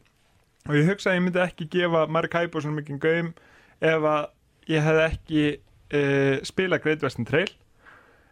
[0.69, 3.33] og ég hugsaði að ég myndi ekki gefa Maracaibo svona mikið gaum
[3.85, 4.23] ef að
[4.73, 7.51] ég hefði ekki uh, spilað Great Western Trail.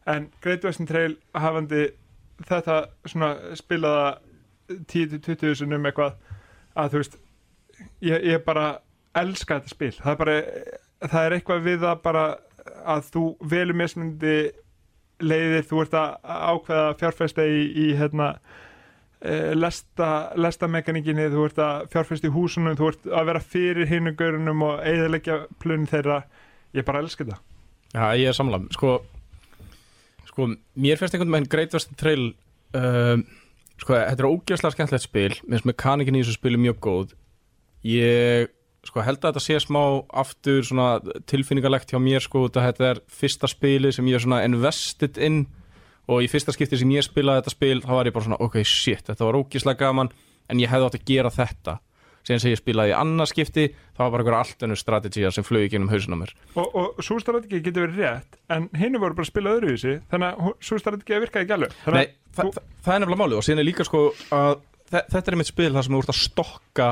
[0.09, 1.89] En Great Western Trail hafandi
[2.49, 4.07] þetta svona spilaða
[4.91, 6.17] 10-20 sinum eitthvað
[6.79, 7.19] að þú veist
[8.01, 8.67] ég, ég bara
[9.19, 9.93] elska þetta spil.
[9.99, 10.39] Það er bara
[11.13, 12.25] það er eitthvað við það bara
[12.87, 14.37] að þú velur mismundi
[15.23, 16.13] leiðir, þú ert að
[16.53, 18.29] ákveða fjárfesta í, í hérna
[19.21, 23.91] eh, lesta, lesta mekanikinni þú ert að fjárfesta í húsunum þú ert að vera fyrir
[23.91, 26.23] hinu gaurunum og eðalegja plunum þeirra.
[26.73, 27.41] Ég bara elska þetta.
[27.93, 28.95] Já, ég er samlað Sko,
[30.25, 30.47] sko
[30.81, 32.23] mér finnst einhvern veginn Great Western Trail
[32.79, 33.25] um,
[33.83, 35.31] Sko, þetta er ógeðslega skemmtilegt spil.
[35.43, 37.15] Mér finnst mekanikin í þessu spili mjög góð.
[37.89, 38.53] Ég
[38.87, 39.83] sko, held að þetta sé smá
[40.23, 40.89] aftur svona
[41.31, 45.45] tilfinningalegt hjá mér sko, þetta er fyrsta spili sem ég er svona invested in
[46.11, 48.59] og í fyrsta skipti sem ég spilaði þetta spil þá var ég bara svona, ok,
[48.67, 50.11] shit, þetta var ógeðslega gaman
[50.51, 51.77] en ég hefði átt að gera þetta.
[52.23, 53.63] Síðan sem ég spilaði í annað skipti
[53.97, 56.33] það var bara einhver allt ennur strategía sem flög ekki um hausin á mér.
[56.55, 60.37] Og, og svo strategi getur verið rétt en hinn voru bara að spila öðruvísi þannig
[60.43, 62.05] að svo strategi virkaði ekki alveg Nei,
[62.39, 64.03] þú- þa það er nefnilega málið og síðan er líka sko
[64.39, 64.53] að
[64.93, 66.89] þe- þetta er einmitt spil þar sem þú ert að stokka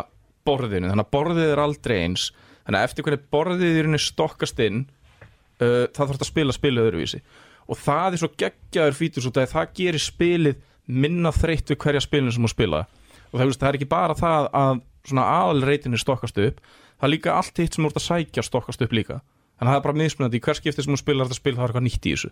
[0.47, 2.31] borðinu, þannig að borðið er aldrei eins.
[2.65, 6.91] Þannig að eftir hvernig borðið í rauninni stokkast inn uh, það þarf að spila spilið
[6.91, 7.23] öðruvísi.
[7.71, 10.61] Og það er svo geggjaður fítur svo að það gerir spilið
[10.91, 12.85] minna þreytt við hverja spilinu sem þú spila.
[13.31, 16.59] Og það, veist, það er ekki bara það að svona aðalreitinni stokkast upp
[17.01, 19.21] það er líka allt hitt sem þú ert að sækja stokkast upp líka.
[19.57, 21.63] Þannig að það er bara mismunandi í hver skipti sem hún spilar þetta spil þá
[21.63, 22.31] er eitthvað nýtt í þessu.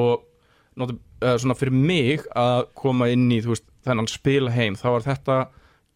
[0.00, 0.24] Og
[0.80, 5.06] nota, uh, fyrir mig að koma inn í þú veist, þennan spila heim þá er
[5.06, 5.38] þetta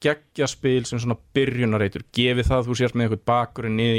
[0.02, 3.90] geggja spil sem svona byrjunareitur gefið það að þú sért með eitthvað bakurinn í,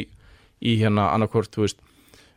[0.62, 1.84] í hérna annarkvort þú veist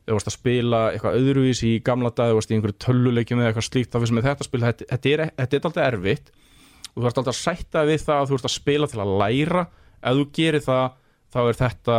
[0.09, 3.51] þú varst að spila eitthvað öðruvís í gamla dag, þú varst í einhverju tölvuleikjum eða
[3.51, 6.30] eitthvað slíkt, þá finnst með þetta spil þetta, þetta, er, þetta er alltaf erfitt.
[6.89, 9.12] Og þú ert alltaf að sætta við það að þú ert að spila til að
[9.20, 9.64] læra.
[9.98, 10.97] Ef þú gerir það,
[11.35, 11.98] þá er þetta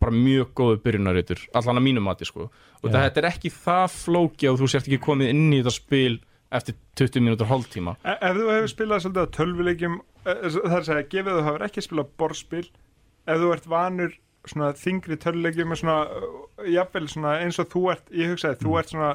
[0.00, 2.48] bara mjög góðu byrjunarreitur allan að mínum mati sko.
[2.80, 2.94] Og Já.
[2.96, 6.14] þetta er ekki það flóki og þú sért ekki komið inn í þetta spil
[6.52, 10.80] eftir 20 mínútur hálftíma E- Ef þú hefur spilað svolítið að tölvuleikjum e, það er
[10.80, 12.64] að segja, gefið þú hefur ekki spilað borðspil
[13.26, 14.16] ef þú ert vanur
[14.48, 18.88] svona þingri tölvuleikjum svona, uh, jafnvel svona eins og þú ert, ég hugsaði, þú ert
[18.94, 19.10] svona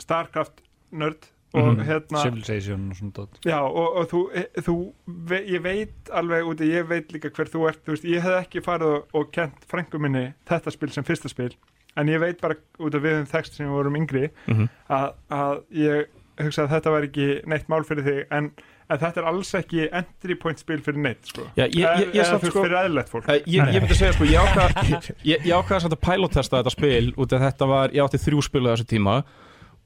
[0.00, 1.84] Starcraft nörd og Mhm.
[1.86, 6.42] hérna Civilization og svona dót Já, og, og þú, e- þú ve, ég veit alveg
[6.50, 9.30] úti, ég veit líka hver þú ert, þú veist, ég hef ekki farið og, og
[9.32, 11.54] kent frængu minni þetta spil sem fyrsta spil,
[11.96, 14.68] en ég veit bara út af við höfum þekst sem við vorum yngri Mhm.
[14.90, 16.06] að, að ég
[16.40, 18.50] hugsa að þetta var ekki neitt mál fyrir þig, en,
[18.90, 21.46] en þetta er alls ekki entry point spil fyrir neitt, sko.
[21.54, 23.28] Já, ég, ég, ég, Eða, þú sko, fyrir eðlilegt fólk.
[23.30, 24.94] Eh, ég, ég myndi segja sko, ég ákvað
[25.30, 28.64] ég, ég ákvaða að pilotesta þetta spil út af þetta var, ég átti þrjú spil
[28.66, 29.18] á þessu tíma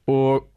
[0.09, 0.47] og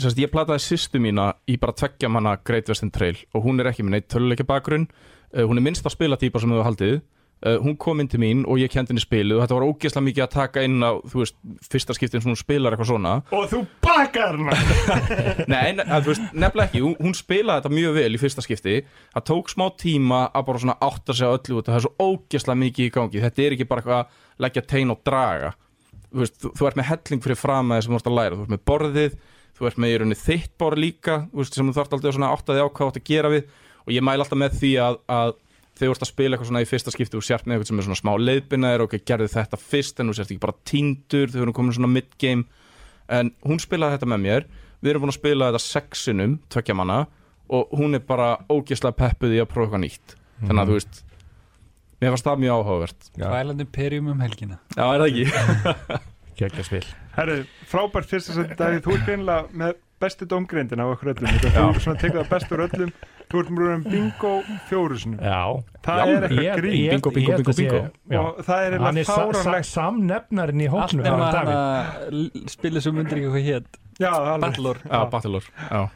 [0.00, 3.70] sérst, ég plataði sýstu mína í bara tveggja manna Great Western Trail og hún er
[3.70, 7.00] ekki með neitt töluleikja bakgrunn uh, hún er minnsta spilatýpa sem þau haldið
[7.46, 10.06] uh, hún kom inn til mín og ég kendi henni spilið og þetta var ógeðslega
[10.06, 11.38] mikið að taka inn á veist,
[11.70, 13.14] fyrsta skiptin sem hún spilar eitthvað svona.
[13.36, 14.58] Og þú bakar hana!
[15.52, 18.76] Nei, að, nefnilega ekki, hún, hún spilaði þetta mjög vel í fyrsta skipti.
[19.16, 22.10] Það tók smá tíma að bara svona átta sig á öllu út Það er svo
[22.10, 23.24] ógeðslega mikið í gangi.
[23.24, 25.52] Þetta er ekki bara eitthvað að leggja tein og draga.
[26.10, 28.38] Þú, veist, þú, þú ert með helling fyrir fram að sem þú ert að læra.
[28.38, 29.20] Þú ert með borðið,
[29.56, 32.64] þú ert með í rauninni þitt borð líka veist, sem þú þarft alltaf svona áttaði
[32.64, 33.54] á hvað þú átt að gera við.
[33.86, 35.32] Og ég mæla alltaf með því að, að
[35.80, 37.80] þegar þú ert að spila eitthvað svona í fyrsta skipti og sért með eitthvað sem
[37.80, 41.26] er svona smá leiðbina er ok, gerðu þetta fyrst en þú sért ekki bara tíndur
[41.30, 42.44] þegar þú erum komin svona mid-game.
[43.10, 44.46] En hún spilaði þetta með mér
[44.80, 46.98] við erum búin að spila þetta sexinum tvekja manna
[47.50, 50.16] og hún er bara ógeðslega peppuð í að prófa eitthvað nýtt.
[50.44, 50.94] Þannig að þú veist
[52.00, 53.00] mér fannst það mjög áhugavert.
[53.18, 54.56] Tvælandi perjum um helgina.
[54.76, 55.26] Já, er það ekki?
[56.40, 56.86] Kekja spil.
[57.16, 57.38] Herru,
[57.68, 61.28] frábært fyrst að Davíð, þú ert greinlega með bestu dómgreindina á okkur öllum.
[61.42, 61.58] Þetta
[63.30, 64.32] þú ert mjög um bingo
[64.68, 65.42] fjóru sinum Já.
[65.86, 66.74] Það Já, er eitthvað Ég- grín.
[66.80, 67.80] ég- Bingo, bingo, bingo, bingo.
[68.10, 68.20] já.
[68.20, 72.30] og það er eitthvað er sa- sa- samnefnarinn í Allt hóknu nema hann hann Davíð.
[72.42, 75.90] að spila sem undir ekki hvað hétt Já, Battlelore já, Battlelore já.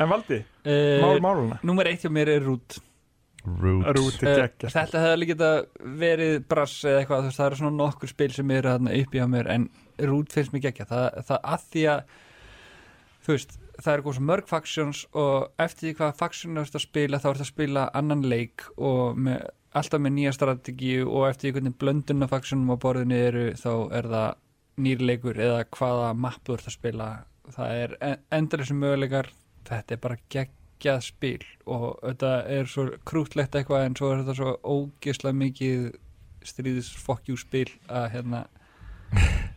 [0.00, 2.78] En Valdi, mál uh, máluna Númer eitt hjá mér er Root
[3.44, 5.50] Root Rúti Eh, geggja Þetta hefði líka
[6.00, 9.48] verið brass eða eitthvað, það eru svona nokkur spil sem eru þarna uppi á mér
[9.54, 9.68] en
[9.98, 12.02] Root finnst mér geggja, það, það að því að
[13.24, 16.78] þú veist, það eru góð svo mörg factions og eftir því hvað faction þú ert
[16.78, 19.42] að spila, þá ert að spila annan leik og með,
[19.76, 23.72] alltaf með nýja strategíu og eftir því hvernig blöndun af factionum á borðinu eru, þá
[23.98, 24.30] er það
[24.80, 27.10] nýr leikur eða hvaða mapp þú ert að spila,
[27.56, 27.96] það er
[28.36, 29.32] endur þessum möguleikar,
[29.68, 34.38] þetta er bara geggjað spil og þetta er svo krútlegt eitthvað en svo er þetta
[34.40, 35.90] svo ógeðslega mikið
[36.46, 36.94] stríðis
[37.28, 38.46] you spil að hérna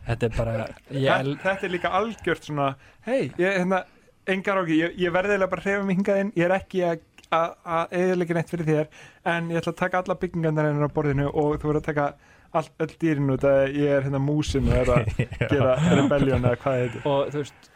[0.06, 0.54] þetta er bara
[0.90, 2.70] ég, Þetta er líka algjört svona
[3.06, 3.84] Hei, hérna,
[4.30, 7.02] engar áki Ég, ég verðilega bara að hreyfa mig hingað inn Ég er ekki að
[7.34, 8.88] að eðilega neitt fyrir þér
[9.32, 12.04] en ég ætla að taka alla byggingarnar hennar á borðinu og þú verður að taka
[12.54, 15.22] all, öll dýrin út að ég er hérna músin og er að
[15.52, 17.08] gera rebellion eða hvað heitir.
[17.10, 17.70] Og þú veist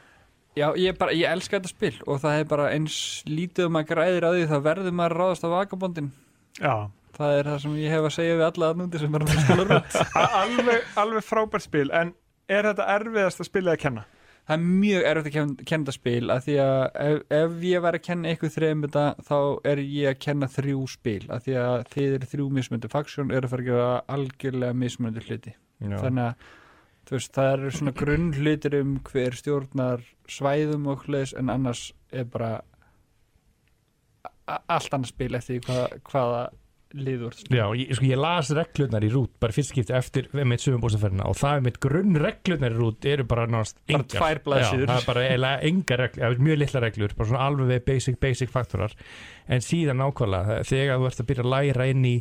[0.58, 3.90] já, ég, bara, ég elska þetta spil og það er bara eins lítið um að
[3.92, 6.12] græðir að því það verður maður að ráðast á vakabondin
[6.58, 6.74] Já,
[7.18, 9.34] það er það sem ég hef að segja við alla að núti sem er að
[9.42, 9.80] spila
[10.22, 12.14] A- alveg, alveg frábært spil en
[12.48, 14.06] er þetta erfiðast að spila að kenna?
[14.48, 18.04] það er mjög erfitt að kenna, spil að því að ef, ef ég væri að
[18.06, 19.36] kenna ykkur þreim þetta þá
[19.72, 23.44] er ég að kenna þrjú spil að því að þið eru þrjú mismöndu faksjón eru
[23.44, 25.52] að fara að gera algjörlega mismöndu hluti.
[25.82, 31.52] Þannig að veist, það eru svona grunn hlutir um hver stjórnar svæðum og hlutis en
[31.52, 32.54] annars er bara
[34.48, 36.42] allt annað spil eftir því hvað, hvaða
[36.96, 41.26] liður Já, ég, sko, ég las reglurnar í rút bara fyrst skipti eftir mitt sögumbústaferðina
[41.28, 44.84] og það er mitt grunn reglurnar í rút eru bara náttúrulega Bara engar tvær blaðsíður.
[44.84, 48.18] Já, það er bara eiginlega engar reglur, eða mjög litla reglur bara svona alveg basic,
[48.22, 48.96] basic faktorar
[49.48, 52.16] en síðan nákvæmlega, þegar þú ert að byrja að læra inn í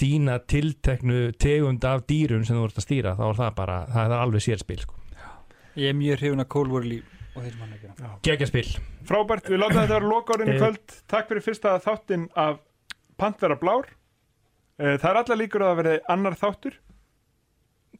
[0.00, 4.04] þína tilteknu tegund af dýrum sem þú ert að stýra þá er það bara, það
[4.14, 4.94] er alveg sérspil sko.
[5.76, 7.44] ég er mjög hrifun að líf og
[8.26, 8.66] Gekkjaspil
[9.06, 10.60] Frábært, við látum þetta vera lokaorinn í Eh.
[10.60, 12.58] kvöld Takk fyrir fyrsta þáttinn af
[13.20, 13.90] Pantvera Blár.
[14.80, 16.78] Eh, Það er allar líkur að það verði annar þáttur.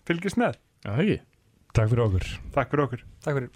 [0.09, 1.18] Fylgist með, Já, það ekki.
[1.76, 2.30] Takk fyrir okkur.
[2.55, 3.02] Takk fyrir okkur.
[3.24, 3.51] Takk fyrir